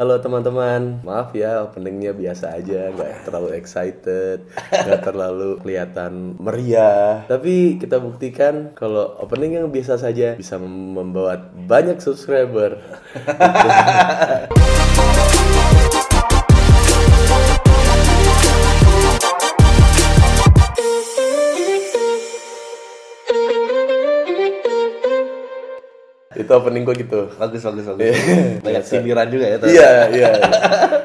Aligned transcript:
Halo 0.00 0.16
teman-teman, 0.16 1.04
maaf 1.04 1.36
ya 1.36 1.60
openingnya 1.68 2.16
biasa 2.16 2.56
aja, 2.56 2.88
nggak 2.88 3.28
terlalu 3.28 3.52
excited, 3.52 4.48
nggak 4.72 5.04
terlalu 5.12 5.60
kelihatan 5.60 6.40
meriah. 6.40 7.28
Tapi 7.28 7.76
kita 7.76 8.00
buktikan 8.00 8.72
kalau 8.72 9.12
opening 9.20 9.60
yang 9.60 9.68
biasa 9.68 10.00
saja 10.00 10.40
bisa 10.40 10.56
membawa 10.56 11.52
banyak 11.52 12.00
subscriber. 12.00 12.80
Itu 26.40 26.50
opening 26.56 26.88
gue 26.88 26.96
gitu. 27.04 27.28
Bagus 27.36 27.60
bagus 27.60 27.84
bagus. 27.84 28.16
Banyak 28.64 28.84
sindiran 28.88 29.28
juga 29.28 29.46
ya. 29.46 29.56
Iya, 29.60 29.90
iya. 30.16 30.30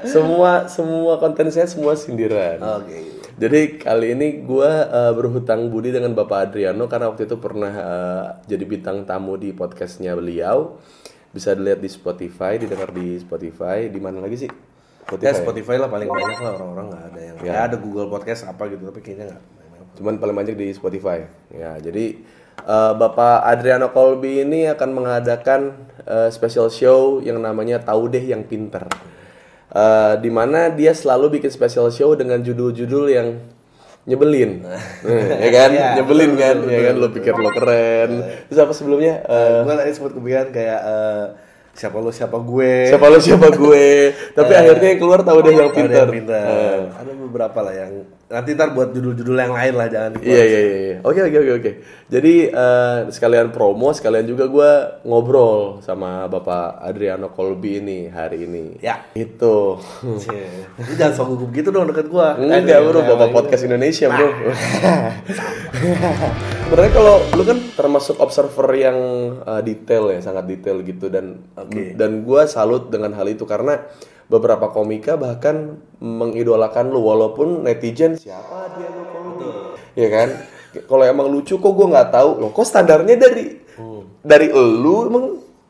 Semua 0.08 0.72
semua 0.72 1.20
konten 1.20 1.52
saya 1.52 1.68
semua 1.68 2.00
sindiran. 2.00 2.56
Oke. 2.80 3.20
Jadi 3.36 3.84
kali 3.84 4.16
ini 4.16 4.48
gue 4.48 4.72
berhutang 5.12 5.68
budi 5.68 5.92
dengan 5.92 6.16
Bapak 6.16 6.50
Adriano 6.52 6.88
karena 6.88 7.12
waktu 7.12 7.28
itu 7.28 7.36
pernah 7.36 7.74
eh, 7.76 8.26
jadi 8.48 8.64
bintang 8.64 9.04
tamu 9.04 9.36
di 9.36 9.52
podcastnya 9.52 10.16
beliau. 10.16 10.80
Bisa 11.36 11.52
dilihat 11.52 11.84
di 11.84 11.92
Spotify, 11.92 12.56
didengar 12.56 12.96
di 12.96 13.20
Spotify. 13.20 13.92
Di 13.92 14.00
mana 14.00 14.24
lagi 14.24 14.48
sih? 14.48 14.52
Ya 15.22 15.36
Spotify 15.38 15.78
lah 15.78 15.92
paling 15.92 16.10
banyak 16.10 16.40
lah 16.42 16.58
orang-orang 16.58 16.86
nggak 16.90 17.04
ada 17.12 17.20
yang. 17.22 17.36
Ya. 17.46 17.70
ada 17.70 17.78
Google 17.78 18.10
Podcast 18.10 18.50
apa 18.50 18.72
gitu 18.72 18.88
tapi 18.90 19.04
kayaknya 19.04 19.36
nggak. 19.36 19.44
Cuman 20.00 20.14
paling 20.18 20.36
banyak 20.36 20.56
di 20.56 20.72
Spotify. 20.74 21.28
Ya, 21.54 21.78
jadi 21.78 22.24
eh, 22.62 22.94
Bapak 22.96 23.44
Adriano 23.44 23.92
Kolbi 23.92 24.42
ini 24.42 24.70
akan 24.70 24.90
mengadakan 24.92 25.62
eh, 26.04 26.30
special 26.30 26.72
show 26.72 27.20
yang 27.20 27.40
namanya 27.40 27.82
Tahu 27.82 28.08
Deh 28.08 28.24
Yang 28.24 28.44
Pinter. 28.48 28.86
Eh, 29.76 30.14
di 30.24 30.32
mana 30.32 30.72
dia 30.72 30.96
selalu 30.96 31.40
bikin 31.40 31.52
special 31.52 31.92
show 31.92 32.16
dengan 32.16 32.40
judul-judul 32.40 33.06
yang 33.12 33.28
nyebelin, 34.06 34.62
Eh, 35.02 35.26
ya 35.44 35.50
kan? 35.50 35.70
Iya, 35.74 35.88
nyebelin 35.98 36.32
betul, 36.38 36.44
kan, 36.46 36.56
betul, 36.62 36.72
ya 36.72 36.80
kan? 36.86 36.96
Lo 36.96 37.08
pikir 37.10 37.34
lo 37.34 37.50
keren. 37.50 38.10
Terus 38.48 38.60
apa 38.62 38.72
sebelumnya? 38.72 39.14
Eh, 39.26 39.60
gue 39.66 39.74
tadi 39.74 39.92
sempat 39.92 40.12
kepikiran 40.14 40.48
kayak 40.54 40.80
eh, 40.86 41.24
siapa 41.74 41.98
lu 41.98 42.14
siapa 42.14 42.38
gue. 42.38 42.74
siapa 42.88 43.06
lo 43.10 43.18
siapa 43.18 43.48
gue? 43.50 43.86
Tapi 44.38 44.54
akhirnya 44.54 44.88
yang 44.94 45.00
keluar 45.02 45.20
Tahu 45.26 45.40
Deh 45.42 45.54
Yang 45.58 45.72
Pinter. 45.74 46.06
yang. 46.06 46.38
Eh. 46.38 46.80
Ada 47.02 47.12
beberapa 47.18 47.60
lah 47.66 47.74
yang 47.74 47.92
nanti 48.36 48.52
ntar 48.52 48.76
buat 48.76 48.92
judul-judul 48.92 49.32
yang 49.40 49.56
lain 49.56 49.74
lah 49.80 49.88
jangan. 49.88 50.12
Iya 50.20 50.44
iya 50.44 50.60
iya. 50.60 50.76
iya. 50.76 50.98
Oke 51.08 51.24
oke 51.24 51.38
oke 51.40 51.54
oke. 51.64 51.72
Jadi 52.12 52.34
eh, 52.52 52.98
sekalian 53.08 53.56
promo, 53.56 53.96
sekalian 53.96 54.28
juga 54.28 54.52
gue 54.52 54.72
ngobrol 55.08 55.80
sama 55.80 56.28
Bapak 56.28 56.84
Adriano 56.84 57.32
Kolbi 57.32 57.80
ini 57.80 58.12
hari 58.12 58.44
ini. 58.44 58.76
Ya. 58.84 59.08
Itu. 59.16 59.80
Lu 60.76 60.94
jangan 61.00 61.16
sok 61.16 61.28
gugup 61.32 61.56
gitu 61.56 61.72
dong 61.72 61.88
deket 61.88 62.12
gua. 62.12 62.36
Enggak 62.36 62.84
bro, 62.84 63.00
Kayak- 63.00 63.10
Bapak 63.16 63.30
Podcast 63.32 63.64
Indonesia 63.64 64.12
bro. 64.12 64.28
Sebenarnya 66.66 66.94
kalau 66.98 67.16
lu 67.38 67.44
kan 67.46 67.58
termasuk 67.78 68.20
observer 68.20 68.68
yang 68.76 68.98
eh, 69.48 69.62
detail 69.64 70.12
ya, 70.12 70.20
sangat 70.20 70.44
detail 70.50 70.84
gitu 70.84 71.08
dan 71.08 71.40
Oke. 71.56 71.96
dan 71.96 72.26
gue 72.28 72.42
salut 72.52 72.92
dengan 72.92 73.16
hal 73.16 73.30
itu 73.32 73.48
karena 73.48 73.80
beberapa 74.26 74.74
komika 74.74 75.16
bahkan 75.16 75.78
mengidolakan 76.02 76.90
lu 76.90 77.02
walaupun 77.02 77.62
netizen 77.62 78.18
siapa 78.18 78.74
dia 78.78 78.90
lu? 78.90 79.76
Ya 79.94 80.08
kan? 80.12 80.30
Kalau 80.76 81.06
emang 81.08 81.32
lucu 81.32 81.56
kok 81.56 81.72
gue 81.72 81.88
nggak 81.88 82.12
tahu 82.12 82.30
loh, 82.42 82.52
kok 82.52 82.68
standarnya 82.68 83.16
dari 83.16 83.46
dari 84.20 84.48
lu 84.52 85.08
emang 85.08 85.26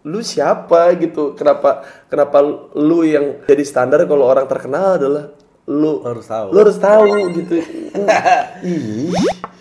lu 0.05 0.19
siapa 0.21 0.95
gitu? 0.97 1.37
Kenapa 1.37 1.85
kenapa 2.07 2.41
lu 2.73 3.05
yang 3.05 3.45
jadi 3.45 3.61
standar 3.61 4.01
kalau 4.05 4.25
orang 4.25 4.49
terkenal 4.49 4.97
adalah 4.97 5.25
lu 5.65 6.01
Lu 6.01 6.05
harus 6.05 6.25
tahu. 6.25 6.47
lu 6.53 6.57
harus 6.61 6.77
tahu 6.77 7.09
gitu 7.33 7.53
ih 8.69 9.09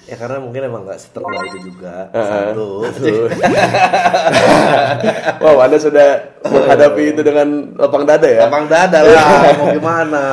Ya 0.05 0.20
karena 0.20 0.36
mungkin 0.36 0.69
emang 0.69 0.84
nggak 0.84 1.00
seterkenal 1.00 1.48
itu 1.48 1.72
juga. 1.72 2.12
Satu. 2.12 2.84
wow 5.44 5.56
anda 5.65 5.81
sudah 5.81 6.09
menghadapi 6.44 7.16
itu 7.16 7.20
dengan 7.25 7.72
lapang 7.81 8.04
dada 8.04 8.28
ya 8.28 8.44
Gampang 8.44 8.69
dada 8.69 9.00
lah, 9.00 9.25
mau 9.60 9.72
gimana? 9.72 10.25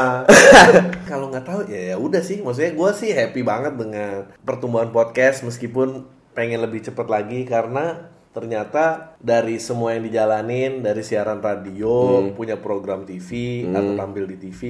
Kalau 1.08 1.32
nggak 1.32 1.46
tahu 1.48 1.60
ya 1.72 1.82
ya 1.92 1.96
udah 1.96 2.20
sih. 2.20 2.44
Maksudnya 2.44 2.76
gue 2.76 2.90
sih 3.00 3.16
happy 3.16 3.42
banget 3.48 3.80
dengan 3.80 4.28
pertumbuhan 4.44 4.92
podcast 4.92 5.48
meskipun 5.48 6.04
pengen 6.36 6.60
lebih 6.64 6.84
cepet 6.84 7.08
lagi 7.08 7.48
karena 7.48 8.12
ternyata 8.32 9.12
dari 9.20 9.60
semua 9.60 9.92
yang 9.92 10.08
dijalanin 10.08 10.80
dari 10.80 11.04
siaran 11.04 11.44
radio 11.44 12.24
punya 12.32 12.56
program 12.56 13.04
TV 13.04 13.64
atau 13.68 13.92
tampil 14.00 14.24
di 14.24 14.38
TV 14.40 14.62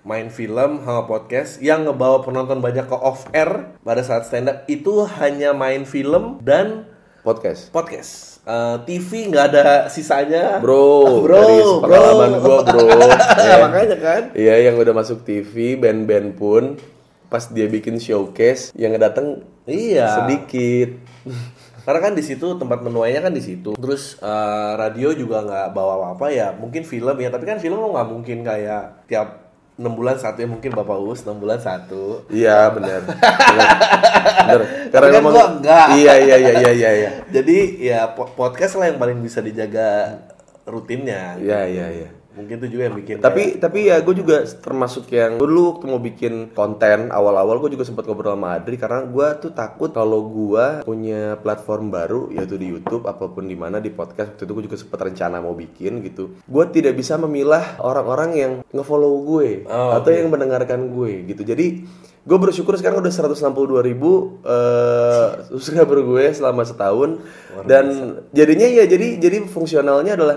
main 0.00 0.32
film 0.32 0.80
sama 0.80 1.04
podcast 1.04 1.60
yang 1.60 1.84
ngebawa 1.84 2.24
penonton 2.24 2.58
banyak 2.58 2.88
ke 2.88 2.96
off 2.96 3.28
air 3.30 3.76
pada 3.80 4.00
saat 4.00 4.24
stand 4.24 4.48
up 4.48 4.64
itu 4.64 5.04
hanya 5.20 5.52
main 5.52 5.84
film 5.84 6.40
dan 6.40 6.88
podcast 7.20 7.68
podcast 7.68 8.30
Eh, 8.40 8.76
TV 8.88 9.28
nggak 9.28 9.46
ada 9.52 9.66
sisanya 9.92 10.58
bro, 10.64 11.20
bro 11.22 11.38
dari 11.44 11.60
bro 11.60 11.84
pengalaman 11.84 12.30
gua 12.40 12.58
bro 12.64 12.88
ya. 13.36 13.56
makanya 13.60 13.96
kan 14.00 14.22
iya 14.32 14.64
yang 14.64 14.80
udah 14.80 14.96
masuk 14.96 15.22
TV 15.22 15.76
band-band 15.76 16.40
pun 16.40 16.80
pas 17.28 17.44
dia 17.46 17.68
bikin 17.68 18.00
showcase 18.00 18.72
yang 18.72 18.96
datang 18.96 19.44
Iya. 19.68 20.24
sedikit 20.24 20.96
Karena 21.80 22.00
kan 22.06 22.12
di 22.12 22.20
situ 22.20 22.44
tempat 22.60 22.84
menuainya 22.84 23.24
kan 23.24 23.32
di 23.32 23.40
situ. 23.40 23.72
Terus 23.72 24.20
eh, 24.20 24.72
radio 24.76 25.16
juga 25.16 25.40
nggak 25.40 25.72
bawa 25.72 25.96
apa-apa 25.96 26.28
ya. 26.28 26.52
Mungkin 26.52 26.84
film 26.84 27.16
ya, 27.16 27.32
tapi 27.32 27.48
kan 27.48 27.56
film 27.56 27.80
lo 27.80 27.96
nggak 27.96 28.08
mungkin 28.08 28.44
kayak 28.44 29.08
tiap 29.08 29.39
enam 29.80 29.96
bulan 29.96 30.14
satu 30.14 30.38
ya 30.38 30.48
mungkin 30.48 30.70
Bapak 30.70 31.00
Us 31.00 31.24
enam 31.24 31.40
bulan 31.40 31.56
satu. 31.56 32.28
iya 32.28 32.68
benar 32.68 33.00
benar 33.00 34.60
karena 34.92 35.06
kan 35.08 35.14
memang 35.16 35.32
gua 35.32 35.46
enggak. 35.56 35.86
iya 35.96 36.12
iya 36.20 36.36
iya 36.36 36.52
iya 36.54 36.70
iya 36.70 36.90
iya 36.92 37.10
Jadi 37.32 37.58
ya 37.80 38.12
po- 38.12 38.28
podcast 38.28 38.76
lah 38.76 38.92
yang 38.92 39.00
paling 39.00 39.16
bisa 39.18 39.40
dijaga 39.40 40.20
rutinnya. 40.62 41.40
iya 41.40 41.64
iya 41.64 41.86
iya 41.90 42.08
Mungkin 42.30 42.62
itu 42.62 42.78
juga 42.78 42.82
yang 42.86 42.94
bikin. 42.94 43.16
tapi 43.18 43.58
tapi 43.58 43.90
ya 43.90 43.98
gue 43.98 44.14
juga 44.14 44.46
termasuk 44.46 45.10
yang 45.10 45.36
dulu 45.36 45.74
waktu 45.74 45.84
mau 45.90 45.98
bikin 45.98 46.54
konten 46.54 47.10
awal-awal 47.10 47.58
gue 47.58 47.74
juga 47.74 47.82
sempat 47.82 48.06
ngobrol 48.06 48.38
sama 48.38 48.54
Adri 48.54 48.78
karena 48.78 49.02
gue 49.02 49.26
tuh 49.42 49.50
takut 49.50 49.90
kalau 49.90 50.30
gue 50.30 50.86
punya 50.86 51.34
platform 51.42 51.90
baru 51.90 52.30
yaitu 52.30 52.54
di 52.54 52.70
YouTube 52.70 53.10
apa 53.10 53.26
pun 53.26 53.50
di 53.50 53.58
mana 53.58 53.82
di 53.82 53.90
podcast 53.90 54.38
waktu 54.38 54.46
itu 54.46 54.52
gue 54.54 54.64
juga 54.70 54.78
sempat 54.78 55.00
rencana 55.02 55.42
mau 55.42 55.58
bikin 55.58 56.06
gitu. 56.06 56.38
Gue 56.46 56.64
tidak 56.70 56.94
bisa 56.94 57.18
memilah 57.18 57.76
orang-orang 57.82 58.30
yang 58.38 58.52
ngefollow 58.70 59.26
gue 59.26 59.66
Oh, 59.66 59.98
atau 59.98 60.10
yang 60.14 60.30
mendengarkan 60.30 60.86
gue 60.94 61.26
gitu. 61.26 61.42
Jadi 61.42 61.82
gue 62.20 62.38
bersyukur 62.38 62.78
sekarang 62.78 63.02
udah 63.02 63.10
162 63.10 63.82
ribu 63.82 64.38
eh, 64.46 65.50
subscriber 65.50 65.98
gue 66.06 66.24
selama 66.30 66.62
setahun. 66.62 67.18
Dan 67.66 68.14
jadinya 68.30 68.70
ya 68.70 68.86
jadi 68.86 69.18
jadi 69.18 69.42
fungsionalnya 69.44 70.14
adalah 70.14 70.36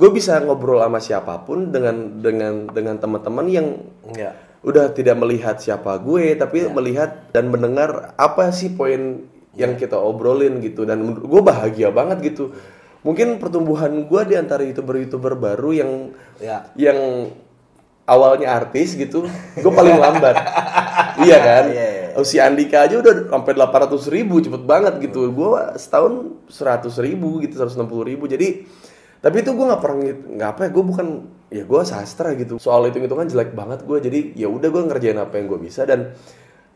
gue 0.00 0.10
bisa 0.10 0.40
ngobrol 0.40 0.80
sama 0.80 0.96
siapa 0.96 1.44
pun 1.44 1.68
dengan 1.68 2.24
dengan 2.24 2.64
dengan 2.72 2.96
teman-teman 2.96 3.46
yang 3.52 3.66
Enggak. 4.08 4.32
udah 4.64 4.88
tidak 4.96 5.20
melihat 5.20 5.60
siapa 5.60 5.92
gue 6.00 6.32
tapi 6.40 6.64
melihat 6.72 7.28
dan 7.36 7.52
mendengar 7.52 8.16
apa 8.16 8.48
sih 8.48 8.72
poin 8.72 9.28
yang 9.52 9.76
kita 9.76 9.98
obrolin 10.00 10.62
gitu. 10.64 10.88
Dan 10.88 11.04
gue 11.20 11.42
bahagia 11.42 11.92
banget 11.92 12.32
gitu. 12.32 12.54
Mungkin 13.04 13.40
pertumbuhan 13.40 14.08
gue 14.08 14.22
di 14.28 14.34
antara 14.36 14.64
youtuber-youtuber 14.64 15.36
baru 15.36 15.70
yang 15.72 15.90
Ya. 16.40 16.64
yang 16.76 17.28
awalnya 18.08 18.56
artis 18.56 18.96
gitu 18.96 19.28
gue 19.56 19.72
paling 19.72 20.00
lambat. 20.00 20.36
Iya 21.20 21.36
kan? 21.36 21.64
Iya, 21.68 21.86
iya. 21.92 22.06
Oh, 22.16 22.24
si 22.24 22.40
Andika 22.40 22.88
aja 22.88 22.96
udah 22.96 23.28
sampai 23.28 23.52
800 23.52 24.08
ribu 24.08 24.40
cepet 24.40 24.62
banget 24.64 25.04
gitu. 25.04 25.28
Gue 25.28 25.52
setahun 25.76 26.32
100 26.48 26.88
ribu 27.04 27.44
gitu 27.44 27.60
160 27.60 28.08
ribu. 28.08 28.24
Jadi 28.24 28.64
tapi 29.20 29.44
itu 29.44 29.52
gue 29.52 29.66
nggak 29.68 29.82
pernah 29.84 29.96
nggak 30.10 30.50
apa 30.56 30.60
ya 30.66 30.70
gue 30.72 30.84
bukan 30.84 31.06
ya 31.52 31.64
gue 31.68 31.80
sastra 31.84 32.32
gitu 32.36 32.56
soal 32.56 32.88
hitung 32.88 33.04
hitungan 33.04 33.28
jelek 33.28 33.52
banget 33.52 33.84
gue 33.84 33.98
jadi 34.00 34.18
ya 34.36 34.48
udah 34.48 34.68
gue 34.72 34.82
ngerjain 34.88 35.20
apa 35.20 35.36
yang 35.36 35.46
gue 35.48 35.60
bisa 35.60 35.84
dan 35.84 36.16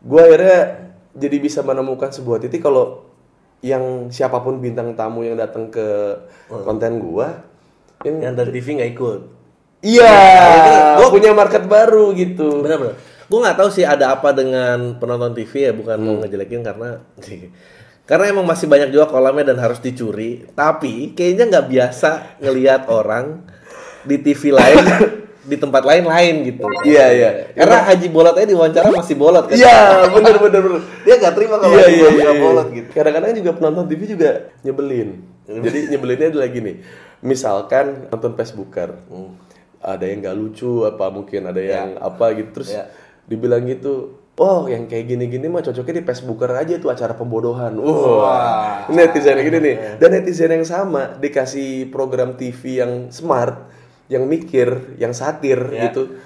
gue 0.05 0.21
akhirnya 0.21 0.91
jadi 1.15 1.37
bisa 1.41 1.65
menemukan 1.65 2.13
sebuah 2.13 2.43
titik 2.43 2.61
kalau 2.61 3.07
yang 3.65 4.13
siapa 4.13 4.45
pun 4.45 4.61
bintang 4.61 4.93
tamu 4.93 5.25
yang 5.25 5.39
datang 5.39 5.73
ke 5.73 6.21
konten 6.47 7.01
gue 7.01 7.27
yang 8.05 8.17
Yang 8.21 8.33
dari 8.37 8.51
TV 8.59 8.67
nggak 8.77 8.91
ikut. 8.97 9.21
Iya, 9.85 10.17
gue 10.97 11.07
punya 11.13 11.31
market 11.33 11.63
baru 11.69 12.13
gitu. 12.17 12.61
Benar-benar. 12.61 12.97
Gue 13.25 13.39
nggak 13.41 13.57
tahu 13.57 13.69
sih 13.73 13.85
ada 13.85 14.13
apa 14.17 14.33
dengan 14.33 14.97
penonton 15.01 15.33
TV 15.33 15.69
ya, 15.69 15.73
bukan 15.73 15.97
mau 16.01 16.15
ngejelekin 16.21 16.61
karena 16.61 17.01
karena 18.05 18.29
emang 18.29 18.45
masih 18.45 18.69
banyak 18.69 18.93
juga 18.93 19.09
kolamnya 19.09 19.53
dan 19.53 19.57
harus 19.61 19.81
dicuri. 19.81 20.45
Tapi 20.53 21.17
kayaknya 21.17 21.49
nggak 21.49 21.67
biasa 21.69 22.09
ngelihat 22.41 22.81
orang 23.01 23.41
di 24.05 24.21
TV 24.21 24.53
lain 24.53 24.85
di 25.45 25.57
tempat 25.61 25.85
lain 25.85 26.05
lain 26.09 26.35
gitu. 26.49 26.65
Iya, 26.85 27.05
iya. 27.13 27.29
Karena 27.53 27.85
Haji 27.85 28.07
Bolot 28.09 28.33
aja 28.33 28.49
diwawancara 28.49 28.89
masih 28.89 29.13
bolot 29.17 29.45
kan. 29.45 29.57
Iya, 29.57 30.09
bener 30.09 30.35
bener 30.41 30.61
bener. 30.61 30.81
Dia 31.05 31.15
nggak 31.21 31.33
terima 31.37 31.55
kalau 31.61 31.73
Iya 31.77 31.85
Haji 31.85 32.17
iya 32.17 32.33
Bolot 32.41 32.67
iya. 32.69 32.77
gitu. 32.81 32.89
Kadang-kadang 32.97 33.29
juga 33.37 33.51
penonton 33.53 33.85
TV 33.85 34.01
juga 34.09 34.29
nyebelin. 34.65 35.09
Jadi 35.45 35.79
nyebelinnya 35.93 36.27
adalah 36.33 36.49
gini. 36.49 36.73
Misalkan 37.21 38.09
nonton 38.09 38.33
Facebooker. 38.33 38.89
ada 39.85 40.01
yang 40.01 40.17
nggak 40.25 40.33
lucu 40.33 40.81
apa 40.81 41.13
mungkin 41.13 41.45
ada 41.45 41.61
yang 41.61 42.01
apa 42.01 42.33
gitu 42.33 42.49
terus 42.57 42.73
Ya. 42.73 42.89
dibilang 43.29 43.61
gitu 43.69 44.17
oh 44.35 44.67
yang 44.67 44.85
kayak 44.85 45.07
gini-gini 45.07 45.47
mah 45.47 45.61
cocoknya 45.61 45.99
di 45.99 46.05
Facebooker 46.05 46.51
aja 46.51 46.75
tuh 46.75 46.91
acara 46.91 47.15
pembodohan. 47.15 47.71
Wah. 47.75 48.85
ini 48.87 48.99
netizen 48.99 49.39
yang 49.39 49.47
gini 49.47 49.59
nih. 49.61 49.75
Dan 49.97 50.09
netizen 50.11 50.51
yang 50.51 50.67
sama 50.67 51.15
dikasih 51.15 51.87
program 51.87 52.35
TV 52.35 52.83
yang 52.83 53.09
smart 53.09 53.71
yang 54.05 54.27
mikir 54.27 54.95
yang 54.95 55.11
satir 55.11 55.57
Ya. 55.71 55.89
gitu. 55.89 56.19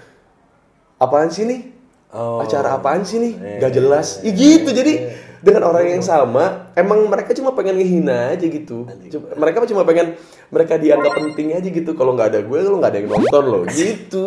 Apaan 0.98 1.32
sih 1.32 1.48
nih 1.48 1.62
Oh. 2.10 2.42
acara 2.42 2.82
apaan 2.82 3.06
sih 3.06 3.22
nih? 3.22 3.62
Gak 3.62 3.74
jelas. 3.78 4.26
ya 4.26 4.34
gitu 4.34 4.74
jadi 4.74 5.14
dengan 5.40 5.72
orang 5.72 5.88
yang 5.88 6.04
sama 6.04 6.74
emang 6.76 7.08
mereka 7.08 7.32
cuma 7.32 7.56
pengen 7.56 7.80
ngehina 7.80 8.36
aja 8.36 8.44
gitu. 8.44 8.90
Cuma- 9.08 9.38
mereka 9.40 9.64
cuma 9.70 9.88
pengen 9.88 10.20
mereka 10.52 10.76
dianggap 10.76 11.16
penting 11.16 11.56
aja 11.56 11.70
gitu. 11.70 11.92
Kalau 11.96 12.18
nggak 12.18 12.34
ada 12.36 12.40
gue 12.44 12.58
lo 12.60 12.78
nggak 12.82 12.92
ada 12.92 13.00
yang 13.00 13.10
nonton 13.14 13.44
loh. 13.46 13.64
Gitu. 13.70 14.26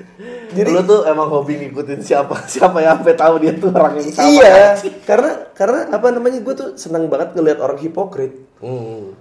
Jadi 0.56 0.68
lu 0.68 0.82
tuh 0.84 1.06
emang 1.06 1.30
hobi 1.30 1.56
ngikutin 1.64 2.02
siapa 2.04 2.44
siapa 2.44 2.82
yang 2.82 3.00
sampai 3.00 3.16
tahu 3.16 3.34
dia 3.40 3.54
tuh 3.56 3.70
orang 3.72 3.94
yang 4.02 4.10
sama. 4.12 4.26
iya 4.28 4.58
karena 5.06 5.30
karena 5.56 5.80
apa 5.94 6.06
namanya 6.12 6.38
gue 6.42 6.54
tuh 6.58 6.68
senang 6.76 7.08
banget 7.08 7.38
ngelihat 7.38 7.58
orang 7.62 7.78
hipokrit. 7.80 8.34
Hmm. 8.60 9.16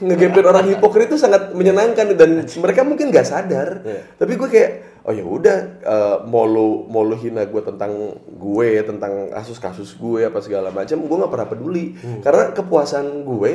Ngegepin 0.00 0.42
orang 0.42 0.64
hipokrit 0.66 1.06
itu 1.06 1.16
sangat 1.16 1.52
menyenangkan 1.52 2.16
dan 2.16 2.30
mereka 2.46 2.80
mungkin 2.82 3.08
nggak 3.08 3.24
sadar 3.24 3.80
Iya. 3.80 4.00
tapi 4.16 4.32
gue 4.34 4.48
kayak 4.48 4.70
oh 5.00 5.12
ya 5.12 5.22
udah 5.22 5.56
eh, 5.78 6.16
mau 6.24 6.44
lu 6.44 6.84
mau 6.86 7.04
hina 7.10 7.44
gue 7.44 7.62
tentang 7.62 7.92
gue 8.26 8.70
tentang 8.82 9.28
kasus-kasus 9.30 9.94
gue 9.94 10.24
apa 10.24 10.40
segala 10.40 10.68
macam 10.68 10.96
gue 10.98 11.16
nggak 11.16 11.30
pernah 11.30 11.46
peduli 11.46 11.86
Hmm. 11.96 12.20
karena 12.20 12.50
kepuasan 12.50 13.06
gue 13.22 13.52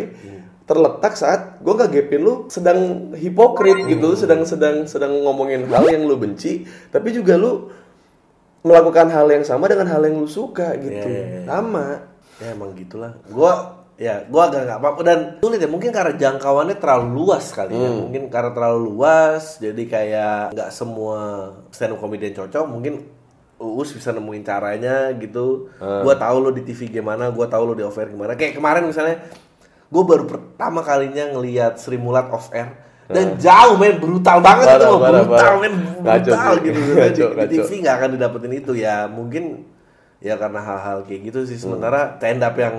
terletak 0.65 1.13
saat 1.13 1.42
gue 1.59 1.74
nggak 1.74 1.92
gepin 1.92 2.21
lu 2.21 2.36
sedang 2.47 2.80
hipokrit 3.13 3.86
gitu 3.86 4.01
lu 4.03 4.18
sedang 4.18 4.42
sedang 4.44 4.86
sedang 4.86 5.13
ngomongin 5.21 5.65
hal 5.65 5.86
yang 5.86 6.03
lu 6.03 6.18
benci 6.18 6.62
tapi 6.89 7.09
juga 7.09 7.38
lu 7.38 7.69
melakukan 8.62 9.09
hal 9.09 9.30
yang 9.30 9.42
sama 9.42 9.65
dengan 9.65 9.86
hal 9.86 10.01
yang 10.01 10.18
lu 10.18 10.25
suka 10.25 10.74
gitu 10.75 11.06
Iya, 11.06 11.21
iya, 11.21 11.25
iya. 11.38 11.42
sama 11.45 11.88
Ya 12.36 12.51
emang 12.51 12.75
gitulah. 12.75 13.15
Gua 13.30 13.84
ya 13.95 14.27
gua 14.27 14.51
agak 14.51 14.68
nggak 14.68 14.80
apa-apa 14.80 15.01
dan 15.07 15.19
sulit 15.39 15.59
ya 15.59 15.71
mungkin 15.71 15.95
karena 15.95 16.13
jangkauannya 16.13 16.75
terlalu 16.75 17.07
luas 17.15 17.45
kali 17.51 17.74
ya. 17.74 17.88
Hmm. 17.88 18.00
Mungkin 18.07 18.24
karena 18.27 18.51
terlalu 18.51 18.80
luas 18.92 19.44
jadi 19.57 19.83
kayak 19.88 20.39
nggak 20.51 20.69
semua 20.69 21.19
stand 21.71 21.95
up 21.95 22.00
comedian 22.00 22.36
cocok. 22.36 22.65
Mungkin 22.68 22.95
Uus 23.56 23.95
bisa 23.95 24.12
nemuin 24.12 24.44
caranya 24.44 25.15
gitu. 25.15 25.71
Hmm. 25.80 26.03
Gua 26.03 26.19
tahu 26.19 26.44
lo 26.44 26.51
di 26.51 26.59
TV 26.62 26.92
gimana, 26.92 27.31
gua 27.31 27.47
tahu 27.47 27.71
lo 27.71 27.74
di 27.74 27.88
off 27.88 27.95
air 27.95 28.12
gimana. 28.12 28.36
Kayak 28.36 28.59
kemarin 28.59 28.83
misalnya 28.83 29.24
gue 29.86 30.03
baru 30.03 30.25
pertama 30.25 30.81
kalinya 30.81 31.30
ngelihat 31.31 31.77
Sri 31.77 31.95
Mulat 31.95 32.27
off 32.33 32.50
air 32.51 32.74
dan 33.06 33.38
jauh 33.38 33.77
men 33.77 34.01
brutal 34.01 34.42
banget 34.42 34.75
itu 34.75 34.81
Hmm. 34.81 34.97
Parah, 34.97 35.13
loh, 35.13 35.24
brutal 35.30 35.38
parah. 35.38 35.57
men 35.62 35.74
brutal 36.01 36.53
gitu 36.57 36.80
Ngaco, 36.97 37.25
di, 37.31 37.45
di. 37.45 37.56
TV 37.62 37.69
nggak 37.86 37.95
akan 37.95 38.09
didapetin 38.18 38.53
itu 38.57 38.71
ya 38.74 39.06
mungkin 39.06 39.44
ya 40.18 40.36
karena 40.36 40.57
hal-hal 40.57 41.06
kayak 41.06 41.21
gitu 41.30 41.39
sih 41.45 41.56
sementara 41.56 42.18
stand 42.18 42.42
up 42.42 42.57
yang 42.57 42.75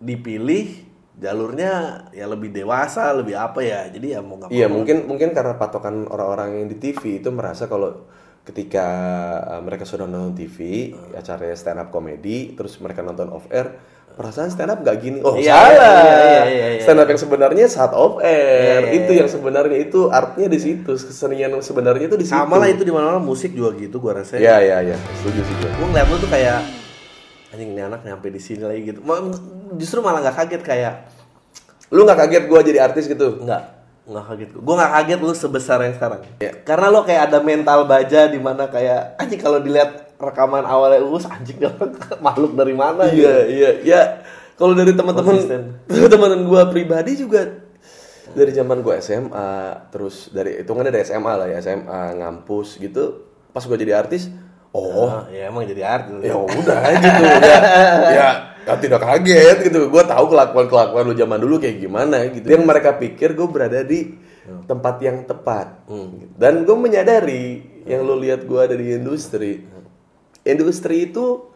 dipilih 0.00 0.88
jalurnya 1.20 1.72
ya 2.16 2.24
lebih 2.24 2.48
dewasa 2.48 3.12
lebih 3.12 3.36
apa 3.36 3.60
ya. 3.60 3.86
Jadi 3.92 4.16
ya 4.16 4.24
mau 4.24 4.40
nggak 4.40 4.48
Iya 4.50 4.66
mungkin 4.72 5.04
mungkin 5.04 5.36
karena 5.36 5.54
patokan 5.60 6.08
orang-orang 6.08 6.64
yang 6.64 6.66
di 6.72 6.80
TV 6.80 7.20
itu 7.20 7.28
merasa 7.28 7.68
kalau 7.68 8.08
ketika 8.40 8.86
uh, 9.46 9.60
mereka 9.60 9.84
sudah 9.84 10.08
nonton 10.08 10.32
TV 10.32 10.90
acaranya 11.12 11.54
stand 11.54 11.78
up 11.78 11.92
comedy 11.92 12.56
terus 12.56 12.80
mereka 12.80 13.04
nonton 13.04 13.28
off 13.28 13.44
air 13.52 13.76
perasaan 14.10 14.48
stand 14.48 14.72
up 14.72 14.80
gak 14.80 14.96
gini. 15.00 15.20
Oh 15.22 15.36
Iya, 15.36 15.54
salah. 15.54 15.70
iya, 15.70 15.86
iya, 15.86 16.42
iya, 16.44 16.66
iya. 16.76 16.80
stand 16.82 17.00
up 17.00 17.08
yang 17.08 17.20
sebenarnya 17.20 17.64
saat 17.68 17.92
off 17.94 18.18
air. 18.20 18.84
Iya, 18.84 18.90
iya, 18.90 18.96
itu 19.00 19.12
yang 19.16 19.28
sebenarnya 19.30 19.78
itu 19.80 20.00
artnya 20.08 20.48
di 20.50 20.58
situ. 20.60 20.92
Kesenian 20.92 21.52
yang 21.52 21.62
sebenarnya 21.64 22.04
itu 22.10 22.16
di 22.16 22.26
situ. 22.26 22.36
Sama 22.36 22.56
lah 22.58 22.68
itu 22.68 22.82
di 22.84 22.92
mana-mana 22.92 23.20
musik 23.20 23.52
juga 23.52 23.76
gitu 23.76 23.96
gua 24.00 24.20
rasa. 24.20 24.40
Iya 24.40 24.56
iya 24.60 24.76
iya. 24.92 24.96
Setuju 25.20 25.40
sih 25.40 25.54
gue 25.60 25.68
gue 25.68 25.86
ngeliat 25.88 26.08
lu 26.10 26.16
tuh 26.20 26.30
kayak 26.32 26.60
anjing 27.54 27.70
ini 27.76 27.82
anak 27.82 28.00
nyampe 28.04 28.28
di 28.28 28.40
sini 28.42 28.62
lagi 28.64 28.80
gitu 28.88 29.00
justru 29.78 30.02
malah 30.02 30.24
nggak 30.24 30.36
kaget 30.36 30.62
kayak 30.64 30.94
lu 31.90 32.06
nggak 32.06 32.18
kaget 32.26 32.44
gue 32.46 32.60
jadi 32.72 32.78
artis 32.86 33.04
gitu? 33.10 33.42
Nggak. 33.42 33.62
Nggak 34.10 34.24
kaget 34.26 34.48
gue 34.54 34.62
gue 34.62 34.74
nggak 34.74 34.92
kaget 34.94 35.20
lu 35.22 35.32
sebesar 35.34 35.78
yang 35.82 35.94
sekarang. 35.94 36.20
Karena 36.66 36.86
lo 36.90 37.02
kayak 37.02 37.22
ada 37.30 37.38
mental 37.42 37.86
baja 37.86 38.30
di 38.30 38.38
mana 38.38 38.66
kayak 38.70 39.18
anjing 39.18 39.42
kalau 39.42 39.58
dilihat 39.58 40.10
rekaman 40.20 40.62
awalnya 40.68 41.00
Uus 41.00 41.24
anjing 41.26 41.58
orang 41.64 41.96
makhluk 42.26 42.52
dari 42.54 42.74
mana 42.76 43.08
gitu. 43.10 43.26
Iya. 43.26 43.36
Iya 43.48 43.70
ya 43.82 44.00
kalau 44.60 44.76
dari 44.76 44.92
teman-teman 44.92 45.64
teman-teman 45.88 46.44
gue 46.44 46.62
pribadi 46.68 47.16
juga 47.16 47.64
dari 48.30 48.52
zaman 48.54 48.84
gue 48.84 48.94
SMA 49.02 49.50
terus 49.90 50.30
dari 50.30 50.62
hitungannya 50.62 50.92
dari 50.92 51.04
SMA 51.08 51.32
lah 51.34 51.46
ya 51.50 51.58
SMA 51.64 52.20
ngampus 52.22 52.78
gitu 52.78 53.26
pas 53.50 53.64
gue 53.64 53.78
jadi 53.80 53.98
artis 53.98 54.30
oh. 54.72 55.08
Oh, 55.10 55.20
ya 55.30 55.50
emang 55.50 55.66
jadi 55.66 55.82
artis. 55.82 56.22
ya 56.22 56.36
udah 56.38 56.80
gitu 56.98 57.22
ya. 57.24 57.58
Ya 58.20 58.28
ya 58.60 58.76
tidak 58.76 59.00
kaget 59.02 59.56
gitu. 59.66 59.88
Gue 59.88 60.04
tahu 60.04 60.24
kelakuan 60.30 60.66
kelakuan 60.68 61.02
lu 61.08 61.14
zaman 61.16 61.38
dulu 61.40 61.56
kayak 61.58 61.80
gimana 61.80 62.22
gitu. 62.30 62.46
Yang 62.46 62.64
mereka 62.68 62.90
pikir 63.00 63.32
gue 63.34 63.48
berada 63.48 63.80
di 63.82 64.14
tempat 64.68 65.00
yang 65.02 65.24
tepat. 65.24 65.86
Dan 66.36 66.62
gue 66.68 66.76
menyadari 66.76 67.44
yang 67.88 68.04
lu 68.04 68.20
lihat 68.20 68.44
gue 68.44 68.60
ada 68.60 68.76
di 68.76 68.94
industri 68.94 69.64
industri 70.40 71.10
itu 71.10 71.48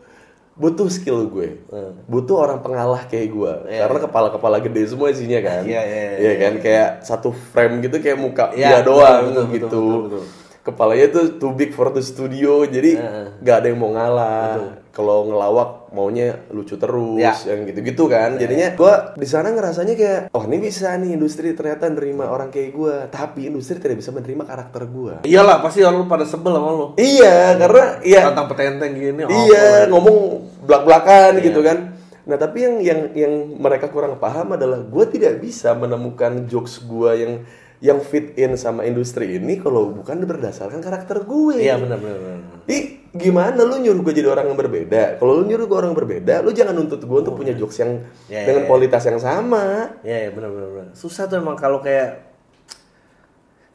butuh 0.55 0.87
skill 0.87 1.27
gue. 1.29 1.61
Butuh 2.07 2.37
orang 2.41 2.59
pengalah 2.63 3.05
kayak 3.07 3.29
gue 3.31 3.53
karena 3.69 3.99
kepala 4.01 4.29
kepala 4.31 4.57
gede 4.63 4.83
semua 4.89 5.11
isinya 5.11 5.41
kan. 5.45 5.63
Iya, 5.67 5.83
iya, 5.83 6.03
iya, 6.03 6.19
Iya 6.19 6.33
kan? 6.41 6.53
kayak 6.63 6.89
satu 7.05 7.31
frame 7.35 7.85
gitu 7.85 7.99
kayak 8.01 8.19
muka 8.19 8.55
Iya, 8.55 8.81
dia 8.81 8.87
doang 8.87 9.23
betul, 9.29 9.29
betul, 9.29 9.45
gitu. 9.53 9.67
betul, 9.67 9.83
betul, 9.85 10.03
betul. 10.09 10.25
Kepalanya 10.65 11.07
tuh 11.13 11.25
too 11.37 11.53
big 11.53 11.71
for 11.71 11.93
the 11.93 12.01
studio 12.01 12.65
jadi 12.65 12.97
nggak 13.39 13.57
ada 13.61 13.67
yang 13.69 13.79
mau 13.79 13.93
ngalah. 13.93 14.81
Kalau 14.95 15.27
ngelawak 15.27 15.91
maunya 15.91 16.39
lucu 16.55 16.79
terus 16.79 17.19
Ya. 17.19 17.35
yang 17.51 17.67
gitu-gitu 17.67 18.07
kan. 18.07 18.39
Jadinya 18.39 18.79
gua 18.79 19.11
di 19.19 19.27
sana 19.27 19.51
ngerasanya 19.51 19.95
kayak 19.99 20.21
oh 20.31 20.47
ini 20.47 20.63
bisa 20.63 20.95
nih 20.95 21.19
industri 21.19 21.51
ternyata 21.51 21.91
nerima 21.91 22.31
orang 22.31 22.49
kayak 22.49 22.71
gua. 22.71 23.11
Tapi 23.11 23.51
industri 23.51 23.83
tidak 23.83 23.99
bisa 23.99 24.15
menerima 24.15 24.47
karakter 24.47 24.87
gua. 24.87 25.15
Iyalah 25.27 25.59
pasti 25.61 25.83
orang 25.83 25.99
lu 25.99 26.07
pada 26.07 26.23
sebel 26.23 26.55
sama 26.55 26.71
lu. 26.73 26.87
iya 26.97 27.59
karena 27.59 27.85
iya. 28.07 28.23
Tantang 28.31 28.49
petenteng 28.55 28.93
gini. 28.95 29.23
oh, 29.27 29.31
iya 29.31 29.91
ngomong 29.91 30.19
belak-belakan 30.63 31.43
gitu 31.43 31.61
kan. 31.61 31.79
Nah 32.25 32.37
tapi 32.39 32.59
yang 32.65 32.75
yang 32.81 33.01
yang 33.13 33.33
mereka 33.59 33.91
kurang 33.91 34.17
paham 34.17 34.55
adalah 34.55 34.79
gue 34.81 35.05
tidak 35.11 35.43
bisa 35.43 35.75
menemukan 35.75 36.47
jokes 36.47 36.81
gue 36.87 37.11
yang 37.19 37.33
yang 37.79 37.99
fit 38.01 38.37
in 38.37 38.55
sama 38.55 38.87
industri 38.87 39.37
ini 39.37 39.59
kalau 39.59 39.91
bukan 39.91 40.23
berdasarkan 40.23 40.79
karakter 40.81 41.23
gue 41.23 41.59
Iya 41.59 41.77
benar 41.77 41.99
benar. 41.99 42.39
Ih, 42.65 43.05
gimana 43.13 43.61
lu 43.61 43.77
nyuruh 43.77 44.01
gue 44.01 44.15
jadi 44.17 44.29
orang 44.31 44.49
yang 44.49 44.57
berbeda? 44.57 45.21
Kalau 45.21 45.33
lu 45.37 45.45
nyuruh 45.45 45.67
gue 45.69 45.79
orang 45.79 45.93
berbeda, 45.93 46.41
lu 46.41 46.51
jangan 46.51 46.73
nuntut 46.73 47.05
gue 47.05 47.19
untuk 47.21 47.37
punya 47.37 47.53
jokes 47.53 47.77
yang 47.83 48.01
Ya, 48.31 48.49
dengan 48.49 48.63
ya, 48.63 48.65
ya. 48.65 48.69
kualitas 48.71 49.03
yang 49.05 49.21
sama. 49.21 49.93
Iya 50.01 50.19
ya, 50.27 50.31
benar 50.33 50.49
benar. 50.49 50.87
Susah 50.97 51.29
tuh 51.29 51.37
emang 51.43 51.55
kalau 51.55 51.85
kayak 51.85 52.25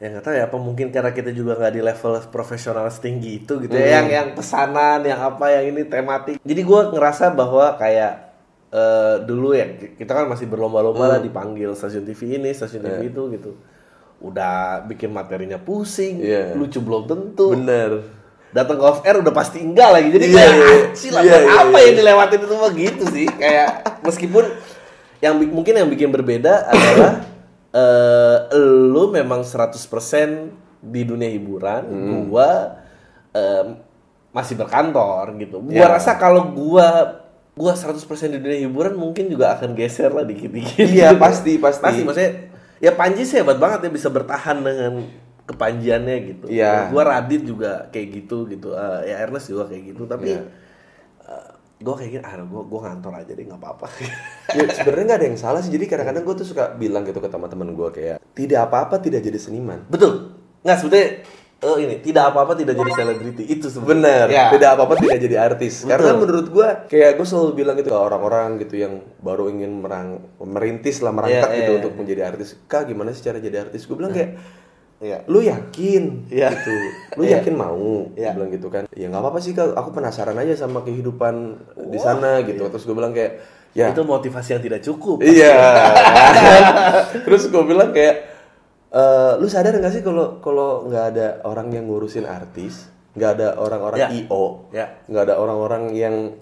ya 0.00 0.08
nggak 0.08 0.24
tahu 0.24 0.32
ya 0.32 0.44
apa 0.48 0.56
mungkin 0.56 0.88
karena 0.88 1.12
kita 1.12 1.28
juga 1.30 1.60
nggak 1.60 1.74
di 1.76 1.82
level 1.84 2.12
profesional 2.32 2.88
setinggi 2.88 3.44
itu 3.44 3.60
gitu 3.60 3.76
ya 3.76 4.00
yang 4.00 4.08
yang 4.08 4.28
pesanan 4.32 5.04
yang 5.04 5.20
apa 5.20 5.52
yang 5.52 5.76
ini 5.76 5.84
tematik 5.84 6.40
jadi 6.40 6.60
gue 6.64 6.80
ngerasa 6.96 7.36
bahwa 7.36 7.76
kayak 7.76 8.32
eh, 8.72 9.16
dulu 9.28 9.52
ya 9.52 9.68
kita 9.76 10.08
kan 10.08 10.24
masih 10.24 10.48
berlomba-lomba 10.48 11.04
lah 11.04 11.20
dipanggil 11.20 11.76
stasiun 11.76 12.08
TV 12.08 12.40
ini 12.40 12.48
stasiun 12.48 12.80
TV 12.80 13.12
itu 13.12 13.22
gitu 13.28 13.52
udah 14.20 14.54
bikin 14.84 15.08
materinya 15.08 15.56
pusing 15.56 16.20
Iya. 16.20 16.52
lucu 16.52 16.78
belum 16.78 17.04
tentu 17.04 17.52
Bener. 17.52 18.04
datang 18.50 18.76
ke 18.76 18.84
off 18.84 19.00
air 19.00 19.16
udah 19.16 19.30
pasti 19.30 19.58
enggak 19.58 19.88
lagi 19.90 20.08
jadi 20.10 20.26
Iya, 20.26 20.36
kayak 20.36 20.52
iya. 20.52 20.68
"Anjir 20.84 21.10
lah, 21.10 21.22
Iya, 21.22 21.30
buat 21.30 21.40
iya, 21.42 21.54
apa 21.56 21.70
iya. 21.70 21.82
yang 21.82 21.96
dilewatin 21.96 22.40
itu 22.40 22.54
mah 22.54 22.72
gitu 22.72 23.04
sih 23.08 23.26
kayak 23.30 23.68
meskipun 24.02 24.44
yang 25.20 25.34
mungkin 25.46 25.74
yang 25.74 25.88
bikin 25.88 26.08
berbeda 26.08 26.52
adalah 26.66 27.12
eh 27.72 28.36
lu 28.86 29.08
memang 29.08 29.40
100% 29.40 30.50
di 30.82 31.02
dunia 31.02 31.28
hiburan 31.28 31.82
Hmm. 31.86 32.26
gua 32.26 32.80
em, 33.30 33.78
masih 34.30 34.54
berkantor 34.54 35.32
gitu 35.38 35.62
gua 35.62 35.72
Iya. 35.72 35.86
rasa 35.88 36.16
kalau 36.16 36.50
gua 36.50 37.20
gua 37.52 37.72
100% 37.72 38.02
di 38.28 38.38
dunia 38.38 38.58
hiburan 38.60 38.94
mungkin 38.94 39.28
juga 39.28 39.54
akan 39.54 39.72
geser 39.72 40.10
lah 40.10 40.24
dikit-dikit 40.24 40.82
Iya, 40.82 41.14
pasti, 41.14 41.56
pasti. 41.56 41.80
pasti 41.80 42.00
maksudnya 42.02 42.49
ya 42.80 42.90
Panji 42.90 43.22
sih 43.22 43.36
hebat 43.36 43.56
banget 43.56 43.86
ya 43.86 43.90
bisa 43.90 44.08
bertahan 44.08 44.58
dengan 44.58 45.04
kepanjiannya 45.44 46.16
gitu 46.26 46.44
Iya. 46.46 46.88
gua 46.88 47.02
Radit 47.06 47.42
juga 47.42 47.86
kayak 47.88 48.08
gitu 48.14 48.46
gitu 48.46 48.72
Eh, 48.72 49.00
ya 49.06 49.20
Ernest 49.20 49.46
juga 49.46 49.66
kayak 49.66 49.82
gitu 49.88 50.02
tapi 50.04 50.32
Iya. 50.32 50.42
eh, 51.22 51.48
gua 51.78 51.94
kayak 51.94 52.10
gini 52.10 52.22
ah 52.22 52.32
gua 52.42 52.62
gua 52.62 52.80
ngantor 52.86 53.12
aja 53.16 53.32
deh 53.32 53.44
nggak 53.44 53.58
apa-apa 53.58 53.86
ya, 54.56 54.64
sebenarnya 54.70 55.04
nggak 55.06 55.18
ada 55.18 55.26
yang 55.26 55.38
salah 55.38 55.60
sih. 55.60 55.70
Jadi 55.70 55.84
kadang-kadang 55.86 56.22
gue 56.22 56.34
tuh 56.36 56.46
suka 56.46 56.74
bilang 56.74 57.02
gitu 57.02 57.18
ke 57.18 57.26
teman-teman 57.26 57.70
gue 57.70 57.88
kayak 57.90 58.16
tidak 58.32 58.66
apa-apa 58.66 58.98
tidak 58.98 59.20
jadi 59.20 59.38
seniman. 59.38 59.84
betul 59.86 60.34
nggak 60.60 60.76
sebetulnya 60.76 61.08
eh, 61.60 61.76
ini 61.78 62.00
tidak 62.00 62.32
apa-apa 62.32 62.52
tidak 62.54 62.72
jadi 62.72 62.90
selebriti 62.94 63.44
itu 63.44 63.68
sebenarnya 63.68 64.28
Ya. 64.28 64.44
tidak 64.48 64.70
apa-apa 64.74 64.96
tidak 64.96 65.18
jadi 65.20 65.36
artis. 65.38 65.84
Karena 65.84 66.12
menurut 66.14 66.48
gue, 66.48 66.68
kayak 66.88 67.14
gue 67.14 67.26
selalu 67.26 67.50
bilang 67.54 67.76
gitu 67.76 67.88
ke 67.88 67.98
orang-orang 67.98 68.56
gitu 68.58 68.74
yang 68.74 68.98
baru 69.18 69.48
ingin 69.48 69.78
merang, 69.78 70.08
merintis 70.38 70.98
lah 70.98 71.12
merangkak 71.12 71.46
Iya, 71.46 71.56
gitu 71.58 71.70
iya. 71.70 71.78
untuk 71.78 71.92
menjadi 71.94 72.22
artis. 72.26 72.56
Kak, 72.64 72.86
gimana 72.86 73.12
sih 73.12 73.20
cara 73.20 73.36
jadi 73.36 73.62
artis? 73.62 73.84
Gue 73.84 73.94
bilang 73.94 74.10
kayak 74.10 74.40
Iya. 75.00 75.24
lu 75.26 75.40
yakin 75.40 76.28
Iya. 76.28 76.48
gitu 76.52 76.72
lu 77.16 77.24
Iya. 77.24 77.40
yakin 77.40 77.54
mau 77.54 78.08
Iya. 78.12 78.20
Dia 78.26 78.36
bilang 78.36 78.50
gitu 78.50 78.68
kan 78.68 78.84
ya 78.90 79.06
nggak 79.08 79.16
apa-apa 79.18 79.38
sih 79.40 79.52
kak 79.52 79.72
aku 79.72 79.88
penasaran 79.90 80.36
aja 80.36 80.52
sama 80.58 80.80
kehidupan 80.80 81.56
di 81.88 81.96
sana 81.96 82.44
gitu 82.44 82.68
terus 82.68 82.84
gue 82.84 82.92
bilang 82.92 83.12
kayak 83.12 83.40
ya 83.72 83.88
Itu 83.88 84.04
motivasi 84.04 84.52
yang 84.52 84.62
tidak 84.62 84.80
cukup. 84.82 85.24
iya 85.24 85.56
terus 87.24 87.48
gue 87.48 87.62
bilang 87.62 87.90
kayak 87.90 88.28
"Eh, 88.90 89.32
lu 89.38 89.46
sadar 89.46 89.78
nggak 89.78 89.94
sih 89.94 90.02
kalau 90.02 90.42
kalau 90.42 90.90
nggak 90.90 91.04
ada 91.14 91.26
orang 91.46 91.70
yang 91.70 91.86
ngurusin 91.86 92.26
artis 92.26 92.90
nggak 93.14 93.30
ada 93.38 93.48
orang-orang 93.58 93.98
Ya. 94.02 94.08
io 94.10 94.66
nggak 95.06 95.22
ada 95.30 95.34
orang-orang 95.38 95.94
yang 95.94 96.34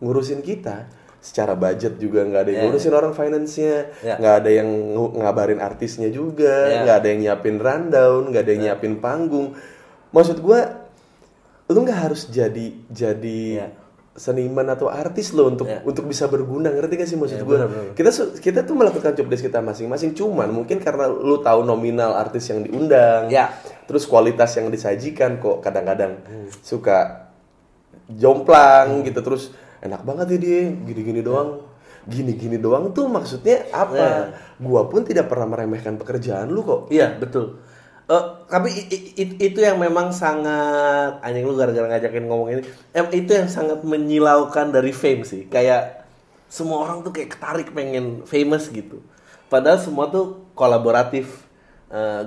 ngurusin 0.00 0.40
kita 0.40 0.88
secara 1.20 1.52
budget 1.52 2.00
juga 2.00 2.24
nggak 2.24 2.40
ada 2.40 2.50
yang 2.52 2.60
Ya. 2.60 2.64
ngurusin 2.68 2.94
orang 2.96 3.12
finance-nya 3.12 3.76
Ya. 4.00 4.16
nggak 4.16 4.34
ada 4.40 4.50
yang 4.50 4.68
ngabarin 5.12 5.60
artisnya 5.60 6.08
juga 6.08 6.72
Ya. 6.72 6.88
nggak 6.88 6.96
ada 7.04 7.08
yang 7.12 7.20
nyiapin 7.20 7.56
rundown 7.60 8.22
nggak 8.32 8.42
ada 8.48 8.52
yang 8.56 8.62
nyiapin 8.64 8.94
panggung 8.96 9.52
maksud 10.10 10.40
gua 10.40 10.88
lu 11.68 11.84
nggak 11.84 12.00
harus 12.08 12.32
jadi 12.32 12.80
jadi 12.88 13.42
Ya. 13.60 13.66
Seniman 14.20 14.68
atau 14.68 14.86
artis 14.86 15.32
lo 15.32 15.48
untuk 15.48 15.64
Ya. 15.64 15.80
untuk 15.80 16.04
bisa 16.04 16.28
berguna 16.28 16.68
ngerti 16.68 16.92
gak 16.94 17.08
sih 17.08 17.16
maksud 17.16 17.34
Ya, 17.34 17.42
gue 17.42 17.56
benar-benar. 17.56 17.96
kita 17.96 18.10
su- 18.10 18.36
kita 18.36 18.60
tuh 18.62 18.74
melakukan 18.74 19.16
job 19.16 19.26
desk 19.26 19.42
kita 19.42 19.58
masing-masing 19.58 20.12
cuman 20.12 20.48
mungkin 20.50 20.76
karena 20.76 21.08
lu 21.08 21.40
tahu 21.40 21.64
nominal 21.64 22.12
artis 22.14 22.44
yang 22.46 22.60
diundang 22.60 23.26
Ya. 23.28 23.48
terus 23.84 24.04
kualitas 24.04 24.52
yang 24.54 24.68
disajikan 24.68 25.38
kok 25.38 25.58
kadang-kadang 25.58 26.20
suka 26.60 27.26
jomplang 28.10 29.00
gitu 29.02 29.20
terus 29.20 29.54
enak 29.80 30.02
banget 30.02 30.26
ya 30.28 30.38
dia 30.38 30.60
gini-gini 30.84 31.20
doang 31.20 31.64
gini-gini 32.02 32.56
doang 32.56 32.90
tuh 32.90 33.06
maksudnya 33.06 33.68
apa 33.70 34.32
gua 34.58 34.84
pun 34.84 35.00
tidak 35.00 35.28
pernah 35.28 35.46
meremehkan 35.46 35.96
pekerjaan 35.96 36.48
lu 36.48 36.60
kok 36.60 36.80
Iya 36.88 37.14
betul. 37.14 37.60
Eh, 38.10 38.24
tapi 38.50 38.74
i- 38.74 39.14
i- 39.14 39.38
itu 39.38 39.58
yang 39.62 39.78
memang 39.78 40.10
sangat 40.10 41.22
anjing 41.22 41.46
lu 41.46 41.54
gara-gara 41.54 41.86
ngajakin 41.86 42.26
ngomong 42.26 42.48
ini. 42.50 42.62
Em, 42.90 43.06
itu 43.14 43.30
yang 43.30 43.46
sangat 43.46 43.86
menyilaukan 43.86 44.74
dari 44.74 44.90
fame 44.90 45.22
sih. 45.22 45.46
Kayak 45.46 46.02
semua 46.50 46.82
orang 46.82 47.06
tuh 47.06 47.14
kayak 47.14 47.38
ketarik 47.38 47.70
pengen 47.70 48.26
famous 48.26 48.66
gitu. 48.66 48.98
Padahal 49.46 49.78
semua 49.78 50.10
tuh 50.10 50.42
kolaboratif. 50.54 51.46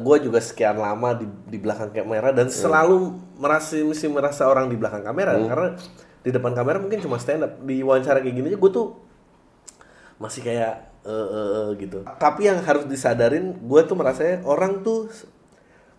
gue 0.04 0.18
juga 0.20 0.44
sekian 0.44 0.76
lama 0.76 1.16
di, 1.16 1.24
di 1.48 1.56
belakang 1.56 1.88
kamera 1.88 2.36
dan 2.36 2.52
selalu 2.52 3.16
merasa 3.40 3.80
mesti 3.80 4.12
merasa 4.12 4.44
orang 4.44 4.68
di 4.68 4.76
belakang 4.76 5.08
kamera 5.08 5.40
karena 5.48 5.68
di 6.20 6.36
depan 6.36 6.52
kamera 6.52 6.84
mungkin 6.84 7.00
cuma 7.00 7.16
stand 7.16 7.48
up 7.48 7.64
di 7.64 7.80
wawancara 7.80 8.20
kayak 8.20 8.36
gini 8.36 8.52
aja 8.52 8.60
gue 8.60 8.72
tuh 8.76 9.00
masih 10.20 10.44
kayak 10.44 10.74
eh, 11.04 11.12
eh, 11.12 11.50
eh, 11.64 11.68
gitu. 11.80 12.04
Tapi 12.04 12.48
yang 12.48 12.60
harus 12.60 12.84
disadarin, 12.88 13.56
gue 13.60 13.82
tuh 13.84 13.96
merasanya 13.96 14.44
orang 14.44 14.84
tuh 14.84 15.08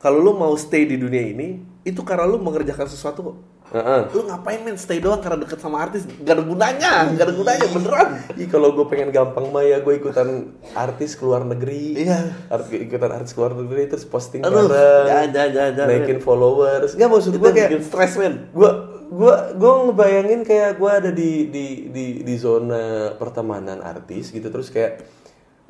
kalau 0.05 0.21
lu 0.21 0.37
mau 0.37 0.53
stay 0.55 0.85
di 0.85 1.01
dunia 1.01 1.25
ini 1.25 1.65
itu 1.81 2.05
karena 2.05 2.29
lu 2.29 2.37
mengerjakan 2.37 2.85
sesuatu 2.85 3.21
kok. 3.25 3.37
Heeh. 3.73 4.13
Lu 4.13 4.29
ngapain 4.29 4.61
men 4.61 4.77
stay 4.77 5.01
doang 5.01 5.19
karena 5.19 5.41
deket 5.41 5.57
sama 5.57 5.81
artis? 5.81 6.05
Gak 6.05 6.37
ada 6.37 6.45
gunanya, 6.45 7.09
gak 7.17 7.25
ada 7.25 7.33
gunanya 7.33 7.67
beneran. 7.73 8.09
Ih 8.37 8.47
kalau 8.47 8.77
gue 8.77 8.85
pengen 8.85 9.09
gampang 9.09 9.49
mah 9.49 9.65
ya 9.65 9.81
gue 9.81 9.97
ikutan 9.97 10.53
artis 10.77 11.17
keluar 11.17 11.41
negeri. 11.43 12.05
Iya. 12.05 12.37
Art- 12.53 12.69
ikutan 12.69 13.11
artis 13.11 13.33
keluar 13.33 13.57
negeri 13.57 13.89
terus 13.89 14.05
posting 14.05 14.45
Aduh, 14.45 14.69
bareng. 14.69 15.09
jangan, 15.09 15.29
jangan, 15.33 15.51
jangan, 15.51 15.73
jangan. 15.73 15.89
Naikin 15.89 16.21
followers. 16.21 16.91
Enggak 16.95 17.11
maksud 17.11 17.33
gue 17.35 17.51
kayak 17.51 17.69
bikin 17.73 17.83
stres 17.83 18.13
men. 18.21 18.35
gue 18.53 18.71
gue 19.05 19.35
gue 19.57 19.73
ngebayangin 19.89 20.41
kayak 20.45 20.71
gue 20.77 20.91
ada 20.91 21.11
di 21.11 21.49
di 21.49 21.67
di 21.89 22.05
di 22.21 22.35
zona 22.37 23.15
pertemanan 23.17 23.81
artis 23.81 24.29
gitu 24.29 24.49
terus 24.49 24.69
kayak 24.69 25.01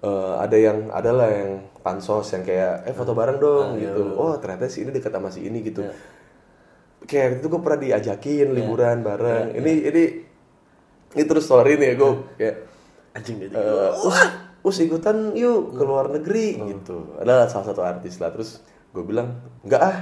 eh, 0.05 0.35
ada 0.37 0.57
yang 0.61 0.79
adalah 0.93 1.29
yang 1.33 1.65
pansos 1.81 2.29
yang 2.37 2.45
kayak 2.45 2.85
eh 2.85 2.93
foto 2.93 3.17
bareng 3.17 3.39
dong 3.41 3.81
gitu. 3.81 4.17
oh 4.21 4.37
ternyata 4.37 4.69
si 4.69 4.85
ini 4.85 4.93
dekat 4.93 5.13
sama 5.13 5.33
si 5.33 5.45
ini 5.45 5.65
gitu. 5.65 5.85
Kayak 7.05 7.41
itu 7.41 7.47
gue 7.53 7.61
pernah 7.61 7.81
diajakin 7.81 8.49
liburan 8.53 9.05
bareng. 9.05 9.57
Ini 9.57 9.73
ini 9.93 10.05
ini 11.15 11.23
terus 11.25 11.45
story 11.45 11.77
nih 11.77 11.93
ya 11.93 11.95
gue 12.01 12.13
kayak 12.41 12.57
Anjing 13.15 13.37
gitu. 13.47 13.55
eh, 13.55 13.91
us, 14.09 14.19
us 14.65 14.77
ikutan 14.81 15.37
yuk 15.37 15.77
ke 15.77 15.83
luar 15.85 16.09
negeri 16.13 16.61
gitu. 16.73 17.21
Adalah 17.21 17.49
salah 17.53 17.67
satu 17.73 17.85
artis 17.85 18.17
lah. 18.21 18.33
Terus 18.33 18.65
gue 18.93 19.05
bilang 19.05 19.41
enggak 19.65 19.83
ah. 19.85 19.99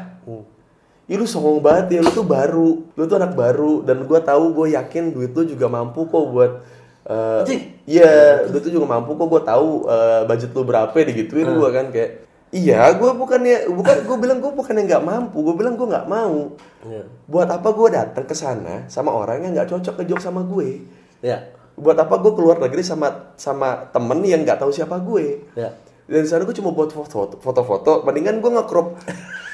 Ih 1.11 1.18
lu 1.18 1.26
songong 1.26 1.59
banget 1.59 1.99
ya, 1.99 2.00
lu 2.00 2.14
tuh 2.14 2.23
baru, 2.23 2.87
lu 2.94 3.02
tuh 3.11 3.18
anak 3.18 3.35
baru 3.35 3.82
dan 3.82 4.06
gua 4.06 4.23
tahu 4.23 4.54
gue 4.54 4.78
yakin 4.78 5.11
duit 5.11 5.35
lu 5.35 5.42
juga 5.42 5.66
mampu 5.66 6.06
kok 6.06 6.25
buat 6.30 6.62
Anjing? 7.06 7.62
Iya, 7.82 8.47
duit 8.47 8.62
lu 8.71 8.78
juga 8.78 8.87
mampu 8.87 9.18
kok 9.18 9.26
gue 9.26 9.42
tahu 9.42 9.90
eh, 9.90 10.23
budget 10.23 10.50
lu 10.54 10.62
berapa 10.62 10.94
digituin 10.94 11.50
gua 11.50 11.71
kan 11.75 11.90
kayak 11.90 12.23
Iya, 12.52 12.92
gue 13.00 13.11
bukannya 13.16 13.64
bukan 13.73 13.97
gue 14.04 14.16
bilang 14.21 14.38
gue 14.44 14.52
bukannya 14.52 14.85
nggak 14.85 15.00
mampu, 15.00 15.40
gue 15.40 15.56
bilang 15.56 15.73
gue 15.73 15.88
nggak 15.88 16.04
mau. 16.04 16.52
Iya. 16.85 17.09
Buat 17.25 17.49
apa 17.49 17.73
gue 17.73 17.88
datang 17.88 18.28
ke 18.28 18.37
sana 18.37 18.85
sama 18.92 19.09
orang 19.09 19.40
yang 19.40 19.56
nggak 19.56 19.73
cocok 19.73 19.97
ngejok 19.97 20.21
sama 20.21 20.44
gue? 20.44 20.85
Ya. 21.25 21.49
Buat 21.80 22.04
apa 22.04 22.21
gue 22.21 22.32
keluar 22.37 22.61
negeri 22.61 22.85
sama 22.85 23.32
sama 23.40 23.88
temen 23.88 24.21
yang 24.21 24.44
nggak 24.44 24.61
tahu 24.61 24.68
siapa 24.68 25.00
gue? 25.00 25.49
Ya. 25.56 25.73
Dan 26.04 26.28
sana 26.28 26.44
gue 26.44 26.52
cuma 26.52 26.76
buat 26.76 26.92
foto- 26.92 27.40
foto-foto, 27.40 28.04
mendingan 28.04 28.44
gue 28.44 28.50
nge-crop 28.52 29.00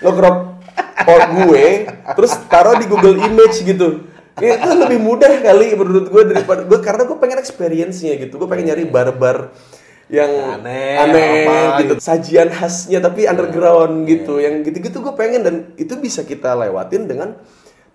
nge-crop 0.02 0.36
gue, 1.38 1.66
terus 2.18 2.34
taruh 2.50 2.74
di 2.82 2.90
Google 2.90 3.14
Image 3.22 3.62
gitu. 3.62 4.07
Ya, 4.38 4.58
itu 4.58 4.70
lebih 4.74 4.98
mudah 5.02 5.32
kali 5.42 5.74
menurut 5.74 6.06
gue 6.08 6.22
daripada 6.34 6.62
gue 6.64 6.78
karena 6.78 7.02
gue 7.06 7.18
pengen 7.18 7.38
experience-nya 7.38 8.14
gitu. 8.18 8.38
Gue 8.38 8.48
pengen 8.50 8.74
nyari 8.74 8.84
bar-bar 8.86 9.52
yang 10.08 10.30
Aneh, 10.58 10.96
aneh 10.96 11.28
apa 11.44 11.56
gitu. 11.84 11.92
Sajian 12.00 12.48
khasnya 12.48 12.98
tapi 13.04 13.28
underground 13.28 14.08
gitu. 14.08 14.40
Yang 14.40 14.72
gitu-gitu 14.72 15.04
gue 15.04 15.14
pengen 15.14 15.40
dan 15.44 15.54
itu 15.76 15.94
bisa 16.00 16.24
kita 16.24 16.56
lewatin 16.56 17.04
dengan 17.04 17.36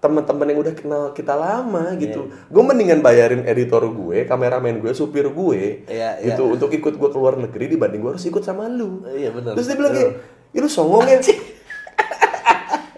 teman-teman 0.03 0.51
yang 0.51 0.59
udah 0.59 0.73
kenal 0.75 1.03
kita 1.15 1.31
lama 1.31 1.95
gitu. 1.95 2.27
Gue 2.51 2.63
mendingan 2.63 2.99
bayarin 2.99 3.47
editor 3.47 3.87
gue, 3.87 4.27
kameramen 4.27 4.83
gue, 4.83 4.91
supir 4.91 5.31
gue 5.31 5.87
Iya, 5.87 6.19
iya. 6.19 6.35
gitu 6.35 6.59
untuk 6.59 6.75
ikut 6.75 6.99
gue 6.99 7.09
keluar 7.09 7.39
negeri 7.39 7.71
dibanding 7.71 8.03
gue 8.03 8.11
harus 8.19 8.25
ikut 8.27 8.43
sama 8.43 8.67
lu. 8.67 9.07
Iya, 9.07 9.31
benar. 9.31 9.55
Terus 9.55 9.67
dia 9.71 9.77
bilang 9.79 9.93
kayak, 9.95 10.11
"Ya 10.51 10.59
lu 10.59 10.67
songong 10.67 11.07
ya." 11.07 11.19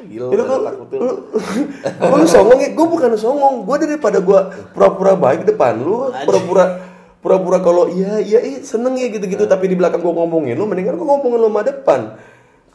Gila. 0.06 0.28
Ya 0.32 0.38
lu 0.38 0.44
kan 0.46 0.60
takut 0.70 0.88
tuh. 0.90 1.00
lu, 1.06 1.14
lu, 2.00 2.16
lu 2.22 2.28
songong? 2.30 2.60
Ya, 2.62 2.70
gue 2.72 2.88
bukan 2.88 3.10
songong. 3.18 3.56
Gue 3.66 3.78
daripada 3.82 4.18
gue 4.22 4.40
pura-pura 4.72 5.14
baik 5.18 5.50
depan 5.50 5.82
lu, 5.82 6.14
pura-pura 6.26 6.66
pura-pura 7.26 7.58
kalau 7.58 7.90
iya 7.90 8.22
iya 8.22 8.38
eh, 8.38 8.62
seneng 8.62 8.94
ya 9.02 9.10
gitu-gitu. 9.10 9.50
Tapi 9.50 9.66
di 9.66 9.76
belakang 9.76 10.06
gue 10.06 10.14
ngomongin 10.14 10.54
lu 10.54 10.70
mendingan 10.70 10.94
gue 10.94 11.08
ngomongin 11.10 11.40
lu 11.42 11.50
sama 11.50 11.62
depan. 11.66 12.02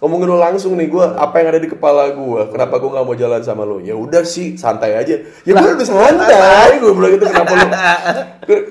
Ngomongin 0.01 0.27
lu 0.33 0.39
langsung 0.41 0.75
nih 0.81 0.89
gue 0.89 1.05
apa 1.07 1.45
yang 1.45 1.49
ada 1.53 1.61
di 1.61 1.69
kepala 1.69 2.09
gue 2.11 2.41
kenapa 2.51 2.81
gue 2.81 2.89
nggak 2.89 3.05
mau 3.05 3.15
jalan 3.15 3.43
sama 3.47 3.63
lu? 3.63 3.79
Ya 3.79 3.95
udah 3.95 4.27
sih 4.27 4.59
santai 4.59 4.99
aja. 4.99 5.23
Ya 5.47 5.53
gue 5.55 5.71
udah 5.77 5.87
santai 5.87 6.83
gue 6.83 6.91
bilang 6.91 7.13
gitu 7.15 7.25
kenapa 7.31 7.53
lu? 7.53 7.69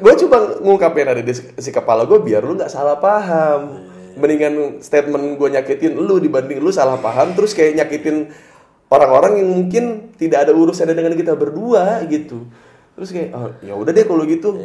Gue 0.03 0.13
coba 0.25 0.37
ngungkapin 0.59 1.07
ada 1.07 1.23
di 1.23 1.31
si 1.37 1.69
kepala 1.71 2.03
gue 2.03 2.19
biar 2.19 2.43
lu 2.43 2.59
nggak 2.59 2.67
salah 2.67 2.99
paham. 2.99 3.87
Mendingan 4.19 4.83
statement 4.83 5.39
gue 5.39 5.47
nyakitin 5.53 5.95
lu 5.95 6.19
dibanding 6.19 6.59
lu 6.59 6.75
salah 6.75 6.99
paham 6.99 7.31
terus 7.31 7.55
kayak 7.55 7.79
nyakitin 7.79 8.33
orang-orang 8.89 9.39
yang 9.39 9.49
mungkin 9.49 9.83
tidak 10.17 10.49
ada 10.49 10.51
urusannya 10.53 10.97
dengan 10.97 11.13
kita 11.13 11.37
berdua 11.37 12.03
gitu. 12.09 12.49
Terus 12.97 13.09
kayak 13.13 13.29
oh, 13.37 13.49
ya 13.63 13.73
udah 13.77 13.91
deh 13.93 14.05
kalau 14.05 14.25
gitu. 14.25 14.57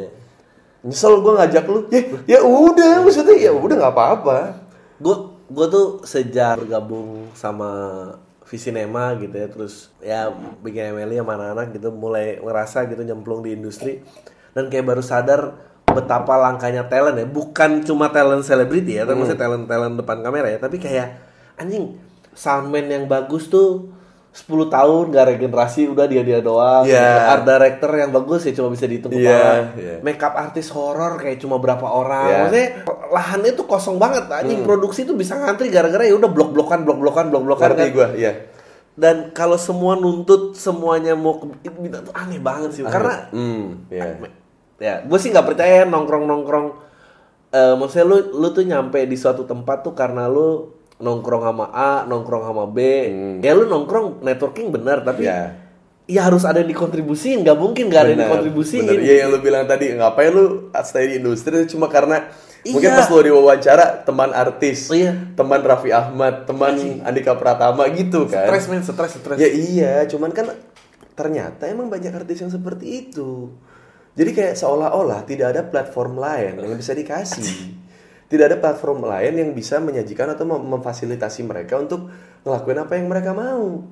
Nyesel 0.84 1.20
gue 1.20 1.32
ngajak 1.38 1.64
lu. 1.68 1.80
Ya 1.92 2.00
ya 2.26 2.38
udah 2.42 3.04
maksudnya 3.04 3.36
ya 3.36 3.52
udah 3.52 3.76
nggak 3.76 3.94
apa-apa. 3.94 4.38
Gue 4.98 5.16
gue 5.48 5.66
tuh 5.68 5.86
sejak 6.08 6.64
bergabung 6.64 7.30
sama 7.36 7.70
Visinema 8.44 9.16
gitu 9.16 9.32
ya 9.32 9.48
terus 9.48 9.88
ya 10.04 10.28
bikin 10.60 10.92
MLI 10.92 11.20
sama 11.20 11.32
anak-anak 11.40 11.66
gitu 11.76 11.88
mulai 11.92 12.36
ngerasa 12.40 12.88
gitu 12.88 13.04
nyemplung 13.04 13.44
di 13.44 13.56
industri. 13.56 14.00
Dan 14.56 14.72
kayak 14.72 14.88
baru 14.88 15.02
sadar 15.04 15.56
betapa 15.94 16.34
langkanya 16.34 16.90
talent 16.90 17.16
ya 17.22 17.26
bukan 17.28 17.86
cuma 17.86 18.10
talent 18.10 18.42
selebriti 18.42 18.98
ya 18.98 19.06
tapi 19.06 19.14
maksudnya 19.14 19.46
talent 19.46 19.64
talent 19.70 19.94
depan 19.94 20.18
kamera 20.26 20.50
ya 20.50 20.58
tapi 20.58 20.82
kayak 20.82 21.22
anjing 21.54 21.94
soundman 22.34 22.90
yang 22.90 23.04
bagus 23.06 23.46
tuh 23.46 23.94
10 24.34 24.50
tahun 24.66 25.04
gak 25.14 25.26
regenerasi 25.30 25.86
udah 25.86 26.10
dia 26.10 26.26
dia 26.26 26.42
doang 26.42 26.82
Iya. 26.82 26.98
gitu. 26.98 27.20
art 27.30 27.44
director 27.46 27.90
yang 27.94 28.10
bagus 28.10 28.42
ya 28.42 28.52
cuma 28.52 28.68
bisa 28.68 28.84
dihitung 28.84 29.14
Iya, 29.14 29.30
kepala 29.30 29.54
iya. 29.78 29.94
makeup 30.02 30.34
artis 30.34 30.66
horor 30.68 31.14
kayak 31.16 31.38
cuma 31.38 31.56
berapa 31.56 31.86
orang 31.86 32.26
Iya. 32.26 32.38
maksudnya 32.42 32.68
lahannya 33.08 33.52
tuh 33.54 33.64
kosong 33.64 33.96
banget 33.96 34.26
anjing 34.26 34.66
produksi 34.66 35.06
tuh 35.06 35.14
bisa 35.14 35.38
ngantri 35.38 35.70
gara-gara 35.70 36.02
ya 36.02 36.18
udah 36.18 36.26
blok-blokan 36.26 36.82
blok-blokan 36.82 37.30
blok-blokan 37.30 37.70
kan. 37.72 37.86
gue 37.88 38.08
ya 38.18 38.32
dan 38.94 39.30
kalau 39.30 39.54
semua 39.54 39.94
nuntut 39.94 40.54
semuanya 40.54 41.14
mau 41.14 41.38
ke 41.38 41.46
itu 41.62 42.10
aneh 42.10 42.38
banget 42.38 42.70
sih 42.72 42.82
karena 42.82 43.30
hmm 43.30 43.86
ya 43.86 44.18
ya 44.76 44.94
gue 45.00 45.18
sih 45.18 45.30
nggak 45.30 45.46
percaya 45.46 45.86
nongkrong-nongkrong 45.86 46.66
eh 47.50 47.74
maksudnya 47.74 48.02
lu 48.04 48.18
lu 48.34 48.48
tuh 48.50 48.62
nyampe 48.62 48.98
di 49.02 49.14
suatu 49.14 49.42
tempat 49.42 49.82
tuh 49.82 49.94
karena 49.94 50.26
lu 50.26 50.74
nongkrong 50.98 51.42
sama 51.42 51.66
A, 51.70 51.92
nongkrong 52.04 52.44
sama 52.44 52.64
B. 52.66 52.78
Ya 53.42 53.52
lu 53.52 53.66
nongkrong 53.66 54.22
networking 54.22 54.70
benar 54.70 55.02
tapi 55.02 55.26
ya 55.26 55.60
ya 56.04 56.28
harus 56.28 56.44
ada 56.44 56.60
yang 56.60 56.68
dikontribusiin 56.68 57.40
nggak 57.40 57.56
mungkin 57.56 57.88
nggak 57.88 58.00
ada 58.00 58.10
yang 58.12 58.20
dikontribusiin 58.28 58.84
bener. 58.84 59.00
Iya 59.00 59.14
yang 59.24 59.28
lu 59.32 59.38
bilang 59.40 59.64
tadi 59.64 59.88
ngapain 59.90 60.30
lu 60.30 60.68
stay 60.84 61.08
di 61.08 61.14
industri 61.16 61.64
cuma 61.64 61.88
karena 61.88 62.28
mungkin 62.64 62.92
Iya. 62.92 62.98
pas 63.00 63.08
lu 63.08 63.20
diwawancara 63.20 64.04
teman 64.04 64.30
artis, 64.32 64.88
Oh, 64.88 64.96
iya. 64.96 65.12
teman 65.32 65.60
Raffi 65.60 65.92
Ahmad, 65.92 66.44
teman 66.44 66.76
Andika 67.02 67.36
Pratama 67.36 67.88
gitu 67.88 68.28
kan. 68.28 68.48
stres 68.48 68.68
men 68.68 68.80
stres 68.80 69.16
stres 69.16 69.36
Ya 69.36 69.48
iya, 69.48 70.04
cuman 70.04 70.28
kan 70.32 70.52
ternyata 71.14 71.68
emang 71.68 71.88
banyak 71.88 72.12
artis 72.12 72.40
yang 72.40 72.52
seperti 72.52 73.08
itu. 73.08 73.52
Jadi 74.14 74.30
kayak 74.30 74.54
seolah-olah 74.54 75.24
tidak 75.24 75.56
ada 75.56 75.62
platform 75.66 76.20
lain 76.20 76.60
yang 76.60 76.76
bisa 76.76 76.92
dikasih. 76.92 77.83
Tidak 78.28 78.44
ada 78.44 78.56
platform 78.58 79.04
lain 79.04 79.34
yang 79.36 79.50
bisa 79.52 79.78
menyajikan 79.78 80.32
atau 80.32 80.48
mem- 80.48 80.78
memfasilitasi 80.78 81.44
mereka 81.44 81.76
untuk 81.78 82.08
ngelakuin 82.42 82.80
apa 82.80 82.92
yang 82.96 83.06
mereka 83.06 83.30
mau. 83.36 83.84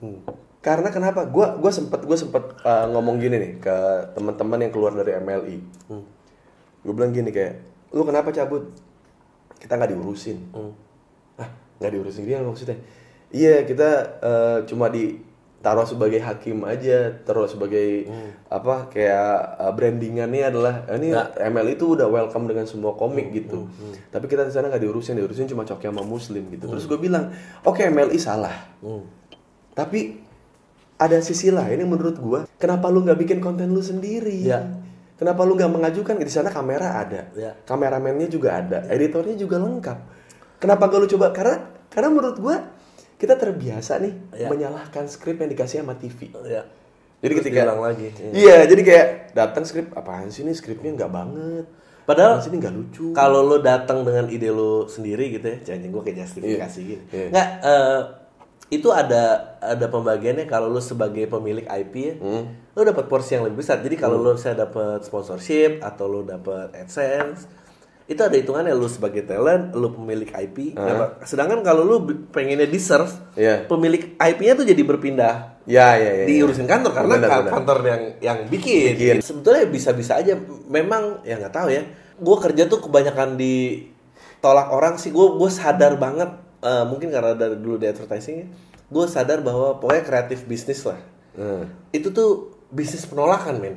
Hmm. 0.00 0.20
Karena 0.64 0.88
kenapa? 0.88 1.28
Gua 1.28 1.56
gua 1.60 1.72
sempet 1.72 2.04
gua 2.04 2.16
sempet 2.16 2.44
uh, 2.64 2.88
ngomong 2.92 3.20
gini 3.20 3.36
nih 3.36 3.52
ke 3.60 3.76
teman-teman 4.16 4.64
yang 4.64 4.72
keluar 4.72 4.92
dari 4.96 5.16
MLI. 5.20 5.56
Gue 6.84 6.92
bilang 6.92 7.16
gini 7.16 7.32
kayak, 7.32 7.64
lu 7.96 8.04
kenapa 8.04 8.28
cabut? 8.28 8.68
Kita 9.56 9.80
nggak 9.80 9.96
diurusin. 9.96 10.52
Ah, 11.40 11.48
nggak 11.80 11.92
diurusin 11.96 12.28
dia 12.28 12.44
maksudnya? 12.44 12.76
Iya, 13.32 13.64
kita 13.64 14.20
eh, 14.20 14.58
cuma 14.68 14.92
ditaruh 15.64 15.88
sebagai 15.88 16.20
hakim 16.20 16.60
aja, 16.68 17.08
taruh 17.24 17.48
sebagai 17.48 18.04
apa 18.52 18.92
kayak 18.92 19.64
eh, 19.64 19.72
brandingannya 19.72 20.52
adalah 20.52 20.84
eh, 20.92 21.00
ini 21.00 21.08
ML 21.40 21.72
itu 21.72 21.96
udah 21.96 22.04
welcome 22.04 22.44
dengan 22.44 22.68
semua 22.68 22.92
komik 22.92 23.32
gitu. 23.32 23.64
Tapi 24.12 24.28
kita 24.28 24.44
di 24.44 24.52
sana 24.52 24.68
nggak 24.68 24.84
diurusin, 24.84 25.16
diurusin 25.16 25.48
cuma 25.48 25.64
coki 25.64 25.88
sama 25.88 26.04
muslim 26.04 26.52
gitu. 26.52 26.68
Terus 26.68 26.84
gue 26.84 27.00
bilang, 27.00 27.32
oke 27.64 27.80
MLI 27.80 28.20
salah. 28.20 28.52
Tapi 29.72 30.20
ada 31.00 31.16
sisi 31.24 31.48
lain 31.48 31.80
yang 31.80 31.88
menurut 31.88 32.20
gua, 32.20 32.40
kenapa 32.60 32.92
lu 32.92 33.00
nggak 33.00 33.24
bikin 33.24 33.40
konten 33.40 33.72
lu 33.72 33.80
sendiri? 33.80 34.44
Ya. 34.44 34.68
Kenapa 35.16 35.48
lu 35.48 35.56
nggak 35.56 35.72
mengajukan 35.72 36.20
di 36.20 36.28
sana 36.28 36.52
kamera 36.52 37.00
ada, 37.00 37.32
Ya. 37.32 37.56
kameramennya 37.64 38.28
juga 38.28 38.60
ada, 38.60 38.84
editornya 38.92 39.32
juga 39.40 39.56
lengkap. 39.62 39.98
Kenapa 40.60 40.92
gak 40.92 41.00
lu 41.00 41.08
coba? 41.16 41.32
Karena 41.32 41.56
karena 41.88 42.08
menurut 42.12 42.36
gua 42.36 42.56
kita 43.16 43.34
terbiasa 43.34 43.98
nih 43.98 44.14
Ya. 44.36 44.48
menyalahkan 44.48 45.06
skrip 45.06 45.38
yang 45.38 45.48
dikasih 45.48 45.80
sama 45.80 45.94
TV. 45.94 46.30
ya 46.42 46.62
Jadi 47.18 47.30
Terus 47.30 47.36
ketika 47.40 47.60
diulang 47.62 47.80
lagi 47.82 48.08
Iya. 48.12 48.30
Iya, 48.32 48.56
jadi 48.66 48.82
kayak 48.82 49.06
datang 49.32 49.64
skrip 49.64 49.86
apaan 49.92 50.28
sih 50.28 50.42
ini 50.42 50.52
skripnya 50.52 50.92
nggak 50.92 51.08
banget. 51.08 51.64
Padahal 52.04 52.30
apaan 52.32 52.42
sih 52.42 52.50
ini 52.50 52.58
nggak 52.58 52.74
lucu. 52.74 53.06
kalau 53.12 53.40
lo 53.40 53.56
datang 53.58 54.02
dengan 54.02 54.28
ide 54.28 54.50
lo 54.50 54.84
sendiri 54.86 55.30
gitu 55.30 55.46
ya 55.46 55.58
jangan 55.64 55.88
gue 55.88 56.02
kayak 56.02 56.18
justifikasi 56.20 56.78
Iya. 56.78 56.88
gitu 56.90 57.02
Iya. 57.10 57.26
nggak 57.30 57.48
eh, 57.62 58.00
itu 58.70 58.88
ada 58.90 59.22
ada 59.58 59.86
pembagiannya 59.86 60.44
kalau 60.44 60.68
lo 60.68 60.80
sebagai 60.80 61.24
pemilik 61.26 61.64
IP 61.64 61.94
ya 61.96 62.14
Hmm. 62.18 62.44
lo 62.70 62.80
dapat 62.82 63.06
porsi 63.06 63.34
yang 63.34 63.44
lebih 63.44 63.58
besar 63.58 63.78
jadi 63.78 63.94
kalau 63.94 64.18
lo 64.18 64.34
saya 64.34 64.58
dapat 64.58 65.00
sponsorship 65.00 65.80
atau 65.80 66.04
lo 66.06 66.20
dapat 66.20 66.72
adsense 66.74 67.48
itu 68.04 68.20
ada 68.20 68.32
hitungannya 68.32 68.70
lo 68.70 68.84
sebagai 68.84 69.22
talent 69.22 69.72
lo 69.72 69.88
pemilik 69.90 70.28
IP 70.28 70.76
dapat- 70.76 71.24
sedangkan 71.24 71.60
kalau 71.60 71.98
bi- 71.98 72.20
pengennya 72.26 72.64
di 72.64 72.76
serve 72.76 73.08
Iya. 73.32 73.64
pemilik 73.64 74.12
IP-nya 74.14 74.54
tuh 74.54 74.62
jadi 74.62 74.82
berpindah 74.82 75.34
Ya, 75.64 75.96
ya, 75.96 76.12
ya. 76.14 76.24
diurusin 76.26 76.64
kantor 76.64 76.92
karena 76.92 77.14
Benar, 77.16 77.28
benar. 77.40 77.50
kantor 77.50 77.78
yang 77.82 78.02
yang 78.20 78.38
bikin. 78.44 78.92
Bikin. 78.92 79.16
Sebetulnya 79.18 79.64
bisa-bisa 79.64 80.12
aja. 80.14 80.36
Memang 80.66 81.24
ya 81.24 81.40
nggak 81.40 81.54
tahu 81.54 81.72
ya. 81.72 81.88
Gue 82.14 82.36
kerja 82.38 82.68
tuh 82.68 82.84
kebanyakan 82.84 83.40
ditolak 83.40 84.68
orang 84.68 84.94
sih. 84.94 85.08
Gue 85.08 85.34
gue 85.34 85.50
sadar 85.50 85.96
banget. 85.96 86.28
eh, 86.60 86.80
mungkin 86.82 87.08
karena 87.08 87.32
dari 87.32 87.56
dulu 87.56 87.76
di 87.76 87.84
advertising, 87.86 88.48
gue 88.86 89.04
sadar 89.04 89.40
bahwa 89.40 89.76
pokoknya 89.76 90.00
kreatif 90.02 90.44
bisnis 90.44 90.80
lah. 90.82 90.96
Hmm. 91.32 91.68
Itu 91.90 92.08
tuh 92.08 92.30
bisnis 92.68 93.04
penolakan 93.04 93.56
men. 93.58 93.76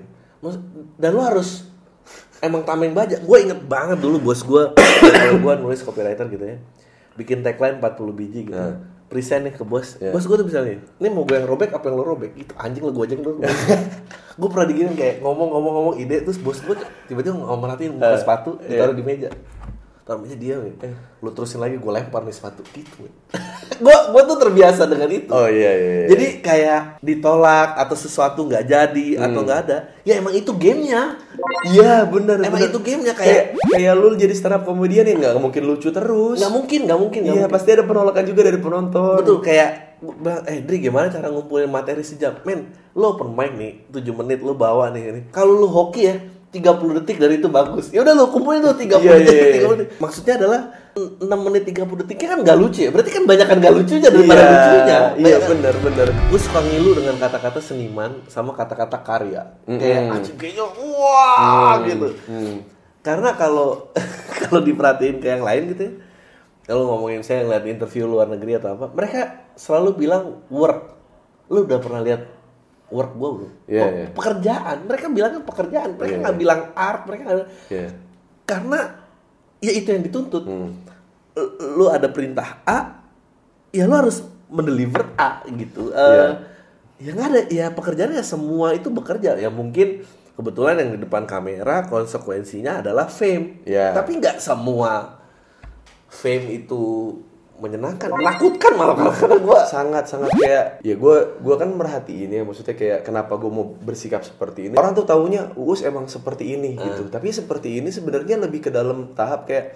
Dan 0.96 1.12
lo 1.12 1.20
harus 1.22 1.67
emang 2.42 2.62
tameng 2.64 2.94
baja. 2.94 3.18
Gue 3.22 3.48
inget 3.48 3.60
banget 3.66 3.98
dulu 4.02 4.32
bos 4.32 4.42
gue, 4.42 4.64
kalau 4.76 5.38
gue 5.42 5.54
nulis 5.64 5.82
copywriter 5.82 6.26
gitu 6.30 6.46
ya, 6.46 6.58
bikin 7.18 7.42
tagline 7.42 7.82
40 7.82 8.14
biji 8.14 8.42
gitu. 8.50 8.60
Present 9.08 9.48
nih 9.48 9.56
ke 9.56 9.64
bos. 9.64 9.96
Iya. 10.04 10.12
Bos 10.12 10.28
gue 10.28 10.36
tuh 10.36 10.48
bisa 10.48 10.60
nih, 10.62 10.84
ini 11.00 11.08
mau 11.08 11.24
gue 11.24 11.40
yang 11.40 11.48
robek 11.48 11.72
apa 11.72 11.88
yang 11.88 11.96
lo 11.96 12.04
robek? 12.04 12.36
Itu 12.36 12.52
anjing 12.60 12.84
lo 12.84 12.92
gue 12.92 13.04
aja 13.08 13.16
dulu. 13.16 13.40
gue 14.40 14.50
pernah 14.54 14.68
diginin 14.70 14.94
kayak 14.94 15.26
ngomong-ngomong-ngomong 15.26 15.96
ide 15.98 16.22
terus 16.22 16.38
bos 16.38 16.62
gue 16.62 16.78
tiba-tiba 17.10 17.42
ngomerhatiin 17.42 17.98
buka 17.98 18.22
sepatu 18.22 18.62
ditaruh 18.62 18.94
di 18.94 19.02
meja. 19.02 19.30
Taruh 20.08 20.24
meja 20.24 20.40
dia 20.40 20.56
nih. 20.56 20.72
Eh, 20.88 20.96
lu 21.20 21.36
terusin 21.36 21.60
lagi 21.60 21.76
gue 21.76 21.92
lempar 21.92 22.24
nih 22.24 22.32
sepatu 22.32 22.64
gitu. 22.72 23.12
gue 23.78 23.98
gue 24.16 24.22
tuh 24.24 24.38
terbiasa 24.40 24.88
dengan 24.88 25.12
itu. 25.12 25.28
Oh 25.28 25.52
iya 25.52 25.72
iya. 25.76 25.92
iya. 26.00 26.08
Jadi 26.16 26.26
kayak 26.40 26.82
ditolak 27.04 27.76
atau 27.76 27.92
sesuatu 27.92 28.48
nggak 28.48 28.64
jadi 28.64 29.08
atau 29.20 29.44
Hmm. 29.44 29.46
nggak 29.52 29.60
ada, 29.68 29.78
ya 30.08 30.16
emang 30.16 30.32
itu 30.32 30.48
gamenya. 30.56 31.20
Iya 31.68 32.08
benar. 32.08 32.40
Emang 32.40 32.56
benar. 32.56 32.72
itu 32.72 32.80
gamenya 32.80 33.14
kayak 33.20 33.60
kayak 33.60 33.68
kayak 33.68 33.94
lu 34.00 34.16
jadi 34.16 34.32
stand 34.32 34.56
up 34.56 34.64
comedian 34.64 35.04
ya 35.04 35.16
nggak 35.20 35.44
mungkin 35.44 35.64
lucu 35.68 35.92
terus. 35.92 36.40
nggak 36.40 36.54
mungkin, 36.56 36.80
nggak 36.88 37.00
mungkin, 37.04 37.22
Iya 37.28 37.46
pasti 37.52 37.76
ada 37.76 37.84
penolakan 37.84 38.24
juga 38.24 38.48
dari 38.48 38.60
penonton. 38.64 39.20
Betul 39.20 39.44
kayak 39.44 39.70
eh 40.48 40.62
Dri 40.64 40.78
gimana 40.80 41.12
cara 41.12 41.28
ngumpulin 41.28 41.68
materi 41.68 42.06
sejam? 42.06 42.38
Men, 42.46 42.72
lo 42.94 43.18
open 43.18 43.34
mic 43.34 43.52
nih, 43.58 43.74
7 43.92 44.14
menit 44.14 44.40
lo 44.40 44.54
bawa 44.56 44.88
nih 44.94 45.04
ini. 45.10 45.22
Kalau 45.34 45.58
lo 45.58 45.68
hoki 45.68 46.02
ya, 46.06 46.16
30 46.58 46.98
detik 47.02 47.18
dari 47.22 47.38
itu 47.38 47.48
bagus. 47.48 47.94
Ya 47.94 48.02
udah 48.02 48.14
lo 48.18 48.34
kumpulin 48.34 48.66
tuh 48.66 48.74
30 48.74 48.98
Iya, 48.98 49.14
detik, 49.22 49.38
iya, 49.38 49.48
iya. 49.54 49.66
30 49.70 49.80
detik. 49.82 49.98
Maksudnya 50.02 50.34
adalah 50.42 50.62
6 50.98 51.46
menit 51.46 51.64
30 51.70 52.02
detiknya 52.02 52.28
kan 52.34 52.40
nggak 52.42 52.58
lucu 52.58 52.80
ya. 52.86 52.90
Berarti 52.90 53.12
kan 53.14 53.24
banyak 53.30 53.48
kan 53.48 53.58
nggak 53.62 53.74
lucunya 53.78 54.10
daripada 54.10 54.42
Iya, 54.42 54.50
lucunya. 54.50 54.98
Iya 55.22 55.38
benar 55.46 55.76
benar. 55.82 56.08
Gue 56.34 56.40
suka 56.42 56.60
ngilu 56.66 56.92
dengan 56.98 57.16
kata-kata 57.22 57.60
seniman 57.62 58.12
sama 58.26 58.52
kata-kata 58.58 58.98
karya. 59.06 59.44
Mm-mm. 59.70 59.78
Kayak 59.78 60.02
anjing 60.18 60.38
kayaknya 60.42 60.66
wah 60.66 61.74
gitu. 61.86 62.08
Hmm. 62.26 62.56
Karena 63.06 63.30
kalau 63.38 63.94
kalau 64.42 64.60
diperhatiin 64.66 65.22
ke 65.22 65.28
yang 65.30 65.46
lain 65.46 65.64
gitu 65.74 65.82
ya. 65.86 65.94
Kalau 66.68 66.84
ngomongin 66.84 67.24
saya 67.24 67.48
ngeliat 67.48 67.64
interview 67.64 68.04
luar 68.12 68.28
negeri 68.28 68.60
atau 68.60 68.76
apa, 68.76 68.92
mereka 68.92 69.48
selalu 69.56 70.04
bilang 70.04 70.44
work. 70.52 71.00
Lu 71.48 71.64
udah 71.64 71.80
pernah 71.80 72.04
lihat 72.04 72.37
work 72.88 73.12
gue 73.14 73.30
belum? 73.34 73.52
Iya, 73.66 73.84
Pe- 73.84 73.94
iya. 73.94 74.08
Pekerjaan. 74.12 74.78
Mereka 74.84 75.06
bilangnya 75.10 75.42
pekerjaan. 75.42 75.90
Mereka 75.94 76.08
Iya, 76.10 76.22
nggak 76.22 76.36
iya. 76.36 76.42
bilang 76.42 76.62
art. 76.74 77.02
Mereka. 77.04 77.24
Iya. 77.68 77.90
Karena 78.44 78.80
ya 79.58 79.72
itu 79.72 79.88
yang 79.90 80.04
dituntut. 80.04 80.44
Hmm. 80.44 80.72
Lu- 81.70 81.90
ada 81.90 82.08
perintah 82.08 82.64
A, 82.64 83.04
ya 83.70 83.84
lu 83.84 83.94
harus 83.94 84.24
mendeliver 84.48 85.12
A 85.16 85.44
gitu. 85.46 85.92
Eh, 85.92 86.00
Iya. 86.00 86.28
Ya 86.98 87.10
nggak 87.14 87.28
ada. 87.28 87.42
Ya 87.48 87.66
pekerjaannya 87.70 88.24
semua 88.24 88.74
itu 88.74 88.88
bekerja. 88.88 89.36
Ya 89.36 89.52
mungkin 89.52 90.02
kebetulan 90.34 90.78
yang 90.78 90.90
di 90.94 91.00
depan 91.00 91.26
kamera 91.26 91.86
konsekuensinya 91.86 92.82
adalah 92.82 93.06
fame. 93.06 93.62
Iya. 93.64 93.94
Tapi 93.94 94.18
nggak 94.18 94.38
semua 94.38 95.22
fame 96.08 96.58
itu 96.58 97.14
menyenangkan, 97.58 98.14
menakutkan 98.14 98.74
malah 98.78 98.94
kalau 98.94 99.14
karena 99.18 99.38
gua 99.42 99.60
sangat 99.66 100.06
sangat 100.06 100.30
kayak 100.38 100.66
ya 100.86 100.94
gue 100.94 101.16
gua 101.42 101.56
kan 101.58 101.74
merhatiin 101.74 102.30
ya 102.30 102.46
maksudnya 102.46 102.78
kayak 102.78 103.02
kenapa 103.02 103.34
gue 103.42 103.50
mau 103.50 103.66
bersikap 103.82 104.22
seperti 104.22 104.70
ini. 104.70 104.76
Orang 104.78 104.94
tuh 104.94 105.10
taunya 105.10 105.50
uus 105.58 105.82
emang 105.82 106.06
seperti 106.06 106.54
ini 106.54 106.78
gitu. 106.78 107.10
Tapi 107.10 107.34
seperti 107.34 107.82
ini 107.82 107.90
sebenarnya 107.90 108.38
lebih 108.38 108.62
ke 108.62 108.70
dalam 108.70 109.18
tahap 109.18 109.50
kayak 109.50 109.74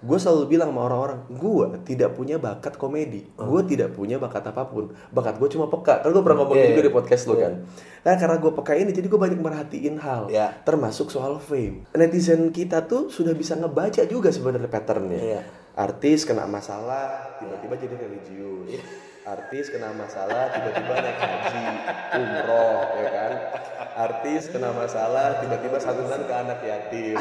gue 0.00 0.16
selalu 0.16 0.56
bilang 0.56 0.72
sama 0.72 0.88
orang-orang 0.88 1.28
gue 1.28 1.66
tidak 1.84 2.16
punya 2.16 2.40
bakat 2.40 2.74
komedi. 2.74 3.28
Gue 3.36 3.60
tidak 3.68 3.92
punya 3.92 4.16
bakat 4.16 4.48
apa 4.48 4.64
pun. 4.66 4.90
Bakat 5.12 5.36
gue 5.36 5.48
cuma 5.52 5.68
peka. 5.68 6.00
Kan 6.00 6.10
gue 6.10 6.22
pernah 6.24 6.42
ngomong 6.42 6.56
Iya, 6.56 6.72
juga 6.72 6.82
iya. 6.82 6.88
di 6.88 6.92
podcast 6.92 7.22
lo 7.28 7.34
kan. 7.36 7.52
Nah 8.00 8.14
karena 8.16 8.36
gue 8.40 8.52
peka 8.58 8.72
ini 8.74 8.90
jadi 8.96 9.06
gue 9.06 9.20
banyak 9.20 9.38
merhatiin 9.38 9.96
hal. 10.02 10.32
Iya. 10.32 10.66
termasuk 10.66 11.12
soal 11.12 11.36
fame. 11.38 11.84
Netizen 11.94 12.48
kita 12.50 12.88
tuh 12.88 13.12
sudah 13.12 13.36
bisa 13.36 13.54
ngebaca 13.54 14.02
juga 14.08 14.32
sebenarnya 14.32 14.66
patternnya. 14.72 15.20
Iya. 15.20 15.42
Artis 15.74 16.26
kena 16.26 16.44
masalah 16.44 17.36
tiba-tiba 17.38 17.74
jadi 17.78 17.94
religius. 17.96 18.82
Artis 19.20 19.68
kena 19.68 19.92
masalah 19.92 20.48
tiba-tiba 20.50 20.94
naik 20.96 21.18
haji 21.18 21.64
umroh 22.16 22.80
ya 22.98 23.08
kan? 23.12 23.32
Artis 24.00 24.48
kena 24.48 24.72
masalah 24.72 25.38
tiba-tiba 25.38 25.76
santunan 25.76 26.24
ke 26.24 26.34
anak 26.34 26.58
yatim. 26.64 27.16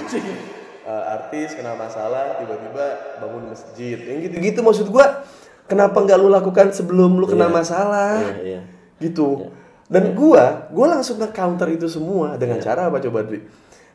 Eh, 0.79 1.03
artis 1.11 1.53
kena 1.53 1.75
masalah 1.75 2.39
tiba-tiba 2.39 2.85
bangun 3.19 3.51
masjid. 3.51 3.99
Yang 3.99 4.19
gitu-gitu 4.31 4.59
maksud 4.63 4.87
gua 4.89 5.21
kenapa 5.67 6.01
nggak 6.01 6.17
lu 6.17 6.31
lakukan 6.31 6.71
sebelum 6.71 7.19
lu 7.19 7.27
kena 7.27 7.45
Iya. 7.45 7.53
masalah? 7.53 8.13
Iya, 8.17 8.35
iya. 8.41 8.61
gitu. 8.97 9.51
Dan 9.85 10.15
gua 10.15 10.65
gua 10.71 10.97
langsung 10.97 11.19
nge 11.19 11.29
counter 11.29 11.67
itu 11.69 11.85
semua 11.85 12.39
dengan 12.39 12.57
cara 12.57 12.89
apa 12.89 12.97
coba 12.97 13.27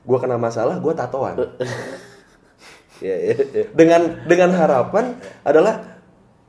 gua 0.05 0.19
kena 0.21 0.37
masalah 0.37 0.77
gua 0.79 0.93
tatoan 0.93 1.35
ya, 3.05 3.17
ya, 3.21 3.35
ya. 3.53 3.65
dengan 3.77 4.25
dengan 4.25 4.51
harapan 4.57 5.05
adalah 5.43 6.01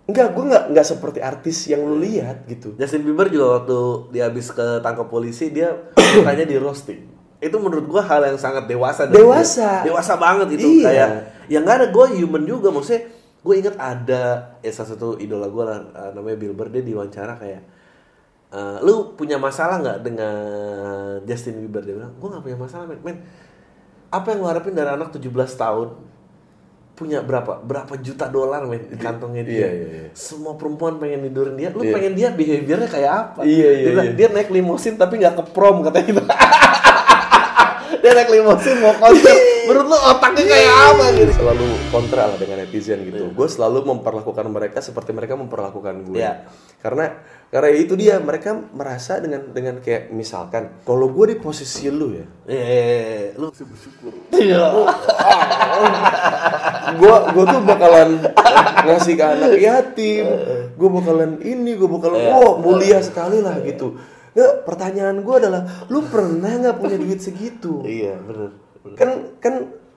enggak 0.05 0.31
gue 0.31 0.43
nggak 0.45 0.63
nggak 0.71 0.85
seperti 0.85 1.19
artis 1.19 1.65
yang 1.65 1.81
lu 1.81 1.97
lihat 1.97 2.45
gitu 2.45 2.77
Justin 2.77 3.03
Bieber 3.03 3.27
juga 3.27 3.59
waktu 3.59 3.77
dia 4.13 4.29
habis 4.29 4.47
ketangkap 4.49 5.07
polisi 5.09 5.49
dia 5.49 5.73
tanya 6.25 6.45
di 6.45 6.55
roasting 6.55 7.01
itu 7.35 7.57
menurut 7.59 7.85
gua 7.85 8.01
hal 8.01 8.23
yang 8.25 8.39
sangat 8.39 8.65
dewasa 8.65 9.05
Dewasa. 9.05 9.83
dia. 9.83 9.91
dewasa 9.91 10.13
banget 10.15 10.55
itu 10.55 10.81
Iya. 10.81 10.85
kayak 10.87 11.09
ya 11.45 11.57
nggak 11.59 11.75
ada 11.77 11.87
gue 11.89 12.05
human 12.17 12.43
juga 12.43 12.71
maksudnya 12.71 13.11
gue 13.45 13.53
inget 13.53 13.75
ada 13.77 14.23
ya 14.61 14.71
salah 14.73 14.89
satu 14.95 15.19
idola 15.19 15.45
gue 15.45 15.63
lah 15.63 15.77
eh, 15.83 16.11
namanya 16.13 16.37
Bill 16.39 16.53
Burr 16.53 16.69
dia 16.69 16.81
diwawancara 16.81 17.37
kayak 17.37 17.61
eh, 18.49 18.77
lu 18.81 19.13
punya 19.13 19.37
masalah 19.37 19.77
nggak 19.77 19.99
dengan 20.01 20.37
Justin 21.25 21.61
Bieber 21.61 21.81
dia 21.81 21.93
bilang 21.93 22.13
gue 22.15 22.27
nggak 22.29 22.41
punya 22.41 22.57
masalah 22.57 22.85
men. 22.85 22.97
men 23.01 23.17
apa 24.09 24.25
yang 24.31 24.39
lu 24.41 24.47
harapin 24.47 24.73
dari 24.73 24.89
anak 24.89 25.11
17 25.11 25.29
tahun 25.53 25.87
punya 26.95 27.19
berapa 27.19 27.59
berapa 27.59 27.99
juta 27.99 28.25
dolar 28.25 28.63
men 28.63 28.87
di 28.87 28.95
kantongnya 28.95 29.43
dia 29.43 29.57
Iya, 29.57 29.69
iya, 29.69 29.87
iya. 29.99 30.09
semua 30.15 30.55
perempuan 30.55 30.95
pengen 30.95 31.27
tidurin 31.27 31.53
dia 31.53 31.69
lu 31.69 31.83
Iya. 31.83 31.91
pengen 31.91 32.13
dia 32.15 32.27
behaviornya 32.31 32.87
kayak 32.87 33.11
apa 33.13 33.39
Iya, 33.43 33.69
iya, 33.69 33.85
dia, 33.85 34.01
iya. 34.01 34.11
dia 34.15 34.27
naik 34.31 34.49
limosin 34.49 34.95
tapi 34.95 35.19
nggak 35.19 35.35
ke 35.35 35.43
prom 35.51 35.83
katanya 35.83 36.05
gitu 36.07 36.21
dia 38.05 38.13
naik 38.13 38.29
limosin 38.29 38.77
mau 38.85 38.93
konser 39.01 39.33
menurut 39.65 39.85
lu 39.89 39.97
otaknya 39.97 40.45
kayak 40.45 40.73
apa 40.93 41.05
gitu? 41.17 41.31
Selalu 41.41 41.65
kontra 41.89 42.29
lah 42.29 42.37
dengan 42.37 42.57
netizen 42.61 43.01
gitu. 43.01 43.33
Gue 43.33 43.47
selalu 43.49 43.81
memperlakukan 43.81 44.45
mereka 44.45 44.77
seperti 44.77 45.09
mereka 45.09 45.33
memperlakukan 45.33 46.05
gue. 46.05 46.21
Iya. 46.21 46.45
Karena 46.77 47.17
karena 47.49 47.69
itu 47.73 47.97
dia 47.97 48.21
mereka 48.21 48.53
merasa 48.53 49.17
dengan 49.17 49.49
dengan 49.49 49.81
kayak 49.81 50.13
misalkan 50.13 50.85
kalau 50.85 51.09
gue 51.09 51.33
di 51.33 51.37
posisi 51.41 51.89
lu 51.89 52.13
ya, 52.13 52.25
eh 52.45 53.33
lu 53.41 53.49
masih 53.49 53.65
bersyukur. 53.65 54.13
Gue 57.01 57.15
gue 57.33 57.45
tuh 57.49 57.61
bakalan 57.65 58.09
ngasih 58.85 59.13
ke 59.17 59.25
anak 59.25 59.53
yatim, 59.57 60.25
gue 60.77 60.89
bakalan 60.93 61.41
ini, 61.41 61.73
gue 61.73 61.89
bakalan 61.89 62.21
Iya. 62.21 62.37
oh 62.37 62.61
mulia 62.61 63.01
sekali 63.01 63.41
lah 63.41 63.57
gitu. 63.65 63.97
Nggak, 64.35 64.53
pertanyaan 64.67 65.17
gue 65.23 65.35
adalah, 65.39 65.61
lu 65.87 66.03
pernah 66.11 66.51
nggak 66.59 66.75
punya 66.75 66.97
duit 66.99 67.23
segitu? 67.23 67.81
iya 67.87 68.19
bener. 68.19 68.51
Kan 68.99 69.39
kan 69.39 69.53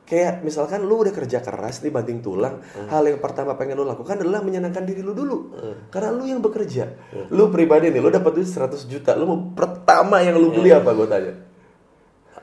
kayak 0.09 0.41
misalkan 0.41 0.89
lu 0.89 1.05
udah 1.05 1.13
kerja 1.13 1.45
keras 1.45 1.85
nih 1.85 1.93
banting 1.93 2.25
tulang 2.25 2.65
hal 2.89 3.05
yang 3.05 3.21
pertama 3.21 3.53
pengen 3.61 3.77
lu 3.77 3.85
lakukan 3.85 4.17
adalah 4.17 4.41
menyenangkan 4.41 4.89
diri 4.89 5.05
lu 5.05 5.13
dulu. 5.13 5.53
Karena 5.93 6.17
lu 6.17 6.25
yang 6.25 6.41
bekerja. 6.41 6.89
Lu 7.29 7.53
pribadi 7.53 7.93
nih 7.93 8.01
lu 8.01 8.09
dapat 8.09 8.33
duit 8.41 8.49
100 8.49 8.89
juta 8.89 9.13
lu 9.19 9.29
mau 9.29 9.39
pertama 9.53 10.25
yang 10.25 10.41
lu 10.41 10.49
beli 10.49 10.73
apa 10.73 10.97
gue 10.97 11.05
tanya 11.05 11.33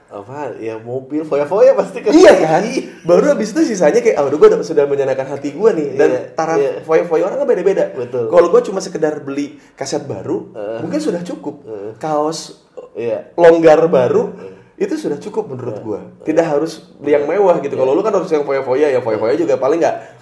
apa 0.06 0.54
ya 0.62 0.78
mobil 0.78 1.26
foya-foya 1.26 1.74
pasti 1.74 2.06
kan? 2.06 2.14
Iya 2.14 2.34
kan? 2.38 2.62
Baru 3.04 3.26
habis 3.34 3.52
itu 3.52 3.74
sisanya 3.74 4.00
kayak 4.06 4.22
udah 4.22 4.38
gue 4.38 4.50
sudah 4.62 4.86
menyenangkan 4.86 5.26
hati 5.34 5.52
gue 5.52 5.70
nih. 5.74 5.90
Dan 5.98 6.10
Iya, 6.14 6.22
taraf 6.38 6.60
iya. 6.62 6.72
foya-foya 6.86 7.24
orang 7.26 7.38
kan 7.42 7.48
beda-beda. 7.50 7.86
Betul. 7.92 8.30
kalau 8.30 8.48
gue 8.54 8.62
cuma 8.70 8.80
sekedar 8.80 9.26
beli 9.26 9.58
kaset 9.74 10.06
baru 10.06 10.54
mungkin 10.86 11.00
sudah 11.02 11.26
cukup. 11.26 11.66
Kaos 11.98 12.66
iya. 12.94 13.34
longgar 13.34 13.86
baru 13.90 14.34
itu 14.76 15.00
sudah 15.00 15.16
cukup 15.16 15.56
menurut 15.56 15.78
gua. 15.80 16.00
Tidak 16.28 16.44
harus 16.44 16.84
beli 17.00 17.16
yang 17.16 17.24
mewah 17.24 17.64
gitu. 17.64 17.80
Kalau 17.80 17.96
lu 17.96 18.04
kan 18.04 18.12
harus 18.12 18.28
yang 18.28 18.44
foya-foya 18.44 18.92
ya 18.92 19.00
foya-foya 19.00 19.40
juga. 19.40 19.56
Paling 19.56 19.80
nggak 19.80 20.15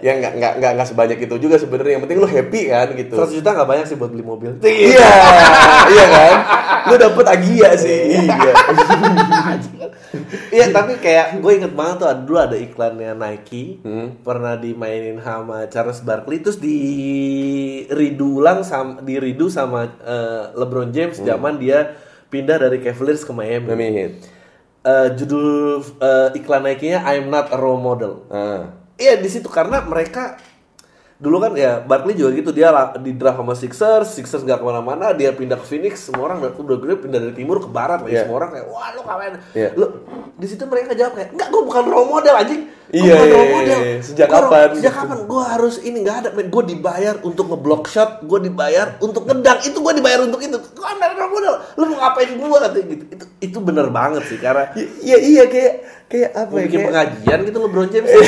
ya 0.00 0.12
nggak 0.14 0.32
nggak 0.36 0.52
nggak 0.58 0.72
nggak 0.76 0.88
sebanyak 0.88 1.18
itu 1.20 1.34
juga 1.36 1.56
sebenarnya. 1.56 1.92
Yang 1.96 2.02
penting 2.04 2.18
lu 2.18 2.28
happy 2.28 2.62
kan 2.68 2.86
gitu. 2.92 3.14
100 3.16 3.36
juta 3.36 3.48
nggak 3.52 3.68
banyak 3.68 3.86
sih 3.86 3.96
buat 3.96 4.10
beli 4.10 4.22
mobil. 4.22 4.50
Iya. 4.60 5.10
Iya 5.88 6.06
kan? 6.06 6.36
Lu 6.86 6.94
dapet 6.96 7.26
agia 7.26 7.70
sih. 7.76 8.00
Iya. 8.20 8.52
Iya. 10.50 10.66
Tapi 10.70 10.92
kayak 10.98 11.38
gue 11.38 11.52
inget 11.54 11.72
banget 11.72 11.96
tuh 12.00 12.10
dulu 12.26 12.38
ada 12.38 12.56
iklannya 12.56 13.12
Nike. 13.14 13.80
Hmm. 13.80 14.20
pernah 14.20 14.54
dimainin 14.54 15.20
sama 15.20 15.66
Charles 15.66 16.02
Barkley. 16.02 16.40
Terus 16.40 16.58
di 16.58 16.78
redo 17.88 18.42
ulang 18.42 18.62
sama 18.62 19.00
di 19.00 19.16
redo 19.16 19.46
sama 19.48 19.86
LeBron 20.54 20.90
James 20.90 21.18
Hmm. 21.20 21.26
zaman 21.26 21.58
dia 21.58 21.94
pindah 22.28 22.56
dari 22.58 22.78
Cavaliers 22.78 23.26
ke 23.26 23.32
Miami. 23.32 23.70
Hit. 23.90 24.12
Eh, 24.80 25.08
judul 25.12 25.76
eh, 26.00 26.38
iklan 26.40 26.64
Nike-nya 26.64 27.04
I'm 27.04 27.28
not 27.28 27.52
a 27.52 27.58
role 27.60 27.76
model. 27.76 28.24
ah 28.32 28.79
Iya 29.00 29.16
di 29.16 29.32
situ 29.32 29.48
karena 29.48 29.80
mereka 29.80 30.36
dulu 31.20 31.36
kan 31.36 31.52
ya 31.52 31.84
Barkley 31.84 32.16
juga 32.16 32.32
gitu 32.32 32.48
dia 32.48 32.72
di 32.96 33.12
draft 33.12 33.36
sama 33.36 33.52
Sixers, 33.52 34.08
Sixers 34.08 34.40
gak 34.40 34.56
ke 34.56 34.64
mana-mana, 34.64 35.12
dia 35.12 35.30
pindah 35.30 35.60
ke 35.60 35.68
Phoenix, 35.68 36.08
semua 36.08 36.32
orang 36.32 36.40
udah 36.40 36.56
udah 36.56 36.76
gede 36.80 36.94
pindah 36.96 37.20
dari 37.20 37.34
timur 37.36 37.60
ke 37.60 37.68
barat, 37.68 38.00
lagi 38.00 38.16
Iya. 38.16 38.24
semua 38.24 38.36
orang 38.40 38.50
kayak 38.50 38.66
wah 38.66 38.88
lu 38.90 39.00
ngapain? 39.04 39.32
Iya. 39.52 39.68
Lu 39.76 39.86
di 40.34 40.46
situ 40.48 40.64
mereka 40.64 40.96
jawab 40.96 41.12
kayak 41.12 41.36
enggak 41.36 41.48
gue 41.52 41.62
bukan 41.62 41.84
role 41.84 42.08
model 42.08 42.34
anjing. 42.34 42.62
Gua 42.90 42.96
Iya, 42.96 43.12
bukan 43.12 43.20
iya, 43.22 43.36
role 43.36 43.50
model. 43.52 43.78
iya. 43.78 44.00
Sejak 44.00 44.26
Gua 44.26 44.40
kapan 44.40 44.68
Sejak 44.72 44.80
gitu. 44.80 44.96
kapan 44.96 45.18
gue 45.28 45.42
harus 45.44 45.74
ini 45.78 45.96
nggak 46.00 46.16
ada 46.16 46.28
men, 46.32 46.46
gue 46.48 46.62
dibayar 46.66 47.14
untuk 47.20 47.44
ngeblock 47.46 47.84
shot, 47.84 48.10
gue 48.24 48.38
dibayar 48.40 48.86
untuk 48.98 49.22
ngedang, 49.28 49.58
itu 49.60 49.76
gue 49.76 49.92
dibayar 49.94 50.20
untuk 50.24 50.40
itu. 50.40 50.56
Gue 50.56 50.86
ada 50.88 51.12
role 51.12 51.32
model, 51.36 51.54
lu 51.76 51.84
mau 51.84 51.96
ngapain 52.00 52.32
gue 52.32 52.48
katanya 52.58 52.86
gitu. 52.88 53.04
Itu 53.12 53.24
itu 53.44 53.58
bener 53.60 53.92
banget 53.92 54.24
sih 54.24 54.40
karena 54.40 54.72
iya 55.04 55.20
iya 55.20 55.44
kayak 55.44 55.72
kayak 56.08 56.30
apa 56.32 56.48
mau 56.48 56.56
ya 56.56 56.64
bikin 56.64 56.78
kayak 56.80 56.88
pengajian 56.88 57.38
gitu 57.44 57.58
LeBron 57.60 57.88
James. 57.92 58.08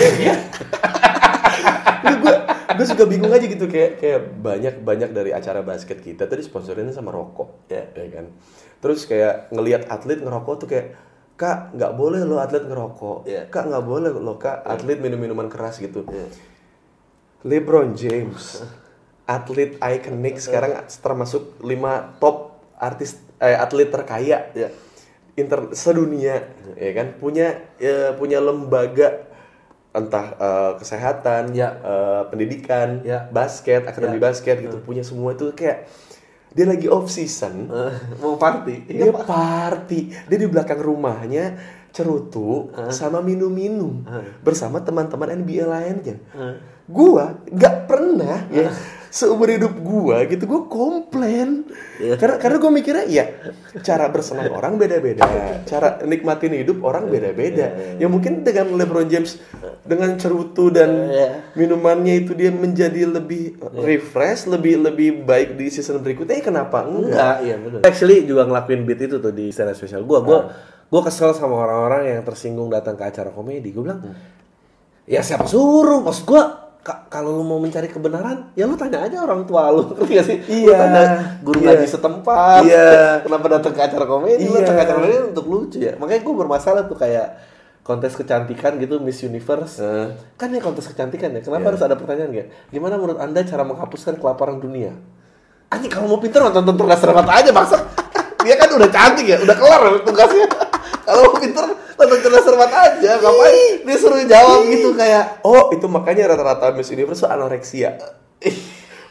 gue 2.03 2.35
gue 2.77 2.87
suka 2.87 3.05
bingung 3.09 3.33
aja 3.33 3.45
gitu 3.45 3.67
kayak 3.67 3.99
kayak 3.99 4.21
banyak 4.39 4.75
banyak 4.83 5.11
dari 5.11 5.31
acara 5.33 5.61
basket 5.63 5.99
kita 6.01 6.29
tadi 6.29 6.43
sponsorinnya 6.45 6.93
sama 6.95 7.11
rokok. 7.11 7.69
Ya, 7.71 7.89
ya 7.95 8.07
kan? 8.09 8.27
Terus 8.83 9.07
kayak 9.07 9.51
ngelihat 9.55 9.87
atlet 9.89 10.19
ngerokok 10.21 10.55
tuh 10.63 10.69
kayak 10.69 10.87
kak 11.39 11.75
nggak 11.75 11.93
boleh 11.97 12.23
lo 12.23 12.39
atlet 12.39 12.63
ngerokok. 12.63 13.27
Iya. 13.27 13.43
kak 13.51 13.65
nggak 13.67 13.85
boleh 13.85 14.11
lo 14.13 14.35
kak 14.39 14.63
atlet 14.63 14.99
minum 15.01 15.19
minuman 15.19 15.49
keras 15.51 15.79
gitu. 15.79 16.07
LeBron 17.43 17.99
James 17.99 18.63
atlet 19.27 19.79
ikonik 19.79 20.39
sekarang 20.39 20.83
termasuk 21.03 21.59
lima 21.63 22.15
top 22.19 22.59
artis 22.79 23.19
eh, 23.39 23.55
atlet 23.55 23.91
terkaya 23.91 24.51
Ya. 24.55 24.69
inter 25.35 25.73
sedunia. 25.75 26.47
Ya 26.79 26.91
kan? 26.95 27.19
Punya 27.19 27.59
ya, 27.81 28.15
punya 28.15 28.39
lembaga 28.39 29.27
entah 29.93 30.27
eh, 30.35 30.73
kesehatan 30.77 31.53
Ya. 31.53 31.77
eh, 31.77 32.23
pendidikan 32.27 33.01
Ya. 33.03 33.29
basket 33.29 33.85
akademi 33.85 34.17
Ya. 34.17 34.25
basket 34.25 34.57
gitu 34.61 34.77
punya 34.79 35.01
semua 35.01 35.33
itu 35.33 35.53
kayak 35.53 35.89
dia 36.51 36.65
lagi 36.65 36.85
off 36.87 37.09
season 37.09 37.67
Eh, 37.67 37.93
mau 38.17 38.37
party. 38.37 38.85
dia 38.87 39.09
party 39.09 40.01
dia 40.23 40.39
di 40.39 40.47
belakang 40.47 40.79
rumahnya 40.79 41.57
cerutu 41.89 42.73
sama 42.89 43.21
minum-minum 43.21 44.01
bersama 44.41 44.81
teman-teman 44.81 45.29
NBA 45.39 45.65
lainnya 45.67 46.17
gua 46.85 47.37
nggak 47.47 47.77
pernah 47.85 48.49
ya 48.49 48.73
seumur 49.13 49.45
hidup 49.45 49.77
gua 49.77 50.25
gitu 50.25 50.49
gua 50.49 50.65
komplain 50.65 51.69
Iya. 52.01 52.17
karena 52.17 52.41
karena 52.41 52.57
gua 52.57 52.73
mikirnya 52.73 53.05
ya 53.05 53.29
cara 53.85 54.09
bersenang 54.09 54.49
orang 54.51 54.81
beda-beda 54.81 55.23
cara 55.69 56.01
nikmatin 56.03 56.57
hidup 56.57 56.81
orang 56.81 57.07
beda-beda 57.07 57.77
ya 58.01 58.09
mungkin 58.09 58.41
dengan 58.41 58.73
LeBron 58.73 59.07
James 59.07 59.37
dengan 59.85 60.17
cerutu 60.17 60.73
dan 60.73 61.13
Iya. 61.13 61.29
minumannya 61.53 62.25
itu 62.25 62.33
dia 62.33 62.49
menjadi 62.49 63.05
lebih 63.05 63.61
refresh 63.77 64.49
lebih 64.49 64.81
lebih 64.81 65.23
baik 65.23 65.61
di 65.61 65.69
season 65.69 66.01
berikutnya 66.01 66.41
ya 66.41 66.45
kenapa 66.49 66.83
enggak 66.83 67.37
iya 67.45 67.61
benar. 67.61 67.85
Actually 67.85 68.25
juga 68.25 68.49
ngelakuin 68.49 68.89
beat 68.89 69.05
itu 69.05 69.21
tuh 69.21 69.31
di 69.31 69.53
stand 69.53 69.71
up 69.71 69.77
spesial 69.77 70.09
gua. 70.09 70.25
Gua 70.25 70.39
gua 70.89 71.01
kesel 71.05 71.37
sama 71.37 71.61
orang-orang 71.61 72.17
yang 72.17 72.25
tersinggung 72.25 72.73
datang 72.73 72.97
ke 72.97 73.05
acara 73.05 73.29
komedi. 73.29 73.77
Gua 73.77 73.83
bilang, 73.93 74.01
ya 75.05 75.21
siapa 75.21 75.45
suruh? 75.45 76.01
Maksud 76.01 76.25
gua 76.25 76.72
ka- 76.83 77.07
kalau 77.07 77.31
lu 77.33 77.45
mau 77.45 77.57
mencari 77.57 77.87
kebenaran, 77.87 78.51
ya 78.53 78.67
lu 78.67 78.75
tanya 78.75 79.03
aja 79.03 79.19
orang 79.19 79.43
tua 79.43 79.71
lu, 79.71 79.87
ngerti 79.95 80.13
gak 80.13 80.27
sih? 80.27 80.39
Lu 80.41 80.55
Iya, 80.67 80.77
tanya 80.77 81.03
guru 81.41 81.59
iya. 81.59 81.67
ngaji 81.73 81.87
setempat. 81.89 82.61
Iya. 82.63 82.91
Kenapa 83.25 83.47
datang 83.49 83.73
ke 83.73 83.81
acara 83.81 84.05
komedi? 84.05 84.45
Lu 84.45 84.53
Iya. 84.53 84.61
datang 84.61 84.75
ke 84.75 84.83
acara 84.83 84.99
komedi 84.99 85.17
untuk 85.25 85.45
lucu 85.47 85.79
ya. 85.79 85.93
Makanya 85.95 86.21
gua 86.21 86.35
bermasalah 86.37 86.83
tuh 86.85 86.95
kayak 86.97 87.29
kontes 87.83 88.13
kecantikan 88.13 88.77
gitu 88.77 88.99
Miss 88.99 89.19
Universe. 89.21 89.79
Eh. 89.79 90.07
Kan 90.37 90.51
ya 90.51 90.59
kontes 90.59 90.85
kecantikan 90.85 91.31
ya. 91.31 91.41
Kenapa 91.41 91.63
Iya. 91.63 91.71
harus 91.71 91.83
ada 91.83 91.95
pertanyaan 91.95 92.31
gak? 92.33 92.49
Gimana 92.69 92.95
menurut 92.95 93.19
Anda 93.19 93.43
cara 93.43 93.63
menghapuskan 93.63 94.17
kelaparan 94.17 94.59
dunia? 94.59 94.95
Anjing 95.69 95.89
kalau 95.89 96.05
mau 96.07 96.19
pinter 96.19 96.39
nonton 96.39 96.77
tugas 96.77 96.99
serbat 96.99 97.25
aja 97.25 97.49
bangsa. 97.49 97.79
Dia 98.45 98.55
kan 98.55 98.69
udah 98.69 98.87
cantik 98.87 99.25
ya, 99.25 99.39
udah 99.39 99.55
kelar 99.55 99.81
tugasnya. 100.03 100.47
kalau 101.03 101.21
mau 101.27 101.39
pinter 101.39 101.63
nonton 101.95 102.19
tugas 102.21 102.43
serbat 102.43 102.71
aja, 102.71 103.13
ngapain 103.17 103.57
dia 103.83 103.97
suruh 103.97 104.23
jawab 104.23 104.65
gitu 104.67 104.93
kayak 104.93 105.41
Oh, 105.41 105.71
itu 105.71 105.87
makanya 105.87 106.31
rata-rata 106.31 106.71
Miss 106.71 106.89
Universe 106.89 107.21
tuh 107.21 107.29
anoreksia. 107.29 107.99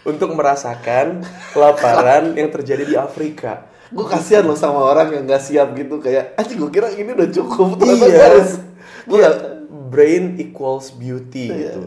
Untuk 0.01 0.33
merasakan 0.33 1.21
kelaparan 1.51 2.33
yang 2.33 2.49
terjadi 2.49 2.83
di 2.83 2.95
Afrika. 2.95 3.69
gue 3.87 4.01
kasihan 4.01 4.41
loh 4.41 4.55
sama 4.55 4.79
orang 4.81 5.11
yang 5.11 5.23
gak 5.25 5.43
siap 5.43 5.75
gitu 5.75 5.99
kayak 5.99 6.31
anjing 6.35 6.55
gue 6.57 6.71
kira 6.71 6.87
ini 6.89 7.11
udah 7.11 7.27
cukup 7.29 7.75
ternyata 7.75 8.07
Iya. 8.07 8.23
harus 8.23 8.49
gue 9.03 9.19
Iya, 9.19 9.29
brain 9.91 10.39
equals 10.39 10.95
beauty 10.95 11.51
Iya. 11.51 11.75
gitu. 11.75 11.79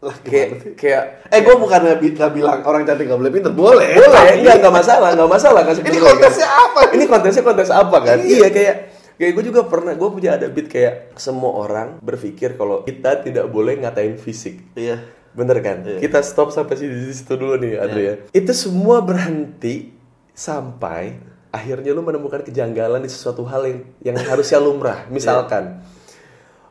lah 0.00 0.16
Kayak 0.24 0.48
kayak 0.74 1.02
eh 1.28 1.40
gue 1.40 1.54
bukan 1.54 1.80
nggak 1.92 2.00
bilang 2.32 2.64
orang 2.64 2.88
cantik 2.88 3.04
gak 3.04 3.20
boleh 3.20 3.28
pinter 3.28 3.52
boleh 3.52 3.84
boleh, 3.94 4.32
enggak 4.40 4.64
enggak 4.64 4.74
masalah, 4.74 5.12
enggak 5.12 5.28
masalah 5.28 5.60
kan 5.60 5.76
ini 5.76 5.98
kontesnya 6.00 6.48
kan. 6.48 6.60
apa 6.64 6.80
Ini 6.88 7.04
kontesnya 7.04 7.42
kontes 7.44 7.68
apa 7.68 7.96
kan? 8.00 8.16
Iya. 8.16 8.36
Iya, 8.40 8.48
kayak 8.48 8.76
kayak 9.16 9.32
gue 9.32 9.44
juga 9.48 9.64
pernah 9.64 9.96
gue 9.96 10.08
punya 10.12 10.36
ada 10.36 10.46
beat 10.48 10.68
kayak 10.68 11.16
semua 11.16 11.56
orang 11.56 12.00
berpikir 12.04 12.54
kalau 12.60 12.84
kita 12.84 13.24
tidak 13.24 13.48
boleh 13.48 13.80
ngatain 13.80 14.20
fisik. 14.20 14.62
iya 14.76 15.00
Bener 15.36 15.60
kan? 15.60 15.84
Iya. 15.84 16.00
Kita 16.00 16.24
stop 16.24 16.48
sampai 16.48 16.80
di 16.80 17.12
situ 17.12 17.36
dulu 17.36 17.60
nih, 17.60 17.76
Adri 17.76 18.02
ya. 18.08 18.14
Itu 18.32 18.56
semua 18.56 19.04
berhenti 19.04 19.92
sampai 20.32 21.20
akhirnya 21.52 21.92
lu 21.92 22.00
menemukan 22.00 22.40
kejanggalan 22.40 23.04
di 23.04 23.12
sesuatu 23.12 23.44
hal 23.44 23.68
yang 23.68 23.80
yang 24.00 24.16
harusnya 24.16 24.56
lumrah. 24.56 25.04
Misalkan 25.14 25.84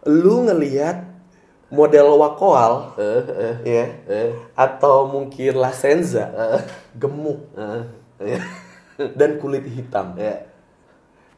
lu 0.10 0.50
ngelihat 0.50 1.14
model 1.70 2.14
Wakoal 2.22 2.94
eh 3.02 3.26
eh 3.26 3.56
ya 3.66 3.86
eh 4.06 4.30
atau 4.54 5.10
mungkin 5.10 5.58
La 5.58 5.74
Senza 5.74 6.30
gemuk. 6.94 7.54
iya. 8.22 8.42
dan 9.18 9.38
kulit 9.38 9.66
hitam. 9.70 10.18
Ya. 10.18 10.46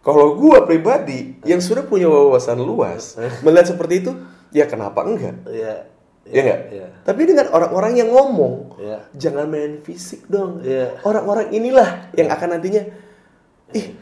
Kalau 0.07 0.39
gua 0.39 0.63
pribadi 0.63 1.35
yang 1.43 1.59
sudah 1.59 1.83
punya 1.83 2.07
wawasan 2.07 2.63
luas 2.63 3.19
melihat 3.43 3.75
seperti 3.75 4.07
itu, 4.07 4.15
ya 4.55 4.63
kenapa 4.63 5.03
enggak? 5.03 5.43
Ya. 5.51 5.83
Ya 6.27 6.39
enggak? 6.47 6.61
Iya. 6.71 6.87
Tapi 7.03 7.21
dengan 7.27 7.51
orang-orang 7.51 7.99
yang 7.99 8.09
ngomong, 8.15 8.79
Iya. 8.79 8.99
jangan 9.19 9.51
main 9.51 9.83
fisik 9.83 10.23
dong. 10.31 10.63
Iya. 10.63 11.03
Orang-orang 11.03 11.51
inilah 11.51 12.07
yang 12.15 12.31
akan 12.31 12.55
nantinya, 12.55 12.87
ih, 13.75 13.99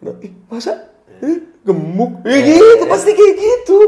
nah, 0.00 0.16
ih 0.24 0.32
masa 0.48 0.88
eh, 1.20 1.44
gemuk? 1.64 2.24
Ya 2.24 2.40
gitu, 2.40 2.84
pasti 2.88 3.12
kayak 3.12 3.34
gitu. 3.36 3.78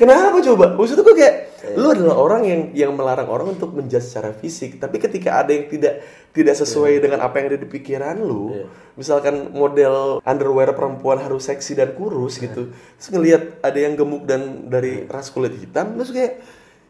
Kenapa 0.00 0.40
coba? 0.40 0.80
Maksud 0.80 1.04
gue 1.04 1.12
kayak, 1.16 1.49
lu 1.76 1.92
adalah 1.92 2.16
orang 2.16 2.42
yang 2.48 2.60
yang 2.72 2.92
melarang 2.96 3.28
orang 3.28 3.52
untuk 3.52 3.76
menjudge 3.76 4.06
secara 4.08 4.32
fisik. 4.32 4.80
Tapi 4.80 4.96
ketika 4.96 5.44
ada 5.44 5.52
yang 5.52 5.68
tidak 5.68 6.00
tidak 6.32 6.54
sesuai 6.56 7.02
dengan 7.02 7.20
apa 7.20 7.36
yang 7.36 7.52
ada 7.52 7.58
di 7.58 7.68
pikiran 7.68 8.16
lu, 8.16 8.54
Iya. 8.54 8.64
misalkan 8.96 9.52
model 9.52 10.24
underwear 10.24 10.72
perempuan 10.72 11.20
harus 11.20 11.50
seksi 11.50 11.76
dan 11.76 11.92
kurus 11.92 12.38
gitu, 12.38 12.70
terus 12.70 13.08
ngelihat 13.10 13.60
ada 13.60 13.78
yang 13.78 13.92
gemuk 13.92 14.24
dan 14.24 14.70
dari 14.70 15.04
ras 15.04 15.28
kulit 15.28 15.52
hitam, 15.58 15.98
terus 15.98 16.14
kayak 16.14 16.40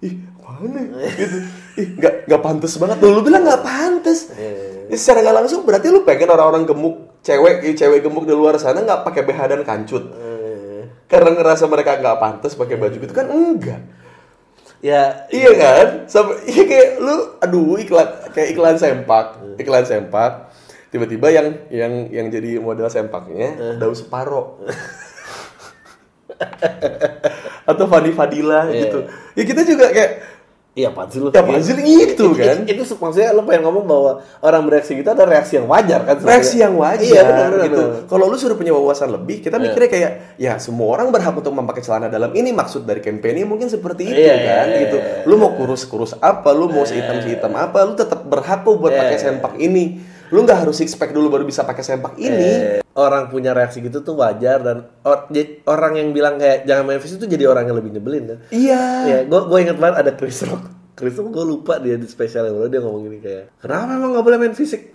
ih 0.00 0.16
mana 0.40 0.80
gitu. 1.18 1.38
Ih 1.80 1.88
nggak 1.98 2.14
nggak 2.30 2.40
pantas 2.40 2.72
banget 2.76 2.96
tuh 3.00 3.10
lu 3.10 3.20
bilang 3.20 3.42
nggak 3.42 3.62
pantas 3.64 4.32
Iya. 4.32 4.92
Ya, 4.92 4.96
secara 4.96 5.24
nggak 5.24 5.36
langsung 5.44 5.60
berarti 5.66 5.86
lu 5.90 6.02
pengen 6.04 6.30
orang-orang 6.30 6.66
gemuk 6.66 7.20
cewek 7.20 7.64
eh, 7.64 7.74
cewek 7.74 8.00
gemuk 8.02 8.24
di 8.24 8.34
luar 8.36 8.54
sana 8.56 8.84
nggak 8.84 9.02
pakai 9.02 9.22
BH 9.26 9.40
dan 9.50 9.62
kancut? 9.66 10.04
Karena 11.10 11.34
ngerasa 11.34 11.66
mereka 11.66 11.98
nggak 11.98 12.16
pantas 12.22 12.54
pakai 12.54 12.78
baju 12.78 12.96
gitu 12.96 13.10
kan 13.10 13.26
enggak 13.26 13.82
Ya, 14.80 15.28
iya 15.28 15.50
kan? 15.54 15.86
Sampai 16.08 16.40
iya 16.48 16.64
kayak 16.64 16.88
lu 16.98 17.16
aduh 17.36 17.76
iklan 17.76 18.08
kayak 18.32 18.48
iklan 18.56 18.76
sempak 18.76 19.36
iklan 19.56 19.84
sempak. 19.84 20.48
Tiba-tiba 20.88 21.28
yang 21.30 21.46
yang 21.68 21.92
yang 22.08 22.26
jadi 22.28 22.58
model 22.58 22.88
sempaknya 22.88 23.76
daun 23.76 23.92
separo. 23.92 24.56
Atau 27.68 27.84
Fadi 27.86 28.10
Fadila 28.10 28.66
Iya. 28.66 28.88
gitu. 28.88 28.98
Ya 29.36 29.42
kita 29.44 29.62
juga 29.62 29.92
kayak 29.92 30.10
Iya 30.70 30.94
apaan 30.94 31.10
sih 31.10 31.18
lu? 31.18 31.34
Ya, 31.34 31.42
apaan 31.42 31.58
sih 31.66 31.74
gitu, 31.74 32.30
Itu- 32.30 32.38
kan? 32.38 32.62
Itu, 32.62 32.86
itu 32.86 32.94
maksudnya 32.94 33.34
lu 33.34 33.42
pengen 33.42 33.66
ngomong 33.66 33.84
bahwa 33.90 34.10
orang 34.38 34.62
bereaksi 34.70 34.94
gitu 34.94 35.10
ada 35.10 35.26
reaksi 35.26 35.58
yang 35.58 35.66
wajar 35.66 36.06
kan? 36.06 36.14
sebenarnya? 36.14 36.30
reaksi 36.38 36.56
yang 36.62 36.74
wajar 36.78 37.10
Iya 37.10 37.22
benar 37.26 37.48
benar. 37.50 37.64
gitu. 37.66 37.82
Kalau 38.06 38.24
lu 38.30 38.36
sudah 38.38 38.54
punya 38.54 38.70
wawasan 38.70 39.10
lebih, 39.10 39.42
kita 39.42 39.58
mikirnya 39.58 39.90
kayak 39.90 40.10
ya 40.38 40.62
semua 40.62 40.94
orang 40.94 41.10
berhak 41.10 41.34
untuk 41.34 41.50
memakai 41.50 41.82
celana 41.82 42.06
dalam. 42.06 42.30
Ini 42.30 42.54
maksud 42.54 42.86
dari 42.86 43.02
campaign 43.02 43.50
mungkin 43.50 43.66
seperti 43.66 44.14
itu 44.14 44.20
Iya, 44.22 44.34
kan 44.46 44.66
iya, 44.70 44.78
gitu. 44.86 44.96
iya. 45.02 45.26
Lu 45.26 45.34
mau 45.42 45.50
kurus-kurus 45.58 46.14
apa, 46.22 46.54
lu 46.54 46.70
mau 46.70 46.86
sehitam 46.86 47.18
sehitam 47.18 47.50
apa, 47.58 47.82
lu 47.82 47.98
tetap 47.98 48.22
berhak 48.22 48.62
kok 48.62 48.78
buat 48.78 48.94
Iya, 48.94 49.00
pakai 49.02 49.16
iya. 49.18 49.24
sempak 49.26 49.52
ini. 49.58 49.84
Lu 50.30 50.46
nggak 50.46 50.66
harus 50.66 50.78
six 50.78 50.94
pack 50.94 51.10
dulu 51.10 51.28
baru 51.28 51.44
bisa 51.44 51.66
pakai 51.66 51.82
sempak 51.82 52.14
ini. 52.16 52.78
Eh, 52.78 52.80
orang 52.94 53.26
punya 53.30 53.50
reaksi 53.50 53.82
gitu 53.82 54.02
tuh 54.02 54.14
wajar 54.18 54.62
dan 54.62 54.86
or- 55.02 55.26
orang 55.66 55.92
yang 55.98 56.14
bilang 56.14 56.38
kayak 56.38 56.66
jangan 56.66 56.86
main 56.86 57.02
fisik 57.02 57.22
itu 57.22 57.26
jadi 57.34 57.50
orang 57.50 57.66
yang 57.66 57.76
lebih 57.78 57.90
nyebelin 57.98 58.24
kan? 58.30 58.38
Iya. 58.54 58.82
Iya, 59.06 59.18
gue 59.26 59.40
gue 59.46 59.58
inget 59.58 59.78
banget 59.78 59.96
ada 60.06 60.12
Chris 60.14 60.42
Rock. 60.46 60.64
Chris 60.94 61.18
Rock 61.18 61.34
gue 61.34 61.44
lupa 61.44 61.82
dia 61.82 61.98
di 61.98 62.06
spesial 62.06 62.46
yang 62.46 62.70
dia 62.70 62.80
ngomong 62.82 63.02
gini 63.10 63.18
kayak, 63.18 63.44
kenapa 63.58 63.90
emang 63.98 64.10
nggak 64.14 64.24
boleh 64.26 64.38
main 64.38 64.54
fisik? 64.54 64.94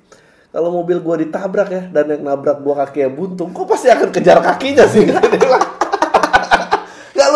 Kalau 0.56 0.72
mobil 0.72 1.04
gue 1.04 1.28
ditabrak 1.28 1.68
ya 1.68 1.84
dan 1.92 2.08
yang 2.08 2.24
nabrak 2.24 2.64
gue 2.64 2.72
kakinya 2.72 3.12
buntung, 3.12 3.52
kok 3.52 3.68
pasti 3.68 3.92
akan 3.92 4.08
kejar 4.08 4.40
kakinya 4.40 4.88
sih? 4.88 5.04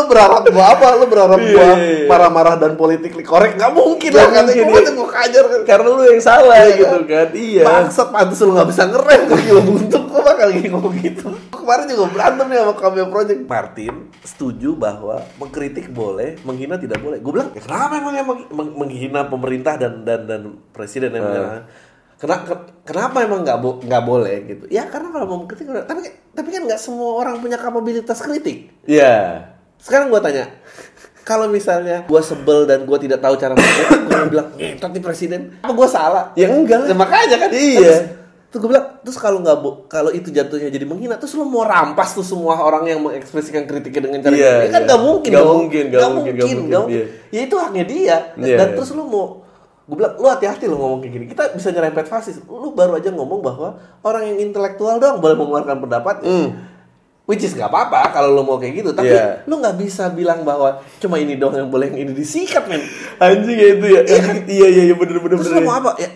berharap 0.09 0.41
gua 0.49 0.65
apa? 0.73 0.87
Lu 0.97 1.05
berharap 1.05 1.37
Iya, 1.37 1.53
gua 1.53 1.61
iya, 1.61 1.75
iya. 1.77 2.05
marah-marah 2.05 2.55
dan 2.57 2.73
politik 2.73 3.13
korek? 3.21 3.55
Gak 3.55 3.71
mungkin 3.71 4.09
lah 4.09 4.27
katanya 4.27 4.41
mungkin, 4.41 4.65
gua 4.65 4.73
iya. 4.73 4.81
pasti 4.81 4.91
gua 4.93 5.09
kajar 5.13 5.43
kan. 5.45 5.59
Karena 5.63 5.87
lu 5.87 6.01
yang 6.03 6.19
salah 6.19 6.57
Iya, 6.57 6.73
gitu 6.73 6.85
kan? 6.85 7.03
kan. 7.05 7.27
Iya. 7.31 7.63
Bangsat 7.63 8.07
pantas 8.09 8.39
lu 8.39 8.51
gak 8.51 8.67
bisa 8.67 8.83
ngerem 8.85 9.21
kaki 9.25 9.49
lu 9.49 9.61
buntung 9.63 10.03
Kok 10.09 10.23
bakal 10.25 10.49
ngomong 10.49 10.95
gitu 10.97 11.27
Kemarin 11.53 11.85
juga 11.85 12.05
berantem 12.09 12.45
nih 12.49 12.57
sama 12.57 12.73
Cameo 12.73 13.05
Project 13.07 13.41
Martin 13.45 13.93
setuju 14.19 14.73
bahwa 14.73 15.21
mengkritik 15.37 15.85
boleh 15.87 16.41
Menghina 16.41 16.75
tidak 16.75 16.97
boleh 16.97 17.21
Gue 17.21 17.29
bilang 17.29 17.53
ya 17.53 17.61
kenapa 17.61 17.93
emang 17.95 18.15
emang 18.17 18.37
meng- 18.49 18.73
menghina 18.75 19.21
pemerintah 19.23 19.77
dan 19.77 20.01
dan 20.01 20.25
dan 20.25 20.41
presiden 20.73 21.13
yang 21.13 21.23
menyerang 21.23 21.69
Kena- 22.17 22.41
ke- 22.41 22.83
kenapa 22.83 23.21
emang 23.21 23.45
nggak 23.45 23.59
bo- 23.59 23.79
nggak 23.79 24.03
boleh 24.03 24.35
gitu? 24.43 24.63
Ya 24.67 24.83
karena 24.83 25.07
kalau 25.07 25.23
mau 25.23 25.37
mengkritik 25.39 25.63
boleh. 25.63 25.85
tapi 25.85 26.03
tapi 26.33 26.49
kan 26.49 26.67
nggak 26.67 26.75
semua 26.75 27.15
orang 27.15 27.39
punya 27.39 27.55
kapabilitas 27.55 28.19
kritik. 28.19 28.75
Iya. 28.83 29.47
Sekarang 29.79 30.11
gue 30.11 30.19
tanya, 30.19 30.45
kalau 31.23 31.47
misalnya 31.47 32.03
gue 32.03 32.21
sebel 32.21 32.67
dan 32.67 32.83
gue 32.83 32.97
tidak 32.99 33.23
tahu 33.23 33.39
cara 33.39 33.55
mengkritik, 33.55 33.99
gue 34.11 34.21
bilang, 34.27 34.47
eh 34.59 34.75
tapi 34.75 34.97
presiden, 34.99 35.55
apa 35.63 35.71
gue 35.71 35.87
salah? 35.87 36.25
Ya 36.35 36.51
enggak. 36.51 36.91
Ya, 36.91 36.95
makanya 36.95 37.37
kan. 37.39 37.49
Iya. 37.55 37.79
Terus, 37.79 37.99
terus 38.51 38.59
gue 38.59 38.69
bilang, 38.75 38.87
terus 39.05 39.17
kalau 39.17 39.39
nggak 39.39 39.57
kalau 39.87 40.11
itu 40.11 40.29
jatuhnya 40.35 40.67
jadi 40.67 40.83
menghina, 40.83 41.15
terus 41.15 41.31
lu 41.39 41.47
mau 41.47 41.63
rampas 41.63 42.11
tuh 42.11 42.27
semua 42.27 42.59
orang 42.59 42.83
yang 42.91 42.99
mengekspresikan 42.99 43.63
kritiknya 43.63 44.11
dengan 44.11 44.19
cara 44.25 44.35
gitu. 44.35 44.43
Ya 44.43 44.67
kan 44.67 44.81
iya. 44.83 44.87
nggak 44.89 45.01
mungkin 45.01 45.29
Nggak 45.31 45.45
dong. 45.45 45.55
mungkin, 45.55 45.83
nggak 45.87 46.01
mungkin, 46.01 46.33
nggak 46.35 46.47
mungkin, 46.49 46.67
nggak 46.67 46.85
iya. 46.91 47.03
Ya 47.31 47.39
itu 47.47 47.55
haknya 47.55 47.83
dia. 47.87 48.17
Iya, 48.35 48.55
Dan 48.59 48.67
iya. 48.67 48.75
terus 48.75 48.91
lu 48.91 49.05
mau 49.07 49.25
gue 49.89 49.97
bilang 49.97 50.13
lu 50.21 50.29
hati-hati 50.29 50.69
lo 50.69 50.77
ngomong 50.77 51.01
kayak 51.01 51.13
gini 51.17 51.25
kita 51.33 51.49
bisa 51.57 51.73
nyerempet 51.73 52.05
fasis 52.05 52.37
lu 52.45 52.77
baru 52.77 53.01
aja 53.01 53.09
ngomong 53.09 53.41
bahwa 53.41 53.73
orang 54.05 54.29
yang 54.29 54.37
intelektual 54.37 55.01
doang 55.01 55.17
boleh 55.17 55.33
mengeluarkan 55.33 55.81
pendapat 55.81 56.15
which 57.29 57.45
is 57.45 57.53
gak 57.53 57.69
apa-apa 57.69 58.09
kalau 58.09 58.33
lo 58.33 58.41
mau 58.41 58.57
kayak 58.57 58.73
gitu 58.75 58.89
tapi. 58.89 59.13
Iya. 59.13 59.45
lu 59.45 59.61
nggak 59.61 59.77
bisa 59.77 60.09
bilang 60.09 60.41
bahwa 60.41 60.81
cuma 60.97 61.15
ini 61.15 61.37
doang 61.37 61.53
yang 61.55 61.69
boleh 61.69 61.87
yang 61.87 62.01
ini 62.03 62.11
disikat 62.11 62.65
men 62.65 62.81
Anjing 63.21 63.53
ya 63.53 63.67
itu 63.71 63.85
ya. 63.87 64.01
Iya 64.49 64.67
iya 64.67 64.83
iya 64.89 64.95
bener 64.97 65.21
bener 65.21 65.37
terus 65.37 65.47
bener. 65.47 65.61
lo 65.61 65.69
mau 65.69 65.77
apa 65.77 65.91
ya, 65.95 66.09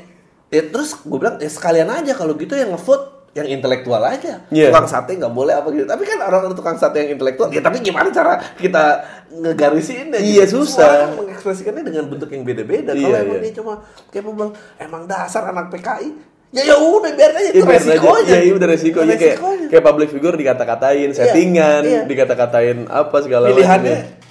ya 0.49 0.62
terus 0.65 0.97
gue 0.97 1.13
bilang 1.13 1.38
ya 1.38 1.47
sekalian 1.47 1.86
aja 1.88 2.12
kalau 2.12 2.34
gitu 2.34 2.58
yang 2.58 2.73
ngevote 2.73 3.13
yang 3.34 3.49
intelektual 3.49 3.97
aja 3.99 4.45
Iya. 4.49 4.69
tukang 4.69 4.86
sate 4.86 5.17
nggak 5.17 5.30
boleh 5.30 5.54
apa 5.54 5.65
gitu 5.69 5.86
tapi 5.86 6.06
kan 6.06 6.21
orang 6.21 6.54
tukang 6.54 6.78
sate 6.78 7.02
yang 7.02 7.17
intelektual 7.17 7.49
ya 7.49 7.62
tapi 7.62 7.82
gimana 7.82 8.10
cara 8.10 8.38
kita 8.54 9.02
ngegarisinnya 9.34 10.21
Iya, 10.21 10.45
gitu. 10.45 10.62
susah. 10.62 10.86
Semua 10.86 10.97
orang 10.99 11.13
mengekspresikannya 11.17 11.84
dengan 11.84 12.06
bentuk 12.06 12.30
yang 12.30 12.45
beda-beda 12.45 12.93
kalau 12.93 13.10
Iya, 13.10 13.17
emang 13.21 13.38
iya. 13.38 13.43
dia 13.43 13.54
cuma 13.58 13.73
capable 14.10 14.49
emang 14.78 15.04
dasar 15.06 15.49
anak 15.49 15.73
PKI 15.73 16.10
ya 16.54 16.63
ya 16.63 16.76
udah 16.78 17.12
biar 17.12 17.32
aja 17.32 17.42
Iya, 17.44 17.52
itu 17.52 17.66
biar 17.66 17.76
aja. 17.76 17.89
resikonya 17.89 18.30
Iya, 18.30 18.39
iya 18.39 18.54
udah 18.54 18.68
resikonya 18.70 19.16
kayak 19.16 19.36
Resikonya. 19.36 19.68
kayak 19.68 19.84
public 19.84 20.10
figure 20.10 20.36
dikata-katain, 20.36 21.10
settingan, 21.12 21.82
iya. 21.84 22.02
dikata-katain 22.04 22.78
apa 22.86 23.18
segala 23.20 23.50
pilihannya 23.50 23.98
macam. 23.98 24.22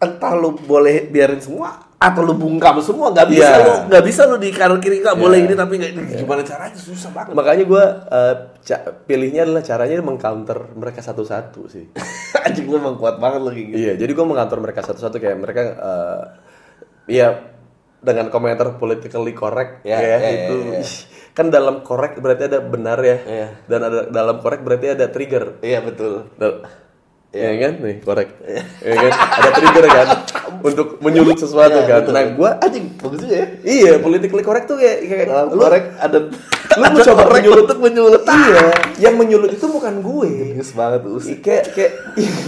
entah 0.00 0.32
lu 0.32 0.54
boleh 0.56 1.04
biarin 1.04 1.38
semua 1.38 1.68
atau 1.94 2.22
lu 2.22 2.32
bungkam 2.32 2.80
semua 2.80 3.10
nggak 3.10 3.28
bisa 3.28 3.44
Iya. 3.44 3.60
lu 3.60 3.72
nggak 3.86 4.02
bisa 4.02 4.22
lu 4.24 4.36
di 4.36 4.48
kanan 4.50 4.78
kiri 4.78 4.98
nggak 4.98 5.12
Iya. 5.12 5.20
boleh 5.20 5.38
ini 5.38 5.52
tapi 5.52 5.72
nggak 5.76 5.92
gimana 6.16 6.40
caranya 6.40 6.72
susah 6.74 7.10
banget 7.10 7.34
Makanya 7.34 7.64
gue 7.66 7.84
pilihnya 9.04 9.44
adalah 9.44 9.60
caranya 9.60 10.00
mengcounter 10.00 10.72
mereka 10.72 11.00
satu-satu 11.00 11.60
sih. 11.66 11.84
anjing 12.40 12.64
emang 12.66 12.96
kuat 12.96 13.18
banget 13.18 13.44
kayak 13.44 13.66
gitu 13.66 13.76
Iya, 13.76 13.92
jadi 13.96 14.10
gue 14.10 14.24
mengcounter 14.24 14.58
mereka 14.58 14.80
satu-satu 14.80 15.16
kayak 15.18 15.36
mereka 15.36 15.62
eh, 15.76 16.22
iya 17.10 17.28
dengan 18.00 18.26
komentar 18.28 18.74
politically 18.74 19.32
correct 19.32 19.80
Ya, 19.82 19.96
ya, 19.96 20.16
ya, 20.16 20.30
itu 20.42 20.54
ya, 20.66 20.78
ya. 20.78 20.84
kan 21.30 21.46
dalam 21.48 21.80
correct 21.80 22.16
berarti 22.16 22.46
ada 22.46 22.58
benar 22.58 22.98
ya. 22.98 23.16
Iya. 23.20 23.48
Dan 23.64 23.80
ada 23.82 24.00
dalam 24.06 24.36
correct 24.38 24.62
berarti 24.62 24.86
ada 24.90 25.06
trigger. 25.06 25.60
iya 25.60 25.78
betul 25.78 26.28
Dal- 26.34 26.64
Ya 27.30 27.46
kan 27.54 27.78
nih 27.78 28.02
korek, 28.02 28.42
ya 28.82 28.90
kan 28.98 29.12
ada 29.14 29.50
trigger 29.54 29.86
kan 29.86 30.06
untuk 30.66 30.98
menyulut 30.98 31.38
sesuatu 31.38 31.78
Iya, 31.78 31.86
kan. 31.86 31.98
betul. 32.02 32.12
Nah 32.12 32.24
gue 32.26 32.50
anjing 32.58 32.84
bagus 32.98 33.18
juga 33.20 33.34
ya 33.36 33.46
iya 33.62 33.92
politically 33.96 34.42
correct 34.42 34.66
tuh 34.66 34.74
kayak 34.74 34.98
kayak 35.06 35.26
Dalam 35.30 35.46
lu 35.48 35.62
korek 35.62 35.84
ada 35.94 36.18
lu 36.74 36.82
mau 36.82 36.98
coba 37.00 37.22
korek 37.22 37.34
menyulut 37.38 37.62
untuk 37.62 37.78
menyulut 37.80 38.22
Iya, 38.26 38.66
yang 38.98 39.14
menyulut 39.14 39.50
itu 39.52 39.62
bukan 39.62 40.02
gue. 40.02 40.30
bagus 40.50 40.74
banget 40.74 41.00
tuh 41.06 41.18
kayak 41.38 41.64
kayak 41.70 41.92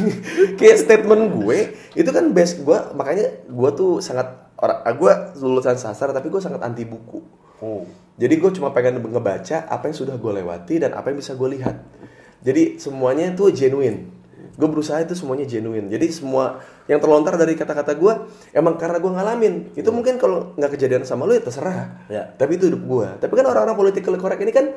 kayak 0.58 0.76
statement 0.78 1.30
gue 1.32 1.58
itu 1.94 2.10
kan 2.10 2.24
best 2.30 2.58
gue 2.58 2.78
makanya 2.92 3.26
gue 3.44 3.70
tuh 3.72 4.02
sangat 4.02 4.41
orang 4.62 4.78
ah, 4.86 4.94
gue 4.94 5.12
lulusan 5.42 5.74
sastra 5.74 6.14
tapi 6.14 6.30
gue 6.30 6.38
sangat 6.38 6.62
anti 6.62 6.86
buku. 6.86 7.18
oh. 7.60 7.82
Jadi 8.12 8.34
gue 8.38 8.50
cuma 8.54 8.70
pengen 8.70 9.02
ngebaca 9.02 9.66
apa 9.66 9.88
yang 9.90 9.96
sudah 9.96 10.14
gue 10.20 10.32
lewati 10.38 10.78
dan 10.78 10.94
apa 10.94 11.10
yang 11.10 11.18
bisa 11.18 11.34
gue 11.34 11.48
lihat. 11.58 11.80
Jadi 12.44 12.78
semuanya 12.78 13.32
itu 13.32 13.50
genuine. 13.50 14.12
Gue 14.52 14.68
berusaha 14.68 15.00
itu 15.00 15.16
semuanya 15.16 15.48
genuine. 15.48 15.88
Jadi 15.88 16.12
semua 16.12 16.60
yang 16.86 17.00
terlontar 17.00 17.40
dari 17.40 17.56
kata-kata 17.56 17.96
gue 17.96 18.12
emang 18.52 18.76
karena 18.76 19.00
gue 19.00 19.10
ngalamin. 19.10 19.54
Itu 19.72 19.90
mungkin 19.90 20.20
kalau 20.20 20.52
nggak 20.54 20.76
kejadian 20.76 21.08
sama 21.08 21.24
lu 21.24 21.34
ya 21.34 21.42
terserah. 21.42 22.04
Ya. 22.12 22.28
Tapi 22.36 22.60
itu 22.60 22.68
hidup 22.68 22.84
gue. 22.84 23.08
Tapi 23.16 23.32
kan 23.32 23.46
orang-orang 23.48 23.74
political 23.74 24.14
correct 24.20 24.44
ini 24.44 24.52
kan 24.52 24.76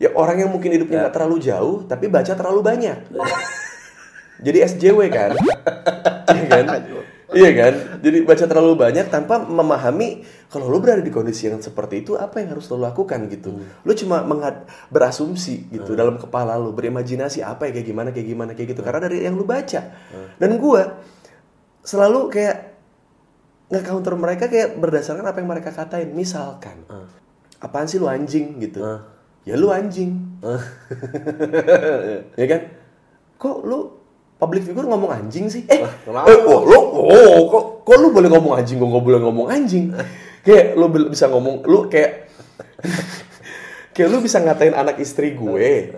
ya 0.00 0.08
orang 0.16 0.40
yang 0.40 0.50
mungkin 0.50 0.72
hidupnya 0.72 1.04
nggak 1.06 1.14
terlalu 1.14 1.36
jauh 1.44 1.84
tapi 1.84 2.08
baca 2.08 2.32
terlalu 2.32 2.60
banyak. 2.64 2.98
Jadi 4.46 4.58
SJW 4.64 4.98
kan? 5.12 5.30
Iya 6.30 6.46
kan? 6.46 6.66
Iya 7.30 7.50
kan? 7.54 7.72
Jadi 8.02 8.26
baca 8.26 8.44
terlalu 8.44 8.74
banyak 8.74 9.06
tanpa 9.06 9.38
memahami 9.38 10.22
kalau 10.50 10.66
lu 10.66 10.82
berada 10.82 10.98
di 10.98 11.14
kondisi 11.14 11.46
yang 11.46 11.62
seperti 11.62 12.02
itu 12.02 12.18
apa 12.18 12.42
yang 12.42 12.54
harus 12.54 12.66
lo 12.66 12.82
lakukan 12.82 13.30
gitu. 13.30 13.54
Lu 13.86 13.92
cuma 13.94 14.22
mengad- 14.22 14.66
berasumsi 14.90 15.70
gitu 15.70 15.94
dalam 15.94 16.18
kepala 16.18 16.58
lu, 16.58 16.74
berimajinasi 16.74 17.40
apa 17.40 17.70
ya 17.70 17.78
kayak 17.78 17.86
gimana 17.86 18.08
kayak 18.10 18.26
gimana 18.26 18.50
kayak 18.52 18.74
gitu 18.74 18.82
karena 18.82 19.06
dari 19.06 19.22
yang 19.22 19.38
lu 19.38 19.46
baca. 19.46 19.94
Dan 20.36 20.58
gua 20.58 20.98
selalu 21.80 22.28
kayak 22.28 22.56
nge-counter 23.70 24.14
mereka 24.18 24.50
kayak 24.50 24.74
berdasarkan 24.76 25.22
apa 25.22 25.38
yang 25.38 25.48
mereka 25.48 25.70
katain. 25.70 26.10
Misalkan, 26.10 26.82
apaan 27.58 27.86
sih 27.86 28.02
lu 28.02 28.10
anjing 28.10 28.58
gitu. 28.58 28.82
ya 29.40 29.54
lu 29.54 29.70
anjing. 29.70 30.18
ya 32.40 32.46
kan? 32.50 32.60
Kok 33.38 33.58
lu 33.62 33.99
public 34.40 34.64
figure 34.64 34.88
ngomong 34.88 35.12
anjing 35.12 35.52
sih? 35.52 35.68
Eh, 35.68 35.84
kenapa? 35.84 36.32
eh, 36.32 36.40
oh, 36.48 36.64
lu, 36.64 36.78
oh, 37.12 37.38
kok, 37.52 37.64
kok 37.84 37.96
lu 38.00 38.08
boleh 38.08 38.32
ngomong 38.32 38.56
anjing, 38.56 38.80
gua 38.80 38.88
nggak 38.96 39.04
boleh 39.04 39.20
ngomong 39.20 39.46
anjing? 39.52 39.92
kayak 40.48 40.80
lu 40.80 40.88
bisa 40.88 41.28
ngomong, 41.28 41.68
lu 41.68 41.92
kayak, 41.92 42.32
kayak 43.94 44.08
lu 44.08 44.24
bisa 44.24 44.40
ngatain 44.40 44.72
anak 44.72 44.96
istri 44.96 45.36
gue, 45.36 45.92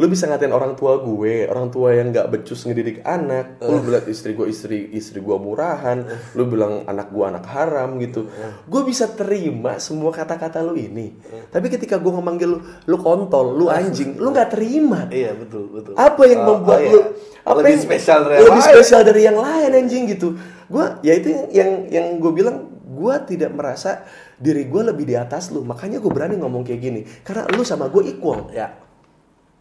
lu 0.00 0.08
bisa 0.08 0.24
ngatain 0.24 0.56
orang 0.56 0.72
tua 0.72 1.04
gue, 1.04 1.44
orang 1.44 1.68
tua 1.68 1.92
yang 1.92 2.08
nggak 2.16 2.32
becus 2.32 2.64
ngedidik 2.64 3.04
anak, 3.04 3.60
lu 3.60 3.84
bilang 3.84 4.08
istri 4.08 4.32
gue 4.32 4.48
istri 4.48 4.88
istri 4.96 5.20
gue 5.20 5.36
murahan, 5.36 6.08
lu 6.32 6.48
bilang 6.48 6.88
anak 6.88 7.12
gue 7.12 7.24
anak 7.28 7.44
haram 7.52 8.00
gitu, 8.00 8.32
gue 8.64 8.82
bisa 8.88 9.12
terima 9.12 9.76
semua 9.76 10.08
kata-kata 10.08 10.64
lu 10.64 10.72
ini, 10.72 11.12
tapi 11.52 11.68
ketika 11.68 12.00
gue 12.00 12.12
ngemanggil 12.16 12.48
lu, 12.48 12.58
lu 12.64 12.96
kontol, 12.96 13.52
lu 13.52 13.68
anjing, 13.68 14.16
lu 14.16 14.32
nggak 14.32 14.56
terima. 14.56 15.04
Iya 15.12 15.36
betul 15.36 15.68
betul. 15.68 15.92
Apa 16.00 16.24
yang 16.24 16.46
Oh, 16.46 16.62
membuat 16.62 16.78
oh, 16.78 16.86
iya. 16.86 16.94
lu 16.94 17.00
apa 17.42 17.58
lebih 17.58 17.74
yang 17.74 17.82
spesial 17.82 18.20
dari 18.22 18.38
lebih 18.38 18.62
spesial 18.62 19.02
dari 19.02 19.20
yang 19.26 19.38
lain 19.38 19.70
anjing 19.74 20.04
gitu. 20.06 20.28
Gua 20.70 21.02
ya 21.02 21.18
itu 21.18 21.26
yang 21.34 21.42
yang, 21.50 21.70
yang 21.90 22.06
gue 22.22 22.30
bilang 22.30 22.70
gua 22.86 23.18
tidak 23.26 23.50
merasa 23.50 24.06
diri 24.38 24.70
gue 24.70 24.82
lebih 24.86 25.02
di 25.10 25.18
atas 25.18 25.50
lu. 25.50 25.66
Makanya 25.66 25.98
gue 25.98 26.10
berani 26.10 26.38
ngomong 26.38 26.62
kayak 26.62 26.80
gini 26.80 27.00
karena 27.26 27.50
lu 27.50 27.66
sama 27.66 27.90
gue 27.90 28.14
equal. 28.14 28.46
Ya. 28.54 28.85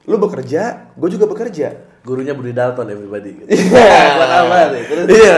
Lu 0.05 0.15
bekerja, 0.17 0.93
gue 0.93 1.09
juga 1.09 1.25
bekerja. 1.25 1.67
Gurunya 2.01 2.37
Budi 2.37 2.53
Dalton 2.53 2.85
everybody. 2.87 3.41
Gitu. 3.41 3.49
Iya. 3.65 3.99
Buat 4.13 4.31
apa 4.31 4.55
nih? 4.69 4.83
Terus 4.85 5.05
Iya. 5.09 5.37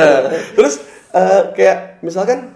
Terus 0.53 0.73
eh, 1.11 1.41
kayak 1.55 1.77
misalkan 2.01 2.51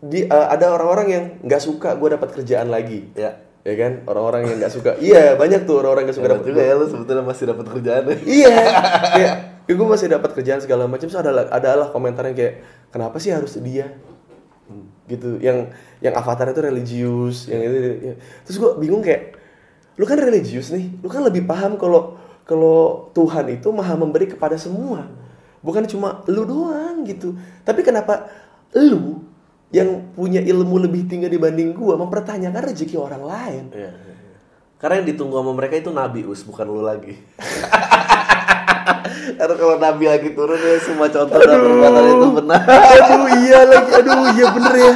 di 0.00 0.24
eh, 0.24 0.46
ada 0.48 0.72
orang-orang 0.72 1.06
yang 1.08 1.24
nggak 1.40 1.60
suka 1.60 1.94
gue 1.94 2.08
dapat 2.10 2.28
kerjaan 2.32 2.68
lagi. 2.68 3.12
Ya. 3.12 3.44
Ya 3.60 3.74
kan? 3.76 4.04
Orang-orang 4.04 4.44
yang 4.44 4.56
nggak 4.60 4.72
suka. 4.72 4.96
Iya, 4.96 5.36
banyak 5.36 5.64
tuh 5.64 5.80
orang-orang 5.80 6.08
yang 6.08 6.16
suka 6.16 6.28
dapat 6.30 6.44
juga 6.44 6.60
ya 6.60 6.74
lu 6.76 6.84
sebetulnya 6.84 7.24
masih 7.24 7.44
dapat 7.48 7.64
kerjaan. 7.72 8.02
ya. 8.04 8.16
iya 8.24 8.56
kayak 9.16 9.34
kayak 9.64 9.76
gue 9.80 9.88
masih 9.88 10.08
dapat 10.12 10.30
kerjaan 10.36 10.60
segala 10.60 10.84
macam 10.84 11.08
so 11.08 11.16
ada 11.16 11.48
adalah 11.48 11.88
komentarnya 11.88 12.36
kayak 12.36 12.54
kenapa 12.88 13.16
sih 13.16 13.32
harus 13.32 13.56
dia 13.60 13.88
Hmm, 14.64 14.88
gitu 15.12 15.36
yang 15.44 15.68
yang 16.00 16.16
avatar 16.16 16.48
itu 16.48 16.64
religius 16.64 17.52
yang 17.52 17.60
itu 17.60 17.76
ya. 18.00 18.14
terus 18.48 18.56
gue 18.56 18.70
bingung 18.80 19.04
kayak 19.04 19.36
lu 19.94 20.04
kan 20.04 20.18
religius 20.18 20.74
nih 20.74 20.90
lu 21.00 21.08
kan 21.10 21.22
lebih 21.22 21.46
paham 21.46 21.78
kalau 21.78 22.18
kalau 22.44 23.08
Tuhan 23.16 23.56
itu 23.56 23.68
maha 23.70 23.94
memberi 23.96 24.28
kepada 24.28 24.58
semua 24.58 25.06
bukan 25.64 25.86
cuma 25.88 26.20
lu 26.28 26.44
doang 26.44 27.06
gitu 27.06 27.34
tapi 27.62 27.80
kenapa 27.86 28.28
lu 28.76 29.22
yang 29.74 30.12
punya 30.14 30.38
ilmu 30.44 30.78
lebih 30.86 31.08
tinggi 31.10 31.26
dibanding 31.26 31.74
gua 31.74 31.98
mempertanyakan 31.98 32.62
rezeki 32.62 32.96
orang 32.98 33.22
lain 33.22 33.64
Iya, 33.74 33.90
iya, 33.90 34.14
iya. 34.14 34.38
Karena 34.84 35.00
yang 35.00 35.16
ditunggu 35.16 35.40
sama 35.40 35.56
mereka 35.56 35.80
itu 35.80 35.88
Nabi 35.88 36.28
Us, 36.28 36.44
bukan 36.44 36.68
lu 36.68 36.84
lagi. 36.84 37.16
Karena 39.34 39.54
kalau 39.54 39.76
Nabi 39.76 40.04
lagi 40.06 40.30
turun 40.32 40.56
ya 40.56 40.76
semua 40.78 41.08
contoh 41.08 41.38
dan 41.38 41.58
perbuatan 41.58 42.04
itu 42.06 42.26
benar. 42.34 42.60
aduh 42.64 43.26
iya 43.40 43.60
lagi. 43.64 43.90
Aduh 43.94 44.18
iya 44.32 44.46
bener 44.52 44.74
ya. 44.74 44.92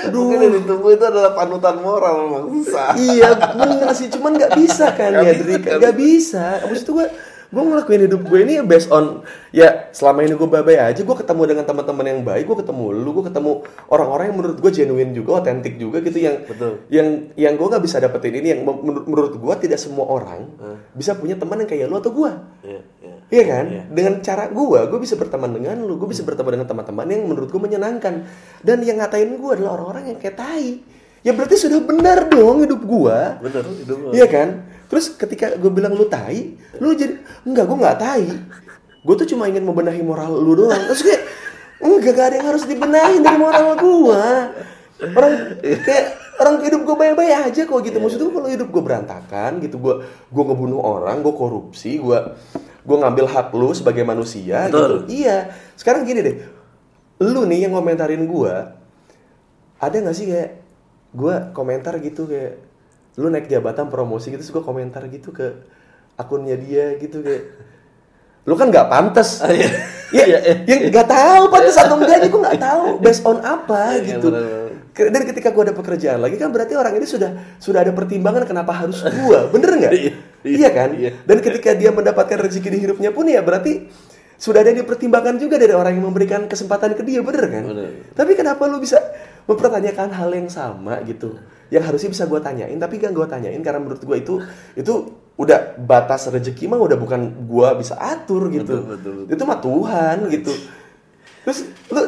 Aduh. 0.00 0.20
Mungkin 0.26 0.38
yang 0.40 0.54
ditunggu 0.58 0.88
itu 0.90 1.04
adalah 1.04 1.32
panutan 1.32 1.76
moral 1.78 2.14
memang. 2.18 2.44
Susah. 2.60 2.96
iya 2.96 3.28
bener 3.36 3.90
sih. 3.92 4.08
Cuman 4.08 4.32
nggak 4.34 4.52
bisa 4.56 4.86
kan 4.92 5.10
Nggak 5.12 5.24
ya 5.24 5.32
bisa, 5.32 5.42
Dri. 5.44 5.54
nggak 5.56 5.76
nggak 5.78 5.96
bisa. 5.96 6.44
abis 6.64 6.80
itu 6.80 6.90
gue 6.92 7.06
gue 7.50 7.62
ngelakuin 7.62 8.06
hidup 8.06 8.22
gue 8.30 8.40
ini 8.46 8.62
based 8.62 8.94
on 8.94 9.26
ya 9.50 9.90
selama 9.90 10.22
ini 10.22 10.38
gue 10.38 10.46
baik 10.46 10.80
aja 10.94 11.00
gue 11.02 11.16
ketemu 11.18 11.42
dengan 11.50 11.64
teman-teman 11.66 12.06
yang 12.06 12.20
baik 12.22 12.46
gue 12.46 12.58
ketemu 12.62 12.84
lu 12.94 13.10
gue 13.10 13.24
ketemu 13.26 13.52
orang-orang 13.90 14.24
yang 14.30 14.36
menurut 14.38 14.58
gue 14.62 14.70
genuine 14.70 15.10
juga 15.10 15.42
otentik 15.42 15.74
juga 15.74 15.98
gitu 15.98 16.18
yang 16.22 16.46
Betul. 16.46 16.86
yang 16.86 17.06
yang 17.34 17.52
gue 17.58 17.66
nggak 17.66 17.82
bisa 17.82 17.98
dapetin 17.98 18.38
ini 18.38 18.54
yang 18.54 18.60
menurut, 18.62 19.04
menurut 19.10 19.34
gue 19.34 19.54
tidak 19.66 19.82
semua 19.82 20.06
orang 20.06 20.46
bisa 20.94 21.18
punya 21.18 21.34
teman 21.34 21.58
yang 21.58 21.70
kayak 21.70 21.90
lu 21.90 21.98
atau 21.98 22.14
gue 22.14 22.30
Iya, 22.60 22.80
iya. 23.00 23.16
Iya 23.30 23.44
kan? 23.46 23.64
Dengan 23.94 24.14
cara 24.20 24.50
gue, 24.50 24.80
gue 24.90 24.98
bisa 25.00 25.14
berteman 25.14 25.54
dengan 25.54 25.78
lu, 25.86 25.96
gue 25.96 26.10
bisa 26.10 26.26
berteman 26.26 26.60
dengan 26.60 26.68
teman-teman 26.68 27.06
yang 27.06 27.22
menurut 27.30 27.48
gue 27.48 27.62
menyenangkan. 27.62 28.26
Dan 28.60 28.82
yang 28.82 28.98
ngatain 28.98 29.38
gue 29.38 29.50
adalah 29.54 29.78
orang-orang 29.78 30.12
yang 30.12 30.18
kayak 30.18 30.36
tai. 30.36 30.82
Ya 31.20 31.36
berarti 31.36 31.56
sudah 31.60 31.84
benar 31.84 32.32
dong 32.32 32.64
hidup 32.64 32.80
gue. 32.80 33.18
Bener, 33.44 33.62
hidup 33.84 33.98
lu. 34.00 34.08
Iya 34.16 34.26
kan? 34.28 34.48
Terus 34.88 35.12
ketika 35.14 35.54
gue 35.54 35.70
bilang 35.70 35.92
lu 35.92 36.08
tai, 36.08 36.56
lu 36.80 36.96
jadi 36.96 37.20
enggak 37.44 37.64
gue 37.68 37.76
nggak 37.76 37.98
tai. 38.00 38.26
Gue 39.04 39.14
tuh 39.16 39.28
cuma 39.28 39.48
ingin 39.48 39.64
membenahi 39.64 40.00
moral 40.00 40.32
lu 40.32 40.56
doang. 40.56 40.80
Terus 40.90 41.02
kayak 41.04 41.22
enggak 41.80 42.12
gak 42.16 42.26
ada 42.32 42.34
yang 42.40 42.48
harus 42.52 42.64
dibenahin 42.64 43.20
dari 43.20 43.38
moral 43.40 43.76
gue. 43.76 44.24
Orang 45.16 45.32
kayak 45.60 46.04
orang 46.40 46.56
hidup 46.64 46.80
gue 46.88 46.96
baik-baik 46.96 47.52
aja 47.52 47.62
kok 47.68 47.80
gitu. 47.84 47.96
Maksud 48.00 48.18
gue 48.20 48.32
kalau 48.32 48.48
hidup 48.48 48.68
gue 48.72 48.82
berantakan 48.82 49.60
gitu, 49.60 49.76
gue 49.76 49.94
gue 50.04 50.42
ngebunuh 50.44 50.80
orang, 50.80 51.20
gue 51.20 51.34
korupsi, 51.36 52.00
gue 52.00 52.18
gue 52.80 52.96
ngambil 52.96 53.28
hak 53.28 53.52
lu 53.52 53.72
sebagai 53.76 54.04
manusia 54.08 54.68
Betul. 54.68 55.04
gitu. 55.04 55.24
Iya. 55.24 55.52
Sekarang 55.76 56.04
gini 56.08 56.20
deh, 56.24 56.36
lu 57.24 57.44
nih 57.44 57.68
yang 57.68 57.76
komentarin 57.76 58.24
gue, 58.24 58.54
ada 59.80 59.96
nggak 59.96 60.16
sih 60.16 60.28
kayak 60.28 60.59
gue 61.10 61.34
komentar 61.50 61.98
gitu 61.98 62.24
kayak 62.24 62.58
lu 63.18 63.26
naik 63.28 63.46
jabatan 63.46 63.90
promosi 63.90 64.30
gitu 64.30 64.40
terus 64.40 64.52
gue 64.52 64.62
komentar 64.62 65.02
gitu 65.06 65.30
ke 65.30 65.58
akunnya 66.14 66.54
dia 66.54 66.94
gitu 66.96 67.20
kayak 67.20 67.44
lu 68.42 68.54
kan 68.54 68.68
nggak 68.68 68.88
pantas 68.88 69.42
Ah, 69.42 69.52
iya. 69.52 69.68
ya 70.10 70.24
Iya, 70.24 70.38
iya. 70.42 70.54
yang 70.66 70.80
nggak 70.90 71.06
tahu 71.06 71.42
pantas 71.48 71.76
atau 71.76 71.94
enggaknya 71.94 72.26
gue 72.26 72.40
nggak 72.40 72.58
tahu 72.58 72.84
based 72.98 73.22
on 73.22 73.38
apa 73.38 73.94
Iya, 73.94 74.16
gitu 74.16 74.28
dan 74.90 75.22
ketika 75.24 75.48
gue 75.50 75.62
ada 75.64 75.74
pekerjaan 75.74 76.18
lagi 76.18 76.34
kan 76.34 76.50
berarti 76.50 76.74
orang 76.74 76.92
ini 76.94 77.06
sudah 77.06 77.30
sudah 77.56 77.80
ada 77.80 77.92
pertimbangan 77.92 78.42
kenapa 78.42 78.74
harus 78.74 79.00
gue 79.02 79.38
bener 79.50 79.70
nggak 79.76 79.92
Iya, 79.92 80.02
iya, 80.02 80.12
iya 80.42 80.68
kan 80.70 80.90
iya. 80.92 81.10
dan 81.22 81.38
ketika 81.38 81.74
dia 81.74 81.90
mendapatkan 81.90 82.38
rezeki 82.38 82.68
di 82.70 82.78
hidupnya 82.80 83.10
pun 83.10 83.24
ya 83.24 83.38
berarti 83.40 83.86
sudah 84.34 84.64
ada 84.64 84.72
yang 84.72 84.82
dipertimbangkan 84.82 85.36
juga 85.36 85.60
dari 85.60 85.76
orang 85.76 85.92
yang 85.94 86.08
memberikan 86.08 86.48
kesempatan 86.48 86.96
ke 86.96 87.04
dia 87.04 87.20
bener 87.20 87.44
kan 87.46 87.64
Bener. 87.66 87.90
tapi 88.16 88.32
kenapa 88.34 88.64
lu 88.66 88.80
bisa 88.80 88.96
mempertanyakan 89.50 90.14
hal 90.14 90.30
yang 90.30 90.46
sama 90.46 91.02
gitu. 91.02 91.34
Yang 91.74 91.84
harusnya 91.90 92.10
bisa 92.14 92.24
gue 92.30 92.40
tanyain 92.42 92.78
tapi 92.78 93.02
gak 93.02 93.10
gue 93.10 93.26
tanyain 93.26 93.58
karena 93.58 93.82
menurut 93.82 94.02
gue 94.02 94.16
itu 94.22 94.34
itu 94.78 94.94
udah 95.34 95.74
batas 95.82 96.30
rezeki 96.30 96.70
mah 96.70 96.78
udah 96.78 96.94
bukan 96.94 97.50
gue 97.50 97.68
bisa 97.82 97.98
atur 97.98 98.46
gitu. 98.54 98.86
Betul, 98.86 98.94
betul, 98.94 99.12
betul. 99.26 99.34
itu 99.34 99.42
mah 99.42 99.58
Tuhan 99.58 100.16
gitu. 100.30 100.52
Terus 101.42 101.58
lu 101.90 102.02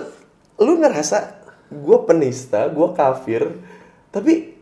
lu 0.63 0.73
ngerasa 0.79 1.43
gue 1.73 1.99
penista 2.05 2.69
gue 2.69 2.89
kafir 2.93 3.49
tapi 4.13 4.53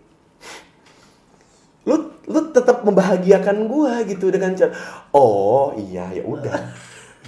lu 1.83 1.97
lu 2.31 2.40
tetap 2.55 2.87
membahagiakan 2.87 3.66
gue 3.66 3.93
gitu 4.14 4.31
dengan 4.31 4.55
cara 4.55 4.73
oh 5.11 5.75
iya 5.75 6.14
ya 6.14 6.23
udah 6.23 6.59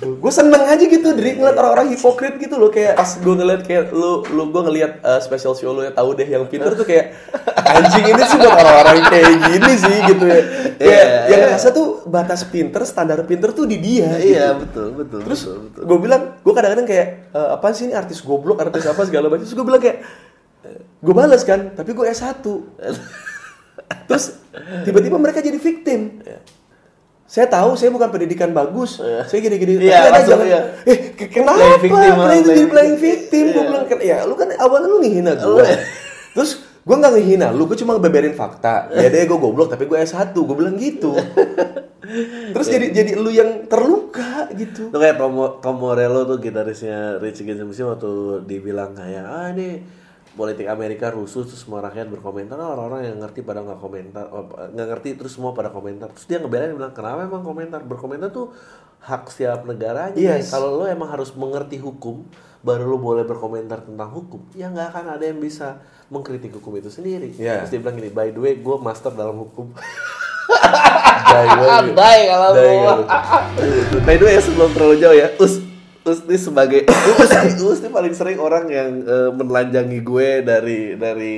gue 0.02 0.32
seneng 0.34 0.66
aja 0.66 0.82
gitu 0.82 1.14
dari 1.14 1.38
ngeliat 1.38 1.54
orang-orang 1.54 1.94
hipokrit 1.94 2.34
gitu 2.42 2.58
loh 2.58 2.74
kayak 2.74 2.98
pas 2.98 3.06
gue 3.22 3.34
ngeliat 3.38 3.62
kayak 3.62 3.94
lu 3.94 4.26
lu 4.34 4.50
gue 4.50 4.62
ngeliat 4.66 4.92
uh, 5.06 5.22
special 5.22 5.54
show 5.54 5.70
lu 5.70 5.86
ya 5.86 5.94
tahu 5.94 6.18
deh 6.18 6.26
yang 6.26 6.42
pinter 6.50 6.74
tuh 6.74 6.82
kayak 6.82 7.14
anjing 7.62 8.10
ini 8.10 8.22
sih 8.26 8.36
buat 8.42 8.50
orang-orang 8.50 8.98
kayak 9.06 9.30
gini 9.46 9.72
sih 9.78 9.96
gitu 10.10 10.24
ya 10.26 10.42
kayak 10.82 10.82
Iya, 10.82 11.02
yang 11.30 11.38
iya. 11.38 11.46
ngerasa 11.46 11.68
tuh 11.70 11.86
batas 12.10 12.42
pinter 12.50 12.82
standar 12.82 13.22
pinter 13.22 13.54
tuh 13.54 13.64
di 13.70 13.78
dia 13.78 14.18
Iya, 14.18 14.58
gitu. 14.58 14.60
betul, 14.66 14.88
betul. 14.98 15.20
Terus 15.22 15.40
betul, 15.46 15.58
betul. 15.70 15.82
gue 15.86 15.98
bilang, 16.02 16.22
gue 16.42 16.52
kadang-kadang 16.52 16.86
kayak 16.90 17.06
eh, 17.30 17.48
apa 17.54 17.66
sih 17.70 17.84
ini 17.86 17.94
artis 17.94 18.18
goblok, 18.26 18.58
artis 18.58 18.82
apa 18.90 19.02
segala 19.06 19.30
macam. 19.30 19.46
Terus 19.46 19.54
gue 19.54 19.66
bilang 19.66 19.82
kayak, 19.82 19.98
gue 20.98 21.14
balas 21.14 21.42
kan, 21.46 21.70
tapi 21.78 21.94
gue 21.94 22.06
S1. 22.10 22.42
Terus 24.10 24.24
tiba-tiba 24.82 25.16
mereka 25.22 25.38
jadi 25.38 25.58
victim. 25.58 26.18
Saya 27.32 27.48
tahu 27.48 27.72
saya 27.74 27.88
bukan 27.88 28.12
pendidikan 28.12 28.52
bagus, 28.52 29.00
saya 29.00 29.40
gini-gini. 29.40 29.80
Iya, 29.80 30.04
tapi 30.04 30.08
ada 30.12 30.20
jangan, 30.22 30.44
iya. 30.44 30.60
eh 30.84 30.98
ke- 31.10 31.32
kenapa? 31.32 31.80
Playing 31.80 31.80
victim, 31.80 32.04
itu 32.04 32.20
jadi 32.20 32.44
playing 32.44 32.68
playing 32.68 32.96
victim. 32.98 33.22
victim? 33.40 33.44
Gue 33.48 33.56
Iya. 33.56 33.70
bilang, 33.72 33.84
"Ken- 33.88 34.04
ya 34.04 34.16
lu 34.22 34.34
kan 34.34 34.48
awalnya 34.54 34.86
lu 34.86 34.98
ngehina 35.00 35.32
gue. 35.34 35.64
Terus 36.32 36.50
gue 36.78 36.92
nggak 36.94 37.12
ngehina 37.14 37.46
lu, 37.50 37.64
gue 37.64 37.78
cuma 37.78 37.96
ngebeberin 37.96 38.34
fakta. 38.34 38.92
Ya 38.92 39.08
deh 39.08 39.24
gue 39.24 39.38
goblok, 39.38 39.72
tapi 39.72 39.86
gue 39.86 39.96
S1, 39.96 40.36
gue 40.36 40.52
bilang 40.52 40.76
gitu. 40.76 41.16
Terus 42.52 42.66
jadi 42.68 42.86
jadi 42.92 43.10
lu 43.14 43.30
yang 43.30 43.64
terluka 43.64 44.52
gitu. 44.52 44.90
Itu 44.90 44.98
kayak 44.98 45.16
Tom, 45.16 45.32
Tom 45.56 45.76
Morello 45.78 46.26
tuh 46.26 46.36
gitarisnya 46.36 47.16
Rich 47.16 47.40
Against 47.40 47.60
the 47.60 47.66
Machine 47.66 47.88
waktu 47.88 48.12
dibilang 48.44 48.92
kayak 48.92 49.24
ah 49.24 49.48
ini 49.48 49.80
politik 50.32 50.64
Amerika 50.64 51.08
rusuh 51.08 51.44
terus 51.44 51.60
semua 51.60 51.80
rakyat 51.80 52.08
berkomentar 52.08 52.56
"Ah, 52.56 52.72
orang-orang 52.72 53.04
yang 53.06 53.18
ngerti 53.20 53.40
pada 53.40 53.60
nggak 53.60 53.76
komentar 53.78 54.24
oh, 54.28 54.44
nggak 54.48 54.88
ngerti 54.88 55.08
terus 55.14 55.32
semua 55.32 55.52
pada 55.52 55.68
komentar 55.68 56.08
terus 56.08 56.24
dia 56.24 56.40
ngebelain 56.40 56.72
bilang 56.72 56.90
kenapa 56.90 57.22
emang 57.22 57.42
komentar 57.42 57.80
berkomentar 57.80 58.30
tuh 58.30 58.48
hak 59.00 59.28
setiap 59.28 59.62
negaranya 59.62 60.16
Yes. 60.16 60.48
kalau 60.48 60.72
lo 60.74 60.84
emang 60.86 61.10
harus 61.10 61.34
mengerti 61.34 61.76
hukum 61.76 62.24
baru 62.62 62.86
lo 62.86 62.96
boleh 62.96 63.22
berkomentar 63.22 63.82
tentang 63.82 64.08
hukum 64.08 64.40
ya 64.52 64.70
nggak 64.70 64.88
akan 64.90 65.04
ada 65.12 65.24
yang 65.24 65.36
bisa 65.36 65.82
mengkritik 66.08 66.54
hukum 66.54 66.76
itu 66.76 66.88
sendiri 66.88 67.34
Iya. 67.34 67.60
terus 67.60 67.70
dia 67.70 67.80
bilang 67.82 67.96
gini 67.96 68.08
by 68.08 68.30
the 68.30 68.40
way 68.40 68.54
gue 68.56 68.76
master 68.78 69.12
dalam 69.12 69.36
hukum 69.36 69.68
banget. 71.32 71.92
Dai 71.98 72.20
kalau 72.26 72.50
kalau. 72.52 73.04
By 74.02 74.14
the 74.16 74.24
way 74.24 74.36
sebelum 74.38 74.70
terlalu 74.70 74.96
jauh 74.98 75.16
ya, 75.16 75.28
Us 75.38 75.60
Us 76.02 76.18
ini 76.26 76.34
sebagai 76.34 76.80
Us, 76.90 77.30
Us 77.62 77.78
ini 77.78 77.90
paling 77.90 78.10
sering 78.10 78.38
orang 78.42 78.66
yang 78.66 78.90
eh, 79.06 79.30
menelanjangi 79.30 79.98
gue 80.02 80.28
dari 80.42 80.80
dari 80.98 81.34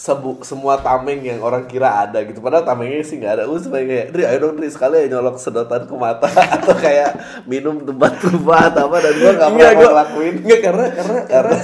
sebu, 0.00 0.40
semua 0.40 0.80
tameng 0.80 1.20
yang 1.20 1.44
orang 1.44 1.68
kira 1.68 2.08
ada 2.08 2.24
gitu. 2.24 2.40
Padahal 2.40 2.64
tamengnya 2.64 3.04
sih 3.04 3.20
nggak 3.20 3.34
ada. 3.36 3.44
Sebagai 3.60 3.84
kayak 3.84 4.06
Dri 4.14 4.22
ayo 4.24 4.38
dong 4.40 4.56
Dri 4.56 4.72
sekali 4.72 5.04
ya 5.04 5.06
nyolok 5.12 5.36
sedotan 5.36 5.84
ke 5.84 5.94
mata. 5.98 6.24
Atau 6.56 6.72
kayak 6.72 7.44
minum 7.44 7.82
tempat-tempat 7.84 8.72
apa 8.80 8.96
dan 8.96 9.12
gue 9.12 9.32
nggak 9.36 9.50
pernah 9.52 9.72
gua- 9.76 9.84
ngelakuin. 9.92 10.34
Enggak 10.40 10.60
karena 10.64 10.86
karena 10.94 11.18
karena 11.28 11.56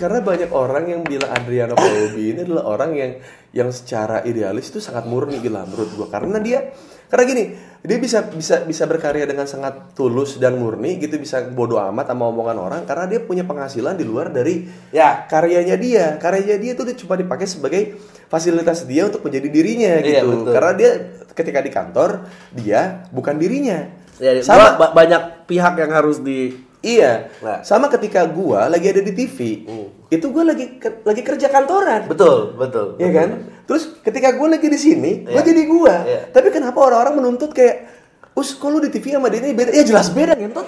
karena 0.00 0.24
banyak 0.24 0.48
orang 0.48 0.88
yang 0.88 1.04
bilang 1.04 1.28
Adriano 1.28 1.76
Colby 1.76 2.32
ini 2.32 2.40
adalah 2.48 2.64
orang 2.72 2.90
yang 2.96 3.12
yang 3.52 3.68
secara 3.68 4.24
idealis 4.24 4.72
itu 4.72 4.80
sangat 4.80 5.04
murni 5.04 5.36
gila 5.44 5.68
menurut 5.68 5.92
gua. 5.92 6.08
Karena 6.08 6.40
dia 6.40 6.72
karena 7.12 7.24
gini 7.28 7.44
dia 7.84 7.98
bisa 8.00 8.24
bisa 8.32 8.64
bisa 8.64 8.88
berkarya 8.88 9.28
dengan 9.28 9.44
sangat 9.44 9.92
tulus 9.92 10.40
dan 10.40 10.56
murni 10.56 10.96
gitu 10.96 11.20
bisa 11.20 11.44
bodoh 11.52 11.76
amat 11.92 12.16
sama 12.16 12.30
omongan 12.32 12.56
orang 12.56 12.82
karena 12.88 13.04
dia 13.10 13.20
punya 13.20 13.44
penghasilan 13.44 13.98
di 14.00 14.08
luar 14.08 14.32
dari 14.32 14.64
ya. 14.88 15.28
karyanya 15.28 15.76
dia. 15.76 16.16
Karyanya 16.16 16.56
dia 16.56 16.72
tuh 16.72 16.88
dia 16.88 16.96
cuma 16.96 17.20
dipakai 17.20 17.44
sebagai 17.44 18.00
fasilitas 18.32 18.88
dia 18.88 19.04
untuk 19.04 19.20
menjadi 19.20 19.48
dirinya 19.52 19.92
Iya, 20.00 20.24
gitu. 20.24 20.32
betul. 20.32 20.52
karena 20.56 20.72
dia 20.72 20.90
ketika 21.36 21.60
di 21.60 21.70
kantor 21.70 22.10
dia 22.56 23.04
bukan 23.12 23.36
dirinya. 23.36 23.84
Ya 24.16 24.32
sama 24.40 24.80
gua 24.80 24.96
banyak 24.96 25.44
pihak 25.44 25.76
yang 25.76 25.92
harus 25.92 26.24
di 26.24 26.69
Iya, 26.80 27.28
Nah. 27.38 27.60
sama 27.60 27.86
ketika 27.88 28.24
gua 28.24 28.64
lagi 28.66 28.88
ada 28.88 28.98
di 28.98 29.12
TV, 29.12 29.68
itu 30.08 30.26
gua 30.26 30.48
lagi 30.48 30.76
ke- 30.76 31.04
lagi 31.04 31.20
kerja 31.20 31.46
kantoran, 31.46 32.08
betul 32.08 32.56
betul 32.56 32.96
Iya 32.96 33.10
kan? 33.14 33.28
Terus 33.62 34.00
ketika 34.00 34.32
gua 34.32 34.48
lagi 34.50 34.64
di 34.64 34.76
sini, 34.76 35.12
gua 35.22 35.38
Iya. 35.38 35.46
jadi 35.46 35.62
gua. 35.66 35.94
Iya. 36.02 36.20
Tapi 36.30 36.48
kenapa 36.48 36.80
orang-orang 36.80 37.14
menuntut 37.16 37.52
kayak, 37.52 37.84
us 38.32 38.52
kok 38.52 38.66
lu 38.66 38.80
di 38.80 38.88
TV 38.88 39.12
sama 39.12 39.28
dia 39.28 39.40
ini 39.40 39.52
beda? 39.52 39.70
Ya 39.70 39.84
jelas 39.84 40.08
beda 40.08 40.32
ngentot. 40.34 40.64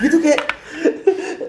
Gitu 0.00 0.18
kayak, 0.18 0.40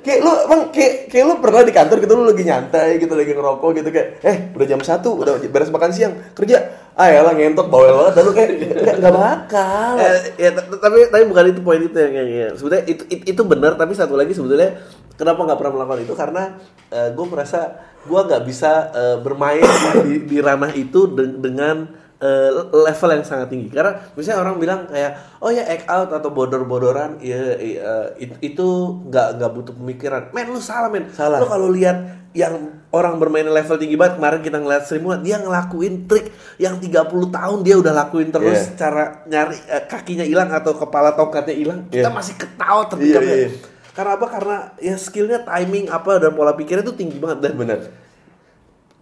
kayak 0.04 0.20
lu 0.20 0.32
bang 0.45 0.62
kayak 0.70 0.93
kayak 1.08 1.26
lu 1.26 1.34
pernah 1.39 1.64
di 1.64 1.72
kantor 1.72 1.97
gitu 2.04 2.14
lu 2.14 2.24
lagi 2.28 2.43
nyantai 2.43 2.99
gitu 2.99 3.14
lagi 3.16 3.32
ngerokok 3.32 3.70
gitu 3.80 3.89
kayak, 3.89 4.08
eh 4.22 4.38
udah 4.51 4.68
jam 4.68 4.82
satu 4.84 5.16
udah 5.16 5.39
beres 5.47 5.72
makan 5.72 5.91
siang 5.95 6.14
kerja, 6.36 6.60
ah 6.93 7.08
ya 7.08 7.24
lah 7.24 7.32
ngentot 7.32 7.72
bawel 7.72 7.95
banget, 7.95 8.14
dan 8.14 8.24
lu 8.28 8.32
kayak 8.36 8.49
nggak 8.84 8.95
nggak 8.99 9.14
bakal. 9.16 9.93
Eh, 9.97 10.20
ya 10.38 10.49
tapi 10.60 11.08
tapi 11.08 11.24
bukan 11.24 11.43
itu 11.49 11.62
poin 11.64 11.80
itu 11.80 11.95
yang, 11.95 12.14
yang- 12.20 12.56
sebetulnya 12.60 12.84
itu 12.86 13.04
itu, 13.08 13.24
itu 13.32 13.41
benar 13.47 13.80
tapi 13.80 13.95
satu 13.95 14.14
lagi 14.14 14.36
sebetulnya 14.36 14.76
kenapa 15.16 15.39
nggak 15.39 15.58
pernah 15.58 15.74
melakukan 15.80 16.01
itu 16.04 16.14
karena 16.14 16.43
gue 16.91 17.26
merasa 17.26 17.60
gue 18.04 18.20
nggak 18.20 18.43
bisa 18.43 18.72
eh, 18.91 19.18
bermain 19.24 19.64
di, 20.04 20.28
di 20.28 20.38
ranah 20.43 20.76
itu 20.76 21.08
de- 21.08 21.39
dengan 21.39 21.88
eh, 22.24 22.49
level 22.71 23.09
yang 23.11 23.21
sangat 23.21 23.47
tinggi 23.47 23.67
karena 23.67 23.99
misalnya 24.15 24.39
orang 24.41 24.55
bilang 24.55 24.80
kayak 24.88 25.11
oh 25.38 25.51
ya 25.51 25.63
act 25.65 25.84
out 25.86 26.09
atau 26.09 26.32
bodor-bodoran 26.32 27.19
ya 27.19 27.36
eh, 27.53 27.76
it- 28.17 28.39
itu 28.41 28.67
nggak 29.03 29.28
nggak 29.36 29.51
butuh 29.51 29.74
pemikiran 29.76 30.32
men 30.32 30.47
lu 30.47 30.57
salah 30.57 30.88
men 30.88 31.11
Salah. 31.11 31.38
lu 31.38 31.45
kalau 31.45 31.67
lihat 31.67 31.99
yang 32.34 32.55
orang 32.89 33.17
bermain 33.17 33.45
level 33.45 33.76
tinggi 33.76 33.93
banget 33.93 34.17
kemarin 34.17 34.41
kita 34.41 34.57
ngeliat 34.57 34.84
Sri 34.84 34.97
Mulat 34.97 35.21
dia 35.21 35.38
ngelakuin 35.38 36.07
trik 36.07 36.32
yang 36.57 36.80
30 36.80 37.05
tahun 37.30 37.57
dia 37.61 37.76
udah 37.78 37.93
lakuin 37.93 38.30
terus 38.30 38.57
Iya. 38.63 38.74
cara 38.76 39.03
nyari 39.24 39.57
eh, 39.67 39.84
kakinya 39.84 40.24
hilang 40.24 40.49
atau 40.49 40.74
kepala 40.74 41.11
tongkatnya 41.11 41.53
hilang 41.53 41.86
kita 41.88 42.07
Iya. 42.07 42.09
masih 42.09 42.34
ketawa 42.34 42.88
terdiam 42.88 43.19
Iya, 43.19 43.28
ya. 43.28 43.38
iya. 43.38 43.49
karena 43.91 44.11
apa 44.17 44.26
karena 44.28 44.57
ya 44.80 44.95
skillnya 44.95 45.39
timing 45.43 45.86
apa 45.88 46.17
dan 46.17 46.34
pola 46.34 46.53
pikirnya 46.53 46.82
tuh 46.82 46.95
tinggi 46.95 47.17
banget 47.17 47.39
dan 47.43 47.53
Bener. 47.53 47.80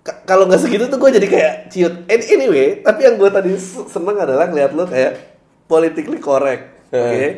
Ka- 0.02 0.26
kalau 0.26 0.46
nggak 0.46 0.58
segitu 0.60 0.86
tuh 0.86 0.98
gue 0.98 1.10
jadi 1.14 1.28
kayak 1.28 1.54
ciut 1.70 1.94
And 2.06 2.22
anyway 2.26 2.82
tapi 2.82 3.06
yang 3.06 3.16
gue 3.16 3.30
tadi 3.30 3.54
seneng 3.86 4.18
adalah 4.18 4.46
ngeliat 4.46 4.72
lo 4.72 4.86
kayak 4.86 5.14
politically 5.66 6.18
correct 6.18 6.90
oke 6.90 6.98
Heeh. 6.98 7.32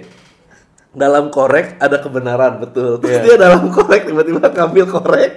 dalam 0.89 1.27
korek 1.27 1.75
ada 1.77 1.97
kebenaran 1.97 2.61
betul 2.61 2.97
terus 2.97 3.19
Iya. 3.19 3.23
dia 3.25 3.35
dalam 3.41 3.67
korek 3.67 4.05
tiba-tiba 4.05 4.45
ngambil 4.45 4.85
korek 4.87 5.31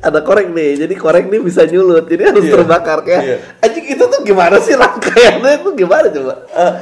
ada 0.00 0.20
korek 0.20 0.48
nih 0.48 0.78
jadi 0.78 0.94
korek 0.94 1.26
nih 1.26 1.40
bisa 1.40 1.64
nyulut 1.64 2.06
jadi 2.06 2.30
harus 2.30 2.42
Iya. 2.42 2.52
terbakar 2.54 2.98
kayak 3.02 3.22
Iya. 3.22 3.36
anjing 3.60 3.86
itu 3.90 4.04
tuh 4.06 4.20
gimana 4.22 4.56
sih 4.56 4.72
rangkaiannya 4.74 5.50
itu 5.58 5.68
gimana 5.76 6.06
coba 6.08 6.34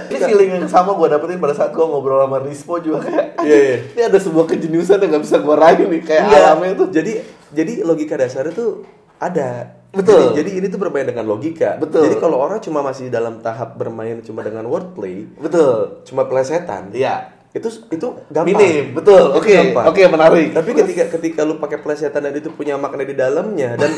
ini 0.06 0.18
feeling 0.20 0.50
yang 0.54 0.68
sama 0.68 0.92
gue 0.92 1.08
dapetin 1.08 1.38
pada 1.38 1.54
saat 1.54 1.72
gue 1.72 1.82
ngobrol 1.82 2.20
sama 2.20 2.38
Rispo 2.38 2.78
juga 2.78 3.02
kayak 3.02 3.26
Iya, 3.40 3.58
iya. 3.58 3.76
ini 3.90 4.02
ada 4.04 4.18
sebuah 4.20 4.46
kejeniusan 4.46 5.00
yang 5.00 5.10
gak 5.10 5.24
bisa 5.24 5.36
gue 5.38 5.54
raih 5.56 5.82
nih 5.82 6.02
kayak 6.02 6.22
Enggak. 6.22 6.38
alamnya 6.44 6.72
tuh 6.76 6.88
Jadi 6.88 7.12
jadi 7.50 7.72
logika 7.82 8.14
dasarnya 8.14 8.52
tuh 8.52 9.01
ada. 9.22 9.78
Betul. 9.92 10.32
Jadi, 10.32 10.40
jadi 10.40 10.50
ini 10.58 10.66
tuh 10.72 10.80
bermain 10.80 11.04
dengan 11.04 11.28
logika. 11.28 11.76
Betul. 11.76 12.08
Jadi 12.08 12.16
kalau 12.16 12.40
orang 12.40 12.58
cuma 12.64 12.80
masih 12.80 13.12
dalam 13.12 13.38
tahap 13.44 13.76
bermain 13.76 14.18
cuma 14.24 14.40
dengan 14.40 14.64
wordplay, 14.66 15.28
betul 15.36 16.00
cuma 16.08 16.24
plesetan, 16.24 16.90
iya 16.96 17.28
itu 17.52 17.68
itu 17.92 18.08
gampang. 18.32 18.48
minim 18.48 18.96
betul 18.96 19.36
oke 19.36 19.76
oke 19.76 20.02
menarik 20.08 20.56
Tapi 20.56 20.72
ketika 20.72 21.04
ketika 21.20 21.44
lu 21.44 21.60
pakai 21.60 21.84
plesetan 21.84 22.24
dan 22.24 22.32
itu 22.32 22.48
punya 22.48 22.80
makna 22.80 23.04
di 23.04 23.12
dalamnya 23.12 23.76
dan 23.76 23.92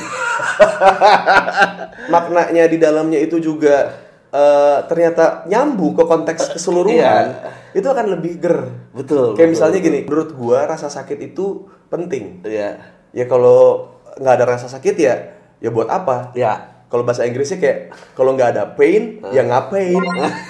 maknanya 2.14 2.66
di 2.66 2.78
dalamnya 2.82 3.22
itu 3.22 3.38
juga 3.38 3.94
eh, 4.34 4.78
ternyata 4.90 5.46
nyambung 5.46 5.94
ke 5.94 6.02
konteks 6.02 6.58
keseluruhan, 6.58 7.24
itu 7.70 7.86
akan 7.86 8.06
lebih 8.18 8.42
ger. 8.42 8.58
betul 8.90 9.38
Kayak 9.38 9.38
betul, 9.38 9.54
misalnya 9.54 9.78
betul. 9.78 9.86
gini, 9.86 9.98
menurut 10.02 10.30
gua 10.34 10.58
rasa 10.66 10.90
sakit 10.90 11.18
itu 11.22 11.70
penting. 11.86 12.42
iya 12.42 12.90
Ya 13.14 13.30
kalau 13.30 13.93
nggak 14.16 14.34
ada 14.34 14.44
rasa 14.46 14.66
sakit 14.66 14.94
ya, 14.94 15.14
ya 15.58 15.68
buat 15.68 15.86
apa? 15.86 16.30
ya 16.32 16.84
Kalau 16.86 17.02
bahasa 17.02 17.26
Inggrisnya 17.26 17.58
kayak 17.58 17.78
kalau 18.12 18.32
nggak 18.32 18.54
ada 18.54 18.62
pain, 18.70 19.18
ya 19.28 19.42
ngapain? 19.42 19.98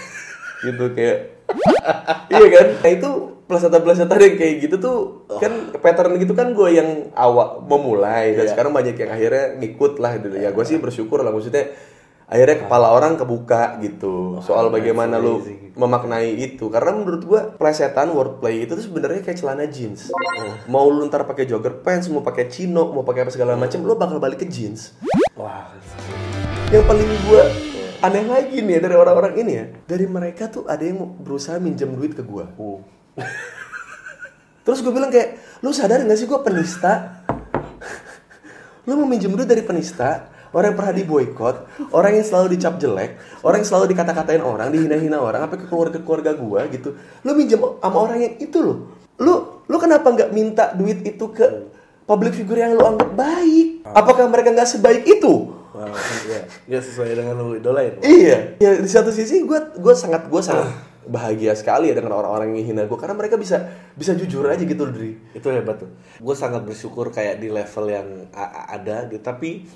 gitu 0.66 0.92
kayak, 0.92 1.40
iya 2.28 2.46
kan? 2.50 2.66
Nah 2.80 2.90
itu 2.90 3.10
plesetan-plesetan 3.44 4.16
yang 4.16 4.36
kayak 4.36 4.54
gitu 4.58 4.76
tuh 4.76 4.96
kan 5.36 5.52
pattern 5.76 6.16
gitu 6.16 6.32
kan 6.32 6.52
gue 6.52 6.68
yang 6.72 7.12
awal 7.12 7.60
memulai 7.60 8.32
dan 8.32 8.44
Iya. 8.44 8.50
sekarang 8.52 8.72
banyak 8.72 8.96
yang 8.96 9.10
akhirnya 9.12 9.44
ngikut 9.60 10.00
lah 10.00 10.16
gitu 10.16 10.32
ya 10.32 10.48
gue 10.48 10.64
sih 10.64 10.80
bersyukur 10.80 11.20
lah 11.20 11.28
maksudnya 11.28 11.68
akhirnya 12.25 12.64
kepala 12.64 12.91
orang 12.91 13.20
kebuka 13.20 13.77
gitu. 13.85 14.41
Soal 14.41 14.72
bagaimana 14.72 15.20
lu 15.20 15.45
memaknai 15.77 16.35
itu. 16.41 16.72
Karena 16.72 16.97
menurut 16.97 17.22
gua 17.25 17.41
plesetan 17.53 18.11
wordplay 18.16 18.64
itu 18.64 18.72
tuh 18.72 18.85
sebenarnya 18.85 19.20
kayak 19.20 19.39
celana 19.39 19.68
jeans. 19.68 20.09
Mau 20.66 20.89
lu 20.89 21.05
ntar 21.09 21.29
pakai 21.29 21.45
jogger 21.45 21.85
pants 21.85 22.09
mau 22.09 22.25
pakai 22.25 22.49
chino 22.49 22.91
mau 22.91 23.05
pakai 23.05 23.29
apa 23.29 23.33
segala 23.33 23.55
macam 23.55 23.85
lu 23.85 23.95
bakal 23.95 24.16
balik 24.18 24.43
ke 24.43 24.47
jeans. 24.49 24.97
Wah. 25.37 25.68
Yang 26.72 26.85
paling 26.89 27.09
gua 27.29 27.43
aneh 28.05 28.25
lagi 28.29 28.59
nih 28.61 28.81
dari 28.81 28.97
orang-orang 28.97 29.33
ini 29.41 29.53
ya. 29.53 29.64
Dari 29.85 30.07
mereka 30.09 30.49
tuh 30.49 30.64
ada 30.68 30.85
yang 30.85 31.01
berusaha 31.01 31.61
minjem 31.61 31.93
duit 31.93 32.16
ke 32.16 32.25
gua. 32.25 32.49
Terus 34.64 34.81
gue 34.81 34.93
bilang 34.97 35.12
kayak 35.12 35.61
lu 35.61 35.77
sadar 35.77 36.01
gak 36.01 36.16
sih 36.16 36.25
gua 36.25 36.41
penista? 36.41 37.20
Lu 38.89 38.97
mau 38.97 39.05
minjem 39.05 39.33
duit 39.33 39.45
dari 39.45 39.61
penista 39.61 40.33
orang 40.55 40.72
yang 40.72 40.78
pernah 40.78 40.94
diboykot 40.94 41.57
orang 41.90 42.12
yang 42.16 42.26
selalu 42.26 42.46
dicap 42.55 42.78
jelek 42.78 43.18
orang 43.42 43.61
yang 43.61 43.68
selalu 43.68 43.86
dikata-katain 43.90 44.40
orang 44.40 44.70
dihina-hina 44.70 45.18
orang 45.18 45.44
apa 45.44 45.59
ke 45.59 45.66
keluarga 45.66 45.98
keluarga 46.00 46.32
gua 46.38 46.70
gitu 46.70 46.94
lu 47.26 47.30
minjem 47.34 47.59
sama 47.59 47.98
orang 47.98 48.18
yang 48.22 48.34
itu 48.38 48.59
loh 48.62 48.78
lu 49.18 49.62
lu 49.66 49.76
kenapa 49.82 50.09
nggak 50.14 50.30
minta 50.30 50.72
duit 50.78 51.02
itu 51.02 51.26
ke 51.34 51.68
public 52.07 52.32
figure 52.32 52.62
yang 52.62 52.78
lu 52.78 52.84
anggap 52.86 53.11
baik 53.12 53.82
apakah 53.84 54.30
mereka 54.30 54.55
nggak 54.55 54.70
sebaik 54.70 55.02
itu 55.05 55.50
Wah, 55.74 55.90
iya. 56.30 56.46
Nggak 56.70 56.82
sesuai 56.86 57.18
dengan 57.18 57.34
lu 57.34 57.59
idolain. 57.59 57.98
Iya, 57.98 58.55
ya 58.62 58.70
di 58.78 58.86
satu 58.86 59.11
sisi 59.11 59.42
gue 59.42 59.59
gue 59.74 59.94
sangat 59.98 60.30
gue 60.30 60.38
sangat 60.38 60.70
bahagia 61.05 61.50
sekali 61.59 61.90
ya 61.90 61.98
dengan 61.98 62.14
orang-orang 62.14 62.55
yang 62.55 62.72
hina 62.72 62.82
gue 62.86 62.94
karena 62.94 63.12
mereka 63.12 63.34
bisa 63.34 63.74
bisa 63.98 64.14
jujur 64.14 64.46
aja 64.46 64.62
gitu 64.62 64.86
dari 64.86 65.18
Itu 65.34 65.50
hebat 65.50 65.82
tuh. 65.82 65.90
Gue 66.22 66.38
sangat 66.38 66.62
bersyukur 66.62 67.11
kayak 67.11 67.42
di 67.42 67.50
level 67.50 67.90
yang 67.90 68.07
ada 68.70 69.11
gitu. 69.11 69.18
Tapi 69.18 69.66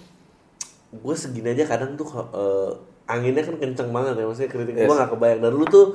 gue 0.90 1.14
segini 1.14 1.52
aja 1.52 1.68
kadang 1.68 1.94
tuh 1.94 2.08
eh, 2.32 2.70
anginnya 3.04 3.40
kan 3.40 3.56
kenceng 3.56 3.88
banget 3.88 4.20
ya 4.20 4.24
maksudnya 4.24 4.50
kritik 4.50 4.74
gue 4.74 4.84
Yes. 4.84 4.92
nggak 4.92 5.10
kebayang. 5.10 5.40
Dan 5.40 5.52
lu 5.52 5.64
tuh 5.64 5.86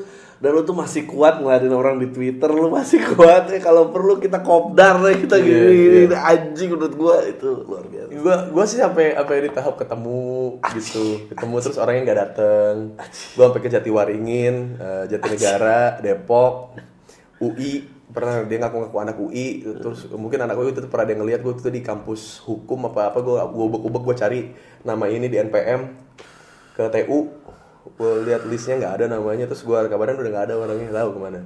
dan 0.42 0.52
lu 0.52 0.62
tuh 0.62 0.74
masih 0.74 1.06
kuat 1.06 1.40
ngeladen 1.40 1.72
orang 1.72 1.96
di 1.96 2.10
twitter 2.10 2.50
lu 2.50 2.68
masih 2.70 3.06
kuat 3.14 3.48
ya. 3.48 3.58
Kalau 3.58 3.90
perlu 3.90 4.18
kita 4.18 4.42
kopdar 4.42 4.98
ya 5.00 5.14
kita 5.16 5.38
Iya, 5.38 5.46
gini, 5.46 5.74
iya. 5.78 5.92
gini 6.10 6.16
anjing 6.16 6.70
menurut 6.74 6.94
gue 6.94 7.16
itu 7.30 7.48
luar 7.64 7.86
biasa. 7.86 8.10
Gue 8.12 8.36
gue 8.50 8.64
sih 8.66 8.80
sampai 8.82 9.06
apa 9.14 9.30
di 9.36 9.52
tahap 9.54 9.78
ketemu 9.78 10.26
gitu. 10.74 11.06
Ketemu 11.30 11.56
terus 11.62 11.78
orangnya 11.78 12.02
nggak 12.04 12.20
dateng. 12.20 12.74
Gue 13.34 13.44
sampai 13.46 13.62
ke 13.62 13.70
Jatiwaringin 13.70 14.56
eh, 14.76 15.04
Jatinegara 15.08 16.02
Depok 16.02 16.74
UI 17.38 17.93
pernah 18.14 18.46
dia 18.46 18.62
ngaku 18.62 18.78
ngaku 18.86 18.98
anak 19.02 19.18
UI 19.18 19.48
terus 19.82 20.06
mungkin 20.14 20.38
anak 20.40 20.54
UI 20.54 20.70
itu 20.70 20.86
pernah 20.86 21.10
dia 21.10 21.18
ngeliat 21.18 21.42
gue 21.42 21.54
tuh 21.58 21.74
di 21.74 21.82
kampus 21.82 22.46
hukum 22.46 22.86
apa 22.88 23.10
apa 23.10 23.20
gue 23.20 23.34
gue 23.36 23.64
ubek 23.66 23.82
ubek 23.84 24.02
gue 24.06 24.16
cari 24.16 24.40
nama 24.82 25.10
ini 25.10 25.26
di 25.28 25.42
NPM 25.42 25.82
ke 26.74 26.84
TU 26.88 27.34
gue 27.84 28.12
lihat 28.24 28.46
listnya 28.46 28.78
nggak 28.78 28.94
ada 29.02 29.06
namanya 29.12 29.50
terus 29.50 29.66
gue 29.66 29.78
kabaran 29.90 30.14
udah 30.16 30.30
nggak 30.30 30.46
ada 30.46 30.56
orangnya 30.56 30.94
tahu 30.94 31.10
ke 31.10 31.20
mana 31.20 31.40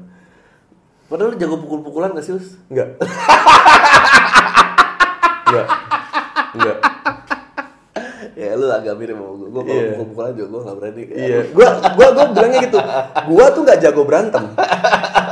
padahal 1.07 1.31
lu 1.31 1.39
jago 1.39 1.55
pukul-pukulan 1.63 2.11
gak 2.11 2.19
sih 2.21 2.35
Us? 2.35 2.59
Enggak. 2.67 2.99
Enggak. 5.47 5.67
Enggak. 6.59 6.77
ya 8.37 8.53
lu 8.53 8.67
agak 8.69 8.93
mirip 8.99 9.15
sama 9.17 9.33
gue 9.33 9.49
gue 9.49 9.61
kalau 9.63 9.71
Iya. 9.73 9.89
pukul-pukulan 9.95 10.31
juga 10.35 10.47
gue 10.47 10.61
gak 10.61 10.77
berani 10.77 11.01
Iya, 11.09 11.37
gua 11.55 11.67
gua 11.95 12.07
gua 12.11 12.25
bilangnya 12.29 12.59
gitu. 12.67 12.77
Gua 13.31 13.45
tuh 13.49 13.61
nggak 13.63 13.79
jago 13.81 14.01
berantem. 14.03 14.43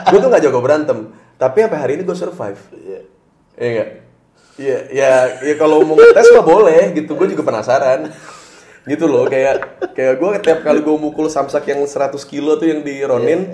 Gua 0.10 0.18
tuh 0.18 0.30
nggak 0.32 0.44
jago 0.48 0.60
berantem. 0.64 0.98
Tapi 1.36 1.58
sampai 1.68 1.80
hari 1.80 1.92
ini 2.00 2.04
gue 2.08 2.18
survive. 2.18 2.62
Iya. 2.72 3.02
Iya 3.56 3.68
enggak? 3.72 3.90
Iya, 4.56 4.78
ya, 4.88 5.12
ya 5.44 5.54
kalau 5.60 5.84
mau 5.84 6.00
ngetes 6.00 6.32
mah 6.32 6.46
boleh 6.48 6.96
gitu. 6.96 7.12
Gue 7.16 7.28
juga 7.28 7.44
penasaran. 7.44 8.08
gitu 8.86 9.10
loh 9.10 9.26
kayak 9.26 9.82
kayak 9.98 10.22
gue 10.22 10.30
tiap 10.46 10.60
kali 10.62 10.86
gue 10.86 10.94
mukul 10.94 11.26
samsak 11.26 11.74
yang 11.74 11.82
100 11.82 12.14
kilo 12.30 12.54
tuh 12.62 12.70
yang 12.70 12.86
di 12.86 13.02
Ronin 13.02 13.50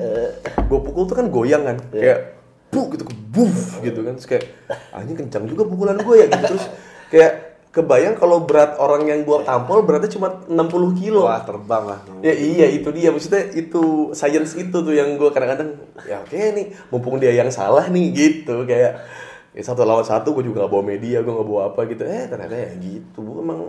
gue 0.67 0.79
pukul 0.83 1.07
tuh 1.07 1.15
kan 1.15 1.31
goyang 1.31 1.63
kan 1.63 1.79
kayak 1.87 2.35
buk 2.67 2.99
gitu 2.99 3.07
buf 3.31 3.79
gitu 3.79 4.03
kan 4.03 4.19
terus 4.19 4.27
kayak 4.27 4.43
anjing 4.91 5.15
kencang 5.15 5.47
juga 5.47 5.63
pukulan 5.63 5.95
gue 5.95 6.15
ya 6.19 6.27
gitu 6.27 6.45
terus 6.51 6.65
kayak 7.07 7.31
kebayang 7.71 8.19
kalau 8.19 8.43
berat 8.43 8.75
orang 8.75 9.07
yang 9.07 9.23
gue 9.23 9.47
tampol 9.47 9.87
beratnya 9.87 10.11
cuma 10.11 10.43
60 10.43 10.99
kilo. 10.99 11.23
Wah 11.23 11.39
terbang 11.41 11.83
lah. 11.87 11.99
Ya 12.19 12.35
iya 12.35 12.67
itu 12.67 12.91
dia. 12.91 13.15
Maksudnya 13.15 13.47
itu 13.55 14.11
science 14.11 14.59
itu 14.59 14.75
tuh 14.75 14.91
yang 14.91 15.15
gue 15.15 15.31
kadang-kadang 15.31 15.79
ya 16.03 16.19
oke 16.19 16.35
nih 16.35 16.75
mumpung 16.91 17.15
dia 17.17 17.31
yang 17.31 17.47
salah 17.47 17.87
nih 17.87 18.11
gitu. 18.11 18.67
Kayak 18.67 19.07
ya 19.55 19.61
satu 19.63 19.87
lawan 19.87 20.03
satu 20.03 20.35
gue 20.35 20.51
juga 20.51 20.67
gak 20.67 20.71
bawa 20.71 20.83
media 20.83 21.23
gue 21.23 21.31
gak 21.31 21.47
bawa 21.47 21.61
apa 21.71 21.87
gitu. 21.87 22.03
Eh 22.03 22.27
ternyata 22.27 22.55
ya 22.59 22.75
gitu. 22.75 23.39
Emang 23.39 23.59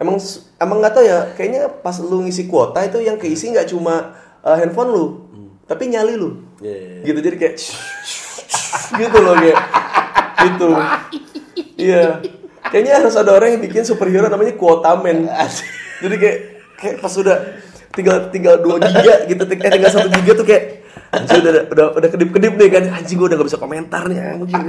emang 0.00 0.16
emang 0.56 0.76
nggak 0.80 0.92
tau 0.96 1.04
ya 1.04 1.18
kayaknya 1.36 1.68
pas 1.84 2.00
lu 2.00 2.24
ngisi 2.24 2.48
kuota 2.48 2.80
itu 2.88 3.04
yang 3.04 3.20
keisi 3.20 3.52
nggak 3.52 3.68
cuma 3.68 4.16
uh, 4.40 4.56
handphone 4.56 4.96
lu 4.96 5.06
tapi 5.68 5.92
nyali 5.92 6.16
lu. 6.16 6.40
Iya, 6.64 6.72
iya, 6.72 6.90
iya. 6.98 7.04
gitu 7.04 7.18
jadi 7.20 7.36
kayak 7.36 7.54
gitu 9.04 9.18
loh 9.20 9.34
kayak 9.36 9.58
gitu. 10.40 10.68
Iya 11.80 12.20
kayaknya 12.70 13.02
harus 13.02 13.14
ada 13.18 13.34
orang 13.34 13.58
yang 13.58 13.62
bikin 13.62 13.82
superhero 13.84 14.30
namanya 14.30 14.54
kuota 14.54 14.96
man 14.98 15.26
jadi 16.00 16.16
kayak 16.16 16.38
kayak 16.78 16.94
pas 17.02 17.12
udah 17.12 17.36
tinggal 17.92 18.30
tinggal 18.30 18.54
2 18.62 18.78
giga 18.80 19.14
gitu 19.26 19.42
eh 19.44 19.70
tinggal 19.70 19.90
satu 19.90 20.08
giga 20.22 20.32
tuh 20.38 20.46
kayak 20.46 20.80
anjing 21.10 21.42
udah 21.42 21.52
udah 21.66 21.86
udah 21.98 22.08
kedip 22.08 22.30
kedip 22.30 22.54
nih 22.54 22.68
kan 22.70 22.84
anjing 22.94 23.18
gue 23.18 23.26
udah 23.26 23.36
gak 23.38 23.48
bisa 23.50 23.58
komentar 23.58 24.02
nih 24.06 24.18
anjing. 24.38 24.62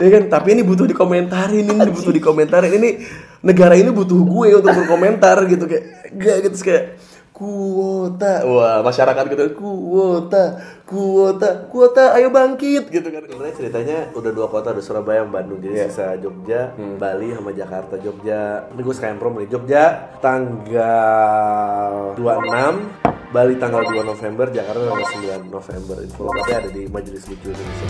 Ya 0.00 0.08
kan, 0.16 0.32
tapi 0.32 0.56
ini 0.56 0.64
butuh 0.64 0.88
dikomentarin, 0.88 1.68
ini 1.68 1.92
butuh 1.92 2.08
dikomentarin. 2.08 2.72
Ini 2.72 3.04
negara 3.44 3.76
ini 3.76 3.92
butuh 3.92 4.16
gue 4.16 4.48
untuk 4.56 4.72
berkomentar 4.72 5.44
gitu 5.44 5.68
kayak 5.68 5.84
gak 6.16 6.36
gitu 6.48 6.56
kayak 6.64 6.96
kuota. 7.40 8.44
Wah, 8.44 8.84
masyarakat 8.84 9.24
gitu 9.32 9.56
kuota, 9.56 10.60
kuota, 10.84 11.64
kuota, 11.72 12.12
ayo 12.20 12.28
bangkit 12.28 12.92
gitu 12.92 13.08
kan. 13.08 13.24
Sebenarnya 13.24 13.56
ceritanya 13.56 13.98
udah 14.12 14.28
dua 14.28 14.52
kota, 14.52 14.76
udah 14.76 14.84
Surabaya 14.84 15.24
sama 15.24 15.40
Bandung. 15.40 15.64
Jadi 15.64 15.88
sisa 15.88 16.20
Jogja, 16.20 16.76
Bali 17.00 17.32
sama 17.32 17.56
Jakarta. 17.56 17.96
Jogja, 17.96 18.68
ini 18.76 18.80
gue 18.84 18.92
sekalian 18.92 19.16
promo 19.16 19.40
nih. 19.40 19.48
Jogja 19.48 20.12
tanggal 20.20 22.12
26, 22.20 23.32
Bali 23.32 23.54
tanggal 23.56 23.88
2 23.88 24.04
November, 24.04 24.46
Jakarta 24.52 24.84
tanggal 24.84 25.08
9 25.48 25.48
November. 25.48 25.96
Info 26.04 26.28
lengkapnya 26.28 26.56
ada 26.60 26.70
di 26.76 26.82
Majelis 26.92 27.24
Lucu 27.24 27.48
Indonesia. 27.56 27.86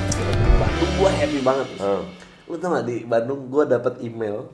Bandung 0.63 0.93
gue 0.95 1.11
happy 1.11 1.41
banget. 1.43 1.69
Hmm. 1.83 2.30
Lu 2.51 2.59
tau 2.59 2.75
gak 2.75 2.91
di 2.91 3.07
Bandung 3.07 3.47
gue 3.47 3.63
dapet 3.63 4.03
email 4.03 4.51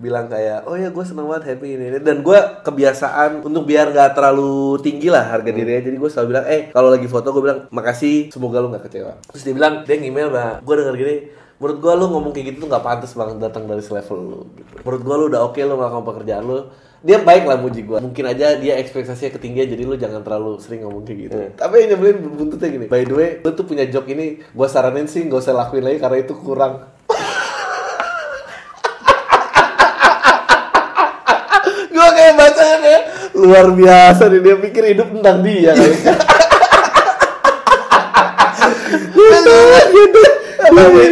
bilang 0.00 0.32
kayak 0.32 0.64
oh 0.64 0.80
ya 0.80 0.88
gue 0.88 1.04
seneng 1.04 1.28
banget 1.28 1.52
happy 1.52 1.76
ini, 1.76 1.84
ini." 1.92 1.98
dan 2.00 2.24
gue 2.24 2.38
kebiasaan 2.64 3.44
untuk 3.44 3.68
biar 3.68 3.92
gak 3.92 4.16
terlalu 4.16 4.80
tinggi 4.80 5.12
lah 5.12 5.28
harga 5.28 5.52
dirinya. 5.52 5.84
Jadi 5.84 5.96
gue 6.00 6.08
selalu 6.08 6.28
bilang 6.32 6.46
eh 6.48 6.72
kalau 6.72 6.88
lagi 6.88 7.04
foto 7.04 7.36
gue 7.36 7.44
bilang 7.44 7.68
makasih 7.68 8.32
semoga 8.32 8.64
lu 8.64 8.72
gak 8.72 8.88
kecewa. 8.88 9.20
Terus 9.28 9.44
dia 9.44 9.52
bilang 9.52 9.84
dia 9.84 10.00
email 10.00 10.32
bah 10.32 10.64
gue 10.64 10.72
denger 10.72 10.96
gini 10.96 11.16
menurut 11.60 11.78
gue 11.78 11.92
lu 11.94 12.10
ngomong 12.10 12.34
kayak 12.34 12.50
gitu 12.50 12.66
tuh 12.66 12.68
gak 12.72 12.82
pantas 12.82 13.12
banget 13.12 13.36
datang 13.38 13.68
dari 13.68 13.84
selevel 13.84 14.18
lu. 14.24 14.40
Gitu. 14.56 14.80
menurut 14.80 15.02
gue 15.04 15.14
lu 15.20 15.24
udah 15.28 15.44
oke 15.44 15.60
lu 15.60 15.76
melakukan 15.76 16.04
pekerjaan 16.08 16.48
lu. 16.48 16.72
Dia 17.04 17.20
baik 17.20 17.44
lah 17.44 17.60
muji 17.60 17.84
gue 17.84 18.00
mungkin 18.00 18.24
aja 18.32 18.56
dia 18.56 18.80
ekspektasinya 18.80 19.36
ketinggian 19.36 19.68
jadi 19.68 19.84
lu 19.84 19.92
jangan 20.00 20.24
terlalu 20.24 20.56
sering 20.56 20.88
ngomong 20.88 21.04
kayak 21.04 21.28
gitu. 21.28 21.36
Tapi 21.60 21.84
yang 21.84 21.88
nyebelin 21.92 22.16
buntutnya 22.32 22.68
gini 22.72 22.88
by 22.88 23.04
the 23.04 23.12
way 23.12 23.44
lu 23.44 23.52
tuh 23.52 23.68
punya 23.68 23.84
job 23.84 24.08
ini 24.08 24.40
gue 24.40 24.68
saranin 24.72 25.04
sih 25.04 25.20
gak 25.28 25.44
usah 25.44 25.52
lakuin 25.52 25.84
lagi 25.84 26.00
karena 26.00 26.24
itu 26.24 26.32
kurang 26.32 26.88
gue 31.94 32.08
kayak 32.16 32.34
bacanya 32.40 32.76
kayak 32.80 33.02
luar 33.44 33.66
biasa 33.70 34.32
nih 34.32 34.40
dia 34.40 34.56
pikir 34.56 34.82
hidup 34.96 35.08
tentang 35.12 35.44
dia 35.44 35.72
kali 35.76 35.96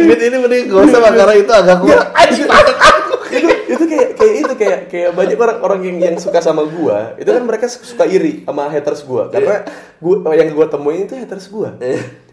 Bit 0.03 0.19
ini 0.19 0.37
mending 0.41 0.63
gak 0.67 0.81
usah 0.91 0.99
karena 1.13 1.35
itu 1.39 1.51
agak 1.53 1.77
kurang 1.79 2.07
itu 3.33 3.49
itu 3.73 3.83
kayak 3.89 4.09
kayak 4.17 4.35
itu 4.45 4.53
kayak 4.53 4.79
kayak 4.89 5.09
banyak 5.17 5.37
orang 5.37 5.57
orang 5.65 5.79
yang 5.81 5.97
yang 5.97 6.15
suka 6.21 6.39
sama 6.39 6.65
gua 6.69 7.17
itu 7.17 7.29
kan 7.29 7.43
mereka 7.43 7.65
suka 7.69 8.05
iri 8.05 8.45
sama 8.45 8.69
haters 8.69 9.01
gua. 9.05 9.29
Karena 9.33 9.65
gua 9.97 10.33
yang 10.37 10.53
gua 10.53 10.69
temuin 10.69 11.09
itu 11.09 11.17
haters 11.17 11.49
gua. 11.49 11.73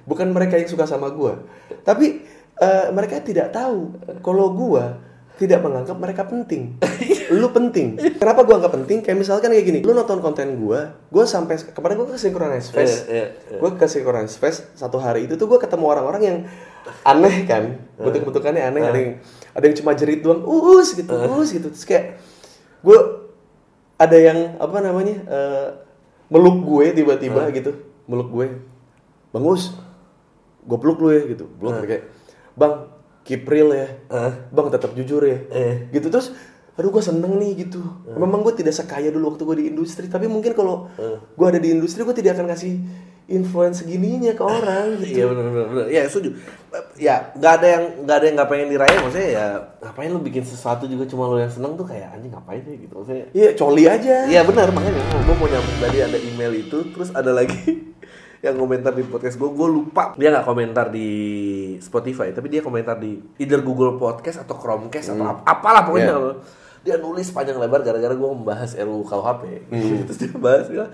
Bukan 0.05 0.29
mereka 0.33 0.61
yang 0.61 0.69
suka 0.69 0.85
sama 0.85 1.09
gua. 1.13 1.41
Tapi 1.87 2.21
eh, 2.61 2.87
mereka 2.93 3.21
tidak 3.25 3.55
tahu 3.55 3.97
kalau 4.21 4.53
gua 4.53 5.01
tidak 5.41 5.64
menganggap 5.64 5.97
mereka 5.97 6.28
penting. 6.28 6.76
Lu 7.41 7.49
penting. 7.49 7.97
Kenapa 8.20 8.45
gua 8.45 8.61
anggap 8.61 8.76
penting? 8.76 9.01
Kayak 9.01 9.24
misalkan 9.24 9.49
kayak 9.49 9.64
gini 9.64 9.80
lu 9.80 9.97
nonton 9.97 10.20
konten 10.20 10.61
gua 10.61 10.93
gua 11.09 11.24
sampai 11.24 11.57
kemarin 11.72 11.97
gua 11.97 12.12
ke 12.12 12.20
Synchronize 12.20 12.68
Fest. 12.68 13.09
Iya, 13.09 13.14
iya, 13.16 13.26
iya. 13.49 13.59
gue 13.59 13.70
ke 13.72 13.86
Synchronize 13.88 14.36
Fest 14.36 14.68
satu 14.76 15.01
hari 15.01 15.24
itu 15.24 15.41
tuh 15.41 15.49
gue 15.49 15.57
ketemu 15.57 15.88
orang-orang 15.88 16.22
yang 16.22 16.38
aneh 17.09 17.49
kan. 17.49 17.80
Bentuk-bentukannya 17.97 18.61
aneh 18.61 18.82
ada 18.84 18.99
yang 19.01 19.12
ada 19.57 19.64
yang 19.64 19.76
cuma 19.80 19.97
jerit 19.97 20.20
doang 20.20 20.45
us 20.45 20.93
gitu 20.93 21.09
us 21.09 21.49
gitu. 21.57 21.72
Terus 21.72 21.86
kayak 21.88 22.20
gue 22.84 22.99
ada 23.97 24.16
yang 24.20 24.61
apa 24.61 24.76
namanya 24.84 25.16
eh, 25.24 25.68
meluk 26.28 26.61
gue 26.68 27.01
tiba-tiba 27.01 27.49
gitu. 27.57 27.72
Meluk 28.05 28.28
gue. 28.28 28.47
Bang 29.32 29.49
us 29.49 29.72
gue 30.68 30.76
peluk 30.76 31.01
lu 31.01 31.09
ya 31.16 31.24
gitu. 31.24 31.49
Peluk 31.57 31.80
kayak 31.80 32.05
bang 32.61 33.00
keep 33.25 33.45
real 33.47 33.71
ya. 33.75 33.89
Bang 34.51 34.68
tetap 34.73 34.93
jujur 34.97 35.23
ya. 35.25 35.39
Eh. 35.51 35.75
gitu 35.93 36.09
terus 36.09 36.33
aduh 36.79 36.89
gue 36.89 37.03
seneng 37.05 37.37
nih 37.37 37.68
gitu. 37.68 37.83
Memang 38.16 38.41
gue 38.41 38.57
tidak 38.57 38.73
sekaya 38.73 39.12
dulu 39.12 39.35
waktu 39.37 39.43
gue 39.45 39.57
di 39.61 39.64
industri 39.68 40.09
tapi 40.09 40.25
mungkin 40.31 40.57
kalau 40.57 40.89
gue 41.37 41.47
ada 41.47 41.61
di 41.61 41.77
industri 41.77 42.01
gue 42.07 42.16
tidak 42.16 42.41
akan 42.41 42.49
ngasih 42.49 42.75
influence 43.31 43.87
segininya 43.87 44.35
ke 44.35 44.43
orang 44.43 44.97
gitu. 45.07 45.23
Iya 45.23 45.27
benar 45.31 45.45
benar 45.55 45.66
benar. 45.71 45.87
Ya 45.87 46.03
setuju. 46.11 46.35
Ya 46.99 47.31
nggak 47.39 47.53
ada 47.62 47.66
yang 47.66 47.85
nggak 48.05 48.16
ada 48.16 48.25
yang 48.27 48.37
nggak 48.41 48.51
pengen 48.51 48.68
dirayain 48.75 49.01
maksudnya 49.07 49.31
ya 49.31 49.47
ngapain 49.87 50.11
lu 50.11 50.21
bikin 50.21 50.43
sesuatu 50.43 50.85
juga 50.91 51.07
cuma 51.07 51.31
lu 51.31 51.39
yang 51.39 51.53
seneng 51.53 51.79
tuh 51.79 51.87
kayak 51.87 52.11
anjing 52.16 52.33
ngapain 52.35 52.62
sih? 52.66 52.77
gitu 52.81 52.93
maksudnya. 52.99 53.27
iya 53.31 53.51
coli 53.55 53.85
aja. 53.87 54.16
Iya 54.27 54.41
benar 54.43 54.68
makanya 54.75 54.99
gue 54.99 55.35
mau 55.39 55.47
nyambung 55.47 55.79
tadi 55.79 55.99
ada 56.03 56.18
email 56.18 56.53
itu 56.59 56.79
terus 56.91 57.11
ada 57.14 57.31
lagi 57.31 57.55
yang 58.41 58.57
komentar 58.57 58.93
di 58.93 59.05
podcast 59.05 59.36
gue 59.36 59.49
gue 59.49 59.68
lupa. 59.68 60.16
Dia 60.16 60.32
nggak 60.32 60.45
komentar 60.45 60.88
di 60.88 61.09
Spotify 61.78 62.32
tapi 62.32 62.49
dia 62.49 62.61
komentar 62.61 62.97
di 62.97 63.20
either 63.36 63.61
Google 63.61 63.95
Podcast 63.95 64.41
atau 64.41 64.57
Chromecast 64.57 65.12
atau 65.12 65.24
ap- 65.28 65.45
apalah 65.45 65.84
pokoknya. 65.84 66.16
Yeah. 66.16 66.34
dia 66.80 66.97
nulis 66.97 67.28
panjang 67.28 67.61
lebar 67.61 67.84
gara-gara 67.84 68.16
gue 68.16 68.24
membahas 68.24 68.72
RUU 68.72 69.05
KUHP 69.05 69.68
terus 70.09 70.16
dia 70.16 70.32
bahas 70.32 70.64
dia, 70.64 70.88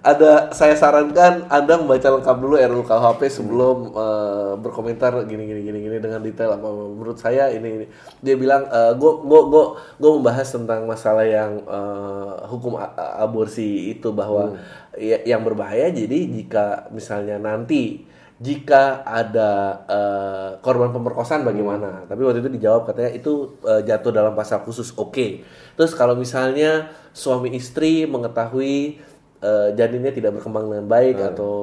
ada 0.00 0.48
saya 0.56 0.72
sarankan 0.72 1.44
anda 1.52 1.76
membaca 1.76 2.08
lengkap 2.08 2.36
dulu 2.40 2.56
RUU 2.56 2.84
KUHP 2.88 3.20
sebelum 3.28 3.92
eh, 3.92 4.52
berkomentar 4.56 5.12
gini 5.28 5.44
gini 5.44 5.60
gini 5.60 5.78
gini 5.84 5.96
dengan 6.00 6.24
detail 6.24 6.56
apa 6.56 6.68
menurut 6.72 7.20
saya 7.20 7.52
ini, 7.52 7.84
ini. 7.84 7.86
dia 8.24 8.32
bilang 8.40 8.64
gue 8.96 9.12
gue 9.20 9.40
gue 9.52 9.64
gue 10.00 10.10
membahas 10.16 10.48
tentang 10.48 10.88
masalah 10.88 11.28
yang 11.28 11.60
eh, 11.68 12.32
hukum 12.48 12.80
aborsi 12.96 13.92
itu 13.92 14.08
bahwa 14.16 14.56
ya- 14.96 15.20
yang 15.28 15.44
berbahaya 15.44 15.92
jadi 15.92 16.18
jika 16.32 16.88
misalnya 16.96 17.36
nanti 17.36 18.08
jika 18.40 19.04
ada 19.04 19.84
eh, 19.84 20.50
korban 20.64 20.88
pemerkosaan 20.96 21.44
bagaimana? 21.44 22.08
Tapi 22.08 22.24
waktu 22.24 22.40
itu 22.40 22.48
dijawab 22.56 22.88
katanya 22.88 23.12
itu 23.12 23.60
eh, 23.68 23.84
jatuh 23.84 24.16
dalam 24.16 24.32
pasal 24.32 24.64
khusus. 24.64 24.96
Oke. 24.96 25.44
Terus 25.76 25.92
kalau 25.92 26.16
misalnya 26.16 26.88
suami 27.12 27.52
istri 27.52 28.08
mengetahui 28.08 28.96
eh, 29.40 29.68
janinnya 29.74 30.12
tidak 30.12 30.36
berkembang 30.38 30.68
dengan 30.68 30.86
baik 30.86 31.16
atau 31.32 31.54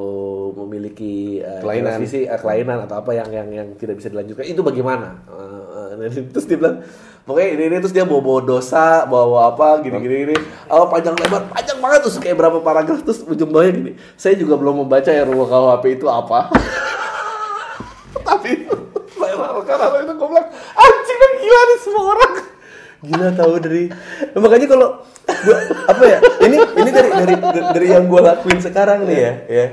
memiliki 0.58 1.40
eh, 1.40 1.62
Kelainan. 1.62 1.98
transmisi, 1.98 2.26
eh, 2.26 2.40
kelainan 2.42 2.90
atau 2.90 2.98
apa 3.00 3.12
yang 3.14 3.30
yang 3.30 3.48
yang 3.54 3.68
tidak 3.78 4.02
bisa 4.02 4.10
dilanjutkan. 4.10 4.46
Itu 4.50 4.66
bagaimana? 4.66 5.22
Eh, 5.30 6.10
eh, 6.10 6.26
terus 6.34 6.46
dia 6.50 6.58
bilang 6.58 6.82
pokoknya 7.24 7.50
ini, 7.54 7.64
ini 7.70 7.76
terus 7.84 7.94
dia 7.94 8.06
bawa 8.08 8.22
bawa 8.24 8.42
dosa 8.42 9.06
bawa 9.06 9.54
apa 9.54 9.86
gini 9.86 9.98
gini. 10.02 10.16
Gini 10.28 10.36
oh, 10.74 10.90
panjang 10.90 11.14
lebar 11.14 11.46
panjang 11.54 11.78
banget 11.78 12.00
terus 12.08 12.18
kayak 12.18 12.38
berapa 12.40 12.58
paragraf 12.66 13.00
terus 13.06 13.22
ujung 13.24 13.54
bawahnya 13.54 13.74
gini. 13.78 13.92
Saya 14.18 14.34
juga 14.36 14.58
belum 14.58 14.86
membaca 14.88 15.10
ya 15.14 15.24
RUU 15.28 15.46
KUHP 15.46 15.86
itu 16.02 16.08
apa. 16.10 16.50
Tapi 18.28 18.52
saya 19.20 19.36
karena 19.64 19.98
itu 20.04 20.14
gue 20.18 20.28
bilang 20.28 20.48
anjing 20.76 21.18
kan 21.18 21.32
gila 21.40 21.62
nih 21.62 21.78
semua 21.80 22.04
orang 22.16 22.34
gila 23.06 23.30
tahu 23.34 23.54
dari 23.62 23.84
Nah, 24.34 24.40
makanya 24.42 24.68
kalau 24.70 24.88
gua 25.28 25.58
apa 25.86 26.04
ya 26.06 26.18
ini 26.46 26.58
ini 26.58 26.90
dari 26.90 27.10
dari 27.14 27.36
dari 27.74 27.88
yang 27.90 28.06
gue 28.10 28.22
lakuin 28.22 28.60
sekarang 28.62 29.06
nih 29.06 29.18
ya 29.18 29.34
ya. 29.48 29.68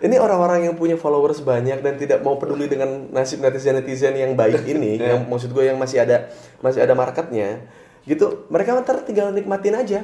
Ini 0.00 0.16
orang-orang 0.16 0.64
yang 0.64 0.80
punya 0.80 0.96
followers 0.96 1.44
banyak 1.44 1.84
dan 1.84 2.00
tidak 2.00 2.24
mau 2.24 2.40
peduli 2.40 2.64
dengan 2.64 3.12
nasib 3.12 3.44
netizen 3.44 3.76
netizen 3.76 4.16
yang 4.16 4.32
baik 4.32 4.64
ini 4.64 4.96
yang 5.12 5.28
maksud 5.28 5.52
gue 5.52 5.68
yang 5.68 5.76
masih 5.76 6.00
ada 6.00 6.32
masih 6.64 6.80
ada 6.80 6.96
marketnya 6.96 7.60
gitu 8.08 8.48
mereka 8.48 8.80
ntar 8.80 9.04
tinggal 9.04 9.28
nikmatin 9.28 9.76
aja. 9.76 10.00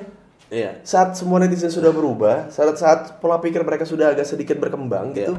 Iya. 0.46 0.78
Saat 0.84 1.16
semua 1.16 1.40
netizen 1.40 1.72
sudah 1.72 1.90
berubah 1.90 2.52
saat 2.52 2.76
saat 2.76 3.00
pola 3.24 3.40
pikir 3.40 3.64
mereka 3.64 3.88
sudah 3.88 4.12
agak 4.12 4.28
sedikit 4.28 4.60
berkembang 4.60 5.16
gitu 5.16 5.34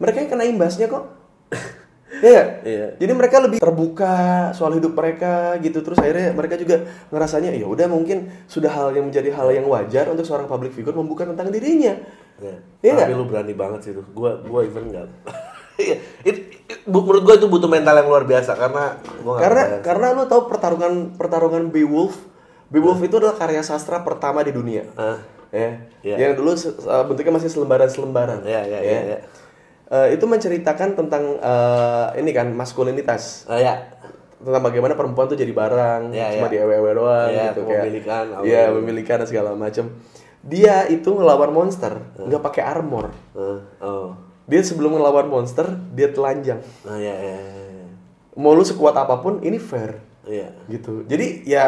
mereka 0.00 0.24
yang 0.24 0.30
kena 0.32 0.44
imbasnya 0.48 0.88
kok 0.88 1.04
Iya. 2.12 2.42
Iya. 2.60 2.86
Jadi 2.98 3.12
mereka 3.14 3.38
lebih 3.38 3.58
terbuka 3.58 4.14
soal 4.50 4.74
hidup 4.74 4.92
mereka 4.92 5.54
gitu. 5.58 5.78
Terus 5.80 5.96
akhirnya 5.96 6.34
mereka 6.34 6.54
juga 6.54 6.82
ngerasanya 7.08 7.54
ya 7.54 7.64
udah 7.64 7.86
mungkin 7.86 8.18
sudah 8.44 8.66
hal 8.66 8.90
yang 8.90 9.06
menjadi 9.06 9.30
hal 9.30 9.48
yang 9.50 9.64
wajar 9.64 10.10
untuk 10.10 10.22
seorang 10.22 10.44
public 10.44 10.74
figure 10.74 10.92
membuka 10.92 11.22
tentang 11.22 11.48
dirinya. 11.48 11.94
Ya. 12.36 12.56
Iya 12.80 12.92
Tapi 12.98 13.14
nggak? 13.14 13.16
lu 13.16 13.24
berani 13.24 13.54
banget 13.54 13.80
sih 13.80 13.92
tuh. 13.92 14.02
Gua 14.10 14.42
gua 14.42 14.60
even 14.62 14.90
enggak. 14.90 15.06
Iya, 15.80 15.96
it- 16.20 16.44
it- 16.68 16.84
bu- 16.84 17.00
menurut 17.00 17.24
gua 17.24 17.34
itu 17.34 17.48
butuh 17.48 17.64
mental 17.64 17.96
yang 17.96 18.04
luar 18.04 18.28
biasa 18.28 18.52
karena 18.52 19.00
gua 19.24 19.40
Karena 19.40 19.62
kebayang. 19.64 19.80
karena 19.80 20.06
lu 20.12 20.22
tahu 20.26 20.42
pertarungan 20.44 20.92
pertarungan 21.16 21.72
Beowulf. 21.72 22.20
Beowulf 22.68 23.00
itu 23.00 23.16
adalah 23.16 23.32
karya 23.32 23.64
sastra 23.64 24.04
pertama 24.04 24.44
di 24.44 24.52
dunia. 24.52 24.84
Ah. 24.92 25.16
Ya. 25.48 25.80
Iya. 26.04 26.16
Yang 26.20 26.32
dulu 26.36 26.50
uh, 26.52 26.60
bentuknya 27.02 27.32
masih 27.32 27.48
selembaran-selembaran. 27.48 28.44
Iya, 28.44 28.60
iya, 28.62 28.76
Ya. 28.76 28.82
iya, 28.84 29.00
iya. 29.06 29.18
Uh, 29.90 30.06
itu 30.06 30.22
menceritakan 30.22 30.94
tentang 30.94 31.34
uh, 31.42 32.14
ini 32.14 32.30
kan 32.30 32.46
maskulinitas. 32.50 33.42
Ah, 33.44 33.58
ya. 33.58 33.74
tentang 34.40 34.62
bagaimana 34.62 34.96
perempuan 34.96 35.28
tuh 35.28 35.36
jadi 35.36 35.52
barang 35.52 36.16
Iya, 36.16 36.40
cuma 36.40 36.48
iya. 36.48 36.52
di 36.54 36.58
ewe 36.64 36.90
doang 36.96 37.28
Iya, 37.28 37.44
gitu 37.52 37.60
kayak 37.68 37.84
iya 38.40 38.62
memilikan 38.72 39.20
dan 39.20 39.28
segala 39.28 39.52
macam 39.52 39.92
dia 40.40 40.88
itu 40.88 41.12
ngelawan 41.12 41.52
monster 41.52 42.00
nggak 42.16 42.40
pakai 42.40 42.62
armor 42.64 43.12
Ah, 43.36 43.60
oh. 43.84 44.16
dia 44.48 44.64
sebelum 44.64 44.96
ngelawan 44.96 45.28
monster 45.28 45.68
dia 45.92 46.08
telanjang 46.08 46.64
Ah, 46.88 46.96
ya, 46.96 47.12
ya, 47.12 47.36
ya. 47.36 47.86
mau 48.32 48.56
lu 48.56 48.64
sekuat 48.64 48.96
apa 48.96 49.20
pun 49.20 49.44
ini 49.44 49.60
fair 49.60 50.00
Iya. 50.24 50.48
gitu 50.72 51.04
jadi 51.04 51.26
ya 51.44 51.64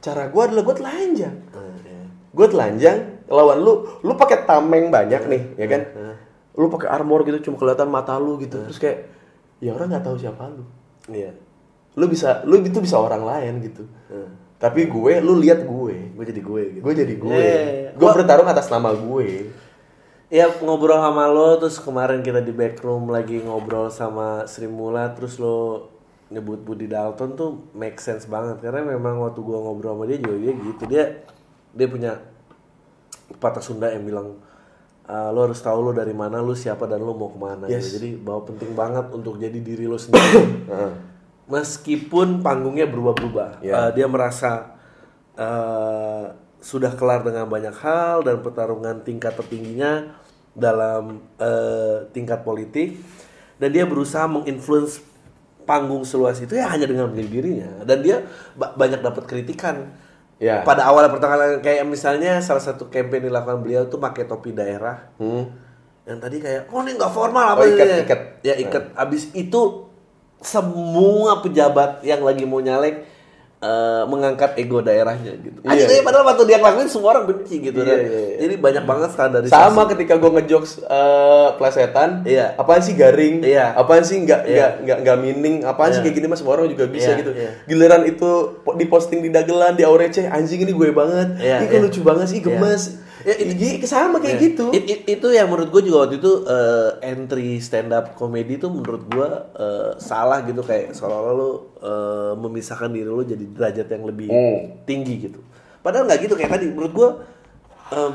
cara 0.00 0.26
gua 0.26 0.50
adalah 0.50 0.66
gua 0.66 0.74
telanjang 0.74 1.36
Ah, 1.54 1.78
ya. 1.78 2.00
gue 2.10 2.46
telanjang 2.50 2.98
lawan 3.28 3.62
lu 3.62 3.72
lu 4.02 4.12
pakai 4.12 4.42
tameng 4.42 4.90
banyak 4.90 5.22
nih 5.26 5.42
ya 5.54 5.66
kan 5.68 5.82
Heeh. 5.86 6.05
Lu 6.56 6.66
pakai 6.66 6.88
armor 6.88 7.20
gitu 7.22 7.38
cuma 7.44 7.56
kelihatan 7.56 7.86
mata 7.86 8.16
lu 8.16 8.36
gitu 8.36 8.56
terus 8.60 8.76
kayak 8.76 9.06
ya 9.58 9.72
orang 9.72 9.88
nggak 9.88 10.04
tahu 10.04 10.16
siapa 10.16 10.48
lu 10.48 10.64
Iya. 11.06 11.30
lu 11.94 12.04
bisa 12.06 12.42
lu 12.42 12.58
itu 12.58 12.76
bisa 12.76 12.96
orang 12.96 13.22
lain 13.22 13.60
gitu 13.62 13.84
Ah. 14.08 14.26
tapi 14.58 14.84
gue 14.86 15.12
lu 15.20 15.38
lihat 15.38 15.62
gue 15.62 15.96
Gue 16.12 16.24
jadi 16.24 16.40
gue 16.40 16.62
gitu. 16.72 16.82
gue 16.82 16.94
jadi 16.96 17.14
gue 17.14 17.30
Iya, 17.30 17.44
iya, 17.44 17.62
iya. 17.62 17.90
gue 17.92 18.08
bertarung 18.10 18.48
atas 18.48 18.66
nama 18.66 18.90
gue 18.90 19.52
Ya 20.26 20.50
ngobrol 20.50 20.98
sama 20.98 21.30
lo 21.30 21.54
terus 21.54 21.78
kemarin 21.78 22.18
kita 22.18 22.42
di 22.42 22.50
backroom 22.50 23.06
lagi 23.06 23.38
ngobrol 23.38 23.86
sama 23.88 24.42
Sri 24.44 24.66
Mula 24.66 25.14
terus 25.14 25.38
lo 25.38 25.86
nyebut 26.26 26.58
Budi 26.58 26.90
Dalton 26.90 27.38
tuh 27.38 27.50
make 27.70 28.02
sense 28.02 28.26
banget 28.26 28.58
karena 28.58 28.82
memang 28.82 29.22
waktu 29.22 29.38
gua 29.38 29.62
ngobrol 29.62 29.94
sama 29.94 30.04
dia 30.04 30.18
juga 30.18 30.34
dia 30.36 30.52
gitu 30.58 30.82
dia 30.84 31.04
dia 31.70 31.86
punya 31.86 32.18
patah 33.38 33.62
Sunda 33.62 33.86
yang 33.86 34.02
bilang 34.02 34.34
"Ah, 35.06 35.30
lo 35.30 35.42
harus 35.42 35.56
tahu 35.56 35.80
lo 35.80 35.92
dari 35.92 36.10
mana 36.10 36.38
lo 36.38 36.52
siapa 36.52 36.84
dan 36.84 36.98
lo 36.98 37.12
mau 37.12 37.28
ke 37.28 37.38
mana 37.38 37.64
Yes. 37.66 37.88
gitu. 37.88 37.90
jadi 37.96 38.10
bahwa 38.18 38.42
penting 38.44 38.70
banget 38.72 39.06
untuk 39.10 39.36
jadi 39.36 39.54
diri 39.56 39.84
lo 39.84 39.96
sendiri 39.96 40.66
Heeh. 40.66 40.92
meskipun 41.46 42.40
panggungnya 42.40 42.84
berubah-berubah 42.84 43.62
Iya. 43.62 43.72
Eh, 43.72 43.90
dia 43.94 44.06
merasa 44.06 44.74
eh, 45.32 46.24
sudah 46.58 46.92
kelar 46.92 47.22
dengan 47.22 47.46
banyak 47.46 47.76
hal 47.76 48.20
dan 48.20 48.40
pertarungan 48.40 48.98
tingkat 49.00 49.34
tertingginya 49.34 50.18
dalam 50.50 51.22
eh, 51.36 52.08
tingkat 52.10 52.42
politik 52.42 52.98
dan 53.56 53.70
dia 53.70 53.84
berusaha 53.84 54.26
menginfluence 54.26 54.98
panggung 55.62 56.02
seluas 56.02 56.38
itu 56.38 56.54
ya 56.54 56.66
hanya 56.66 56.86
dengan 56.86 57.10
menjadi 57.10 57.28
dirinya 57.28 57.70
dan 57.82 57.98
dia 58.00 58.22
ba- 58.52 58.72
banyak 58.72 59.00
dapat 59.00 59.22
kritikan 59.24 59.92
Ya. 60.36 60.60
pada 60.60 60.84
awal 60.84 61.08
pertengahan 61.08 61.58
kayak 61.58 61.84
misalnya 61.84 62.38
salah 62.38 62.60
satu 62.60 62.86
campaign 62.86 63.26
dilakukan 63.26 63.56
beliau 63.58 63.88
tuh 63.88 63.96
pakai 63.96 64.28
topi 64.28 64.52
daerah 64.52 65.08
Hmm. 65.16 65.48
yang 66.04 66.20
tadi 66.20 66.38
kayak 66.38 66.68
oh 66.68 66.80
ini 66.80 66.92
nggak 66.92 67.08
formal 67.08 67.56
apa 67.56 67.60
Oh, 67.60 67.66
ikat, 67.66 67.86
ini?" 67.86 68.04
ikat. 68.04 68.20
ya 68.42 68.54
ikat 68.54 68.84
abis 68.94 69.32
itu 69.32 69.88
semua 70.38 71.40
pejabat 71.40 72.02
yang 72.02 72.20
lagi 72.20 72.44
mau 72.44 72.60
nyalek 72.60 73.08
eh, 73.58 74.02
mengangkat 74.04 74.52
ego 74.56 74.78
daerahnya 74.78 75.32
gitu 75.34 75.58
Iya, 75.60 75.72
Anjing, 75.82 75.88
iya. 75.90 76.04
padahal 76.04 76.24
waktu 76.26 76.42
dia 76.44 76.56
ngelakuin 76.56 76.86
semua 76.86 77.08
orang 77.10 77.24
benci 77.26 77.56
gitu 77.58 77.78
Iya, 77.78 77.86
dan 77.86 77.98
iya, 77.98 78.08
iya. 78.12 78.36
jadi 78.38 78.54
banyak 78.58 78.84
banget 78.84 79.10
standarisasi 79.10 79.56
sama 79.56 79.82
ketika 79.86 80.14
gue 80.14 80.30
ngejokes 80.30 80.72
eh, 80.82 81.48
plesetan 81.56 82.10
Iya. 82.22 82.52
apaan 82.54 82.80
sih 82.80 82.92
garing 82.92 83.40
Iya. 83.40 83.72
apaan 83.72 84.02
sih 84.02 84.16
nggak 84.18 84.40
Iya. 84.42 84.52
nggak 84.52 84.72
nggak 84.82 84.98
nggak 85.02 85.16
mining 85.18 85.56
apaan 85.62 85.90
sih 85.90 85.98
Iya. 85.98 86.04
kayak 86.04 86.16
gini 86.16 86.26
mas 86.26 86.38
semua 86.38 86.52
orang 86.54 86.68
juga 86.68 86.84
bisa 86.86 87.10
Iya, 87.10 87.18
gitu 87.18 87.32
iya. 87.32 87.50
giliran 87.64 88.02
itu 88.04 88.30
po- 88.60 88.74
diposting 88.74 89.20
di 89.20 89.30
dagelan 89.30 89.72
di 89.72 89.82
aurece 89.82 90.26
anjing 90.26 90.60
ini 90.60 90.70
gue 90.70 90.90
banget 90.90 91.28
Iya, 91.36 91.56
ini 91.58 91.70
iya. 91.70 91.80
lucu 91.80 92.00
banget 92.02 92.26
sih 92.28 92.40
Iya. 92.40 92.60
Ya 93.26 93.34
itu 93.74 93.84
sama 93.84 94.16
kayak 94.16 94.38
Iya. 94.38 94.44
gitu 94.46 94.66
It- 94.70 94.86
it- 94.86 95.04
itu 95.10 95.26
yang 95.28 95.50
menurut 95.50 95.68
gue 95.68 95.82
juga 95.82 96.06
waktu 96.06 96.16
itu 96.16 96.46
eh, 96.46 96.90
entry 97.04 97.58
stand 97.58 97.90
up 97.90 98.14
comedy 98.14 98.54
itu 98.54 98.70
menurut 98.70 99.02
gue 99.04 99.28
eh, 99.52 99.90
salah 99.98 100.40
gitu 100.40 100.62
kayak 100.62 100.94
seolah-olah 100.94 101.34
lo 101.34 101.50
eh, 101.76 102.32
memisahkan 102.38 102.86
diri 102.88 103.04
lo 103.04 103.20
jadi 103.20 103.42
derajat 103.42 103.86
yang 103.88 104.04
lebih 104.04 104.30
Hmm. 104.30 104.78
tinggi 104.84 105.26
gitu. 105.26 105.42
Padahal 105.82 106.06
nggak 106.06 106.20
gitu 106.20 106.34
kayak 106.34 106.50
tadi 106.52 106.66
menurut 106.66 106.92
gue 106.92 107.08
em, 107.88 108.12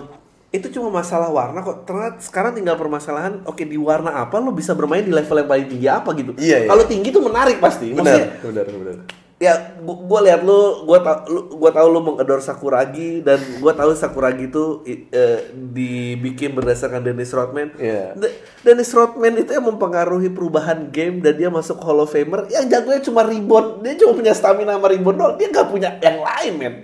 itu 0.49 0.67
cuma 0.69 0.91
masalah 0.93 1.27
warna 1.27 1.59
kok. 1.59 1.83
Ternyata 1.83 2.19
sekarang 2.19 2.51
tinggal 2.51 2.75
permasalahan 2.75 3.43
oke 3.43 3.61
di 3.61 3.75
warna 3.75 4.15
apa 4.17 4.35
lo 4.35 4.51
bisa 4.51 4.71
bermain 4.71 4.99
di 4.99 5.11
level 5.11 5.37
yang 5.37 5.47
paling 5.47 5.67
tinggi 5.67 5.87
apa 5.87 6.09
gitu. 6.13 6.31
Iya, 6.35 6.57
iya. 6.57 6.67
Kalau 6.67 6.83
tinggi 6.83 7.07
tuh 7.09 7.19
menarik 7.21 7.59
pasti. 7.59 7.91
Maksudnya, 7.91 8.39
benar 8.39 8.63
benar 8.63 8.79
benar 8.79 8.97
ya 9.41 9.73
gua, 9.81 9.97
gua 10.05 10.19
lihat 10.21 10.45
lu 10.45 10.85
gua 10.85 11.01
tau 11.01 11.25
lu 11.25 11.41
gua 11.57 11.73
tahu 11.73 11.87
lu 11.89 11.99
mengador 12.05 12.37
Sakuragi 12.39 13.25
dan 13.25 13.41
gua 13.57 13.73
tahu 13.73 13.97
Sakuragi 13.97 14.53
itu 14.53 14.85
i- 14.85 15.09
eh, 15.09 15.49
dibikin 15.51 16.53
berdasarkan 16.53 17.01
Dennis 17.01 17.33
Rodman. 17.33 17.73
Iya. 17.75 18.13
De- 18.13 18.37
Dennis 18.61 18.93
Rodman 18.93 19.33
itu 19.35 19.49
yang 19.49 19.65
mempengaruhi 19.65 20.29
perubahan 20.29 20.93
game 20.93 21.25
dan 21.25 21.33
dia 21.33 21.49
masuk 21.49 21.81
Hall 21.81 22.05
of 22.05 22.13
Famer 22.13 22.45
yang 22.53 22.69
jagonya 22.69 23.01
cuma 23.01 23.25
rebound. 23.25 23.81
Dia 23.81 23.97
cuma 23.97 24.13
punya 24.13 24.31
stamina 24.31 24.77
sama 24.77 24.93
rebound 24.93 25.17
doang. 25.17 25.35
Dia 25.41 25.49
nggak 25.49 25.67
punya 25.67 25.89
yang 25.97 26.21
lain, 26.21 26.53
men. 26.61 26.75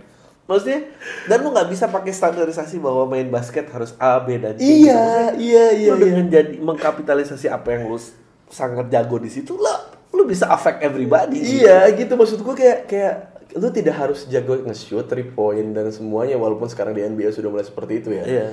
Maksudnya 0.47 0.79
dan 1.27 1.43
lu 1.43 1.51
nggak 1.51 1.67
bisa 1.67 1.91
pakai 1.91 2.09
standarisasi 2.09 2.79
bahwa 2.79 3.05
main 3.05 3.27
basket 3.27 3.67
harus 3.69 3.93
A, 3.99 4.17
B 4.17 4.39
dan 4.39 4.55
C. 4.55 4.63
iya 4.63 5.35
iya 5.35 5.75
iya 5.75 5.91
lu 5.91 5.99
iya. 5.99 6.05
dengan 6.07 6.25
jadi 6.31 6.55
mengkapitalisasi 6.57 7.51
apa 7.51 7.75
yang 7.75 7.91
lu 7.91 7.99
sangat 8.47 8.87
jago 8.87 9.19
di 9.19 9.27
situ 9.27 9.59
lah 9.59 9.96
lu 10.17 10.25
bisa 10.25 10.49
affect 10.49 10.81
everybody 10.81 11.37
gitu. 11.39 11.61
Iya 11.63 11.93
gitu 11.93 12.17
maksud 12.17 12.41
gue 12.41 12.55
kayak 12.57 12.79
kayak 12.89 13.15
lu 13.55 13.69
tidak 13.71 13.95
harus 13.95 14.25
jago 14.27 14.57
nge-shoot, 14.59 15.05
three 15.07 15.29
point 15.29 15.71
dan 15.71 15.87
semuanya 15.93 16.35
walaupun 16.35 16.67
sekarang 16.67 16.97
di 16.97 17.05
NBA 17.05 17.31
sudah 17.31 17.49
mulai 17.53 17.63
seperti 17.63 17.93
itu 18.01 18.09
ya. 18.11 18.23
Iya. 18.25 18.47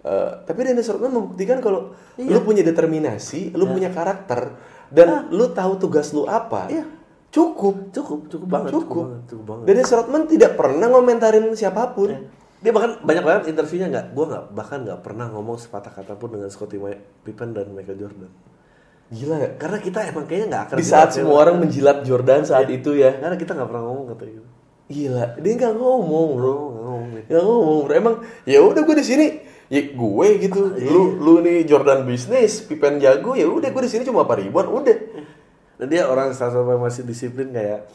Eh, 0.00 0.30
tapi 0.48 0.64
Dennis 0.64 0.88
Rodman 0.88 1.12
membuktikan 1.12 1.60
kalau 1.60 1.92
lu 2.16 2.40
punya 2.40 2.64
determinasi, 2.64 3.52
lu 3.52 3.68
punya 3.68 3.92
karakter 3.92 4.56
dan 4.88 5.28
lu 5.28 5.52
tahu 5.52 5.76
tugas 5.76 6.10
lu 6.16 6.24
apa. 6.24 6.72
Iya. 6.72 6.84
Cukup. 7.30 7.94
cukup 7.94 8.26
cukup 8.26 8.48
banget 8.50 8.70
Cukup. 8.74 9.04
banget, 9.06 9.22
cukup 9.30 9.44
banget 9.46 9.64
Dennis 9.70 9.90
Rodman 9.94 10.22
tidak 10.26 10.58
pernah 10.58 10.86
ngomentarin 10.90 11.46
siapa 11.54 11.94
pun. 11.94 12.10
dia 12.60 12.76
bahkan 12.76 13.00
banyak 13.00 13.24
banget 13.24 13.42
interviewnya 13.56 13.88
nggak 13.88 14.06
gue 14.12 14.24
nggak 14.28 14.44
bahkan 14.52 14.78
nggak 14.84 15.00
pernah 15.00 15.32
ngomong 15.32 15.56
sepatah 15.56 15.96
kata 15.96 16.12
pun 16.20 16.28
dengan 16.28 16.52
Scottie 16.52 16.76
Pippen 17.24 17.56
dan 17.56 17.72
Michael 17.72 17.96
Jordan 17.96 18.28
Gila 19.10 19.36
ya? 19.42 19.50
karena 19.58 19.78
kita 19.82 19.98
emang 20.06 20.24
kayaknya 20.30 20.46
nggak 20.54 20.62
akan 20.70 20.76
Di 20.78 20.86
saat 20.86 21.10
semua 21.10 21.42
orang 21.42 21.58
menjilat 21.58 22.06
Jordan 22.06 22.46
saat 22.46 22.70
itu 22.70 22.94
ya. 22.94 23.18
karena 23.18 23.34
kita 23.34 23.58
nggak 23.58 23.68
pernah 23.68 23.82
ngomong 23.82 24.06
kata 24.14 24.24
gitu 24.30 24.46
Gila, 24.90 25.38
dia 25.38 25.52
nggak 25.54 25.74
ngomong 25.78 26.28
bro. 26.34 26.54
nggak 26.74 26.82
ngomong. 26.82 27.10
Ya 27.30 27.38
ngomong, 27.46 27.78
bro. 27.86 27.92
emang 27.94 28.14
ya 28.42 28.58
udah 28.58 28.82
gue 28.82 28.96
di 28.98 29.06
sini 29.06 29.26
ya 29.70 29.80
gue 29.86 30.28
gitu. 30.42 30.60
Lu 30.82 31.14
lu 31.22 31.38
nih 31.46 31.62
Jordan 31.62 32.02
bisnis, 32.02 32.66
Pippen 32.66 32.98
jago, 32.98 33.38
ya 33.38 33.46
udah 33.46 33.70
gue 33.70 33.82
di 33.86 33.90
sini 33.90 34.02
cuma 34.02 34.26
apa 34.26 34.34
ribuan, 34.42 34.66
udah. 34.66 34.98
dan 35.78 35.86
dia 35.88 36.10
orang 36.10 36.34
yang 36.34 36.82
masih 36.82 37.06
disiplin 37.06 37.54
kayak 37.54 37.86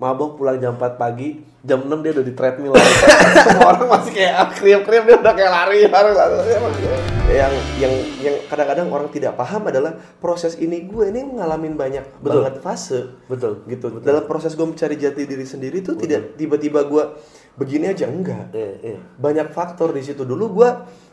mabok 0.00 0.40
pulang 0.40 0.56
jam 0.56 0.80
4 0.80 0.96
pagi 0.96 1.44
jam 1.60 1.84
6 1.84 1.92
dia 2.00 2.16
udah 2.16 2.24
di 2.24 2.32
treadmill 2.32 2.72
lari. 2.72 2.94
semua 3.44 3.76
orang 3.76 3.84
masih 3.84 4.12
kayak 4.16 4.56
kriep-kriep 4.56 5.04
dia 5.04 5.16
udah 5.20 5.34
kayak 5.36 5.52
lari 5.52 5.80
lari 5.84 6.12
lari 6.16 6.34
Emang 6.56 6.72
gitu. 6.72 6.88
Yang 7.30 7.54
yang 7.78 7.94
yang 8.24 8.36
kadang-kadang 8.48 8.88
orang 8.90 9.12
tidak 9.12 9.36
paham 9.36 9.68
adalah 9.68 9.92
proses 10.18 10.56
ini 10.56 10.88
gue 10.88 11.12
ini 11.12 11.20
ngalamin 11.36 11.76
banyak 11.76 12.04
Betul. 12.24 12.42
banget 12.42 12.54
fase. 12.64 13.00
betul 13.28 13.60
Gitu. 13.68 14.00
Dalam 14.00 14.24
proses 14.24 14.56
gue 14.56 14.64
mencari 14.64 14.96
jati 14.96 15.28
diri 15.28 15.44
sendiri 15.44 15.84
tuh 15.84 16.00
tidak 16.00 16.34
tiba-tiba 16.40 16.80
gue 16.88 17.04
begini 17.60 17.92
aja 17.92 18.08
enggak. 18.08 18.56
iya 18.56 18.96
iya 18.96 18.98
Banyak 19.20 19.52
faktor 19.52 19.92
di 19.92 20.00
situ. 20.00 20.24
Dulu 20.24 20.44
gue 20.64 20.68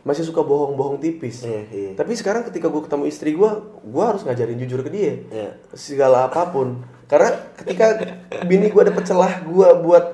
masih 0.07 0.23
suka 0.23 0.47
bohong-bohong 0.47 1.03
tipis. 1.03 1.43
Iya. 1.43 1.91
Tapi 1.99 2.15
sekarang 2.15 2.47
ketika 2.47 2.71
gue 2.71 2.81
ketemu 2.87 3.03
istri 3.11 3.35
gue, 3.35 3.51
gue 3.83 4.03
harus 4.03 4.23
ngajarin 4.23 4.55
jujur 4.63 4.79
ke 4.79 4.89
dia. 4.89 5.13
Segala 5.75 6.31
apa 6.31 6.47
pun. 6.55 6.95
Karena 7.07 7.29
ketika 7.55 7.85
bini 8.43 8.67
gue 8.67 8.83
dapet 8.83 9.03
celah 9.07 9.41
gue 9.47 9.69
buat 9.83 10.05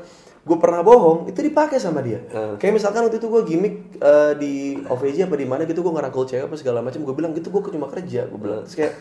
gue 0.43 0.57
pernah 0.59 0.83
bohong, 0.83 1.31
itu 1.31 1.39
dipakai 1.39 1.79
sama 1.79 2.03
dia. 2.03 2.19
Hmm. 2.29 2.59
Kayak 2.59 2.73
misalkan 2.77 3.07
waktu 3.07 3.17
itu 3.17 3.27
gue 3.31 3.41
gimmick 3.47 3.75
eh, 3.97 4.33
di 4.35 4.53
OVJ 4.85 5.31
apa 5.31 5.35
di 5.39 5.47
mana 5.47 5.63
gitu 5.63 5.79
gue 5.81 5.93
ngerangkul 5.95 6.27
cewek 6.27 6.51
apa 6.51 6.55
segala 6.59 6.83
macam, 6.83 6.99
gue 6.99 7.15
bilang 7.15 7.31
gitu 7.31 7.47
gue 7.47 7.61
cuma 7.71 7.87
kerja, 7.87 8.27
gue 8.27 8.39
bilang. 8.39 8.61
Terus 8.67 8.75
kayak 8.75 8.93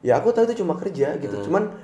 ya 0.00 0.16
aku 0.16 0.32
tahu 0.32 0.48
itu 0.48 0.64
cuma 0.64 0.80
kerja 0.80 1.20
gitu. 1.20 1.36
Cuman 1.44 1.76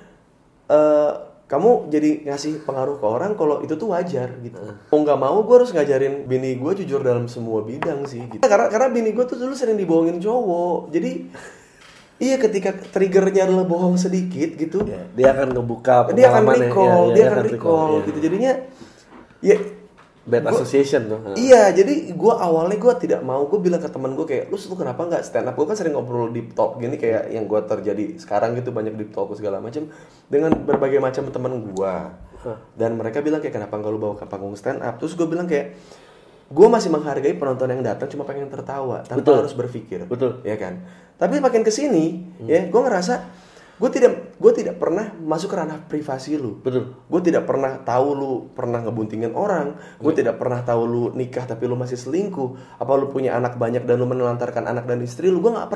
eh, 0.73 1.13
kamu 1.47 1.93
jadi 1.95 2.27
ngasih 2.27 2.67
pengaruh 2.67 2.99
ke 2.99 3.07
orang 3.07 3.39
kalau 3.39 3.63
itu 3.63 3.79
tuh 3.79 3.95
wajar 3.95 4.35
gitu. 4.43 4.59
Mau 4.91 4.99
nggak 5.05 5.21
mau 5.21 5.37
gue 5.47 5.57
harus 5.63 5.71
ngajarin 5.71 6.27
bini 6.27 6.59
gue 6.59 6.73
jujur 6.83 7.05
dalam 7.07 7.31
semua 7.31 7.63
bidang 7.63 8.03
sih 8.09 8.27
gitu. 8.27 8.43
Karena 8.43 8.67
karena 8.67 8.91
bini 8.91 9.15
gue 9.15 9.25
tuh 9.29 9.39
dulu 9.39 9.55
sering 9.55 9.79
dibohongin 9.79 10.19
cowok. 10.19 10.91
Jadi 10.91 11.29
iya 12.19 12.37
ketika 12.37 12.73
triggernya 12.73 13.45
adalah 13.45 13.65
bohong 13.65 13.95
sedikit 13.95 14.55
gitu 14.55 14.83
Ya, 14.83 15.05
dia 15.13 15.27
akan 15.31 15.53
ngebuka 15.53 16.11
dia 16.13 16.27
akan 16.27 16.43
pengalamannya. 16.43 16.67
recall 16.67 16.85
Iya, 16.87 16.97
iya, 17.03 17.15
dia 17.15 17.25
akan 17.27 17.45
recall 17.47 17.91
iya. 17.93 18.07
gitu 18.07 18.19
jadinya 18.21 18.53
ya 19.41 19.57
Bad 20.27 20.43
Gua- 20.43 20.59
association 20.59 21.07
tuh. 21.07 21.21
Iya, 21.39 21.71
jadi 21.71 22.11
gue 22.11 22.35
awalnya 22.35 22.75
gue 22.75 22.95
tidak 22.99 23.23
mau, 23.23 23.47
gue 23.47 23.63
bilang 23.63 23.79
ke 23.79 23.87
teman 23.87 24.11
gue 24.11 24.27
kayak, 24.27 24.51
lu 24.51 24.59
lu 24.59 24.75
kenapa 24.75 25.07
nggak 25.07 25.23
stand 25.23 25.47
up? 25.47 25.55
Gue 25.55 25.71
kan 25.71 25.79
sering 25.79 25.95
ngobrol 25.95 26.35
deep 26.35 26.51
talk 26.51 26.83
gini 26.83 26.99
kayak 26.99 27.31
yang 27.31 27.47
gue 27.47 27.63
terjadi 27.63 28.19
sekarang 28.19 28.59
gitu 28.59 28.75
banyak 28.75 28.99
deep 28.99 29.15
talk 29.15 29.31
segala 29.33 29.63
macam 29.63 29.87
dengan 30.27 30.51
berbagai 30.51 30.99
macam 30.99 31.31
teman 31.31 31.71
gue. 31.71 31.95
Dan 32.75 32.99
mereka 32.99 33.23
bilang 33.23 33.39
kayak 33.39 33.55
kenapa 33.55 33.79
nggak 33.79 33.87
lu 33.89 34.03
bawa 34.03 34.15
ke 34.17 34.27
panggung 34.27 34.59
stand 34.59 34.83
up? 34.83 34.99
Terus 34.99 35.15
gue 35.15 35.31
bilang 35.31 35.47
kayak, 35.47 35.79
gue 36.47 36.67
masih 36.67 36.91
menghargai 36.91 37.35
penonton 37.35 37.71
yang 37.71 37.87
datang 37.87 38.07
cuma 38.09 38.23
pengen 38.23 38.47
tertawa 38.47 39.03
tanpa 39.03 39.23
Betul. 39.23 39.35
harus 39.39 39.55
berpikir. 39.55 40.11
Betul. 40.11 40.43
Ya 40.43 40.59
kan. 40.59 40.83
Tapi 41.17 41.41
makin 41.41 41.65
ke 41.65 41.73
sini, 41.73 42.21
ya 42.45 42.69
gue 42.69 42.81
ngerasa 42.81 43.15
gue 43.77 43.91
tidak 43.93 44.41
gue 44.41 44.53
tidak 44.57 44.81
pernah 44.81 45.13
masuk 45.21 45.53
ke 45.53 45.57
ranah 45.57 45.85
privasi 45.85 46.41
lu. 46.41 46.61
Betul. 46.65 46.97
Gue 47.13 47.21
tidak 47.21 47.45
pernah 47.45 47.77
tahu 47.85 48.09
lu 48.17 48.33
pernah 48.57 48.81
ngebuntingin 48.81 49.37
orang. 49.37 49.77
Gue 50.01 50.17
tidak 50.17 50.41
pernah 50.41 50.65
tahu 50.65 50.83
lu 50.89 51.05
nikah 51.13 51.45
tapi 51.45 51.69
lu 51.69 51.77
masih 51.77 52.01
selingkuh. 52.01 52.81
Apa 52.81 52.97
lu 52.97 53.13
punya 53.13 53.37
anak 53.37 53.61
banyak 53.61 53.85
dan 53.85 54.01
lu 54.01 54.09
menelantarkan 54.09 54.65
anak 54.65 54.89
dan 54.89 55.05
istri 55.05 55.29
lu. 55.29 55.45
Gue 55.45 55.53
nggak 55.53 55.69
pernah 55.69 55.75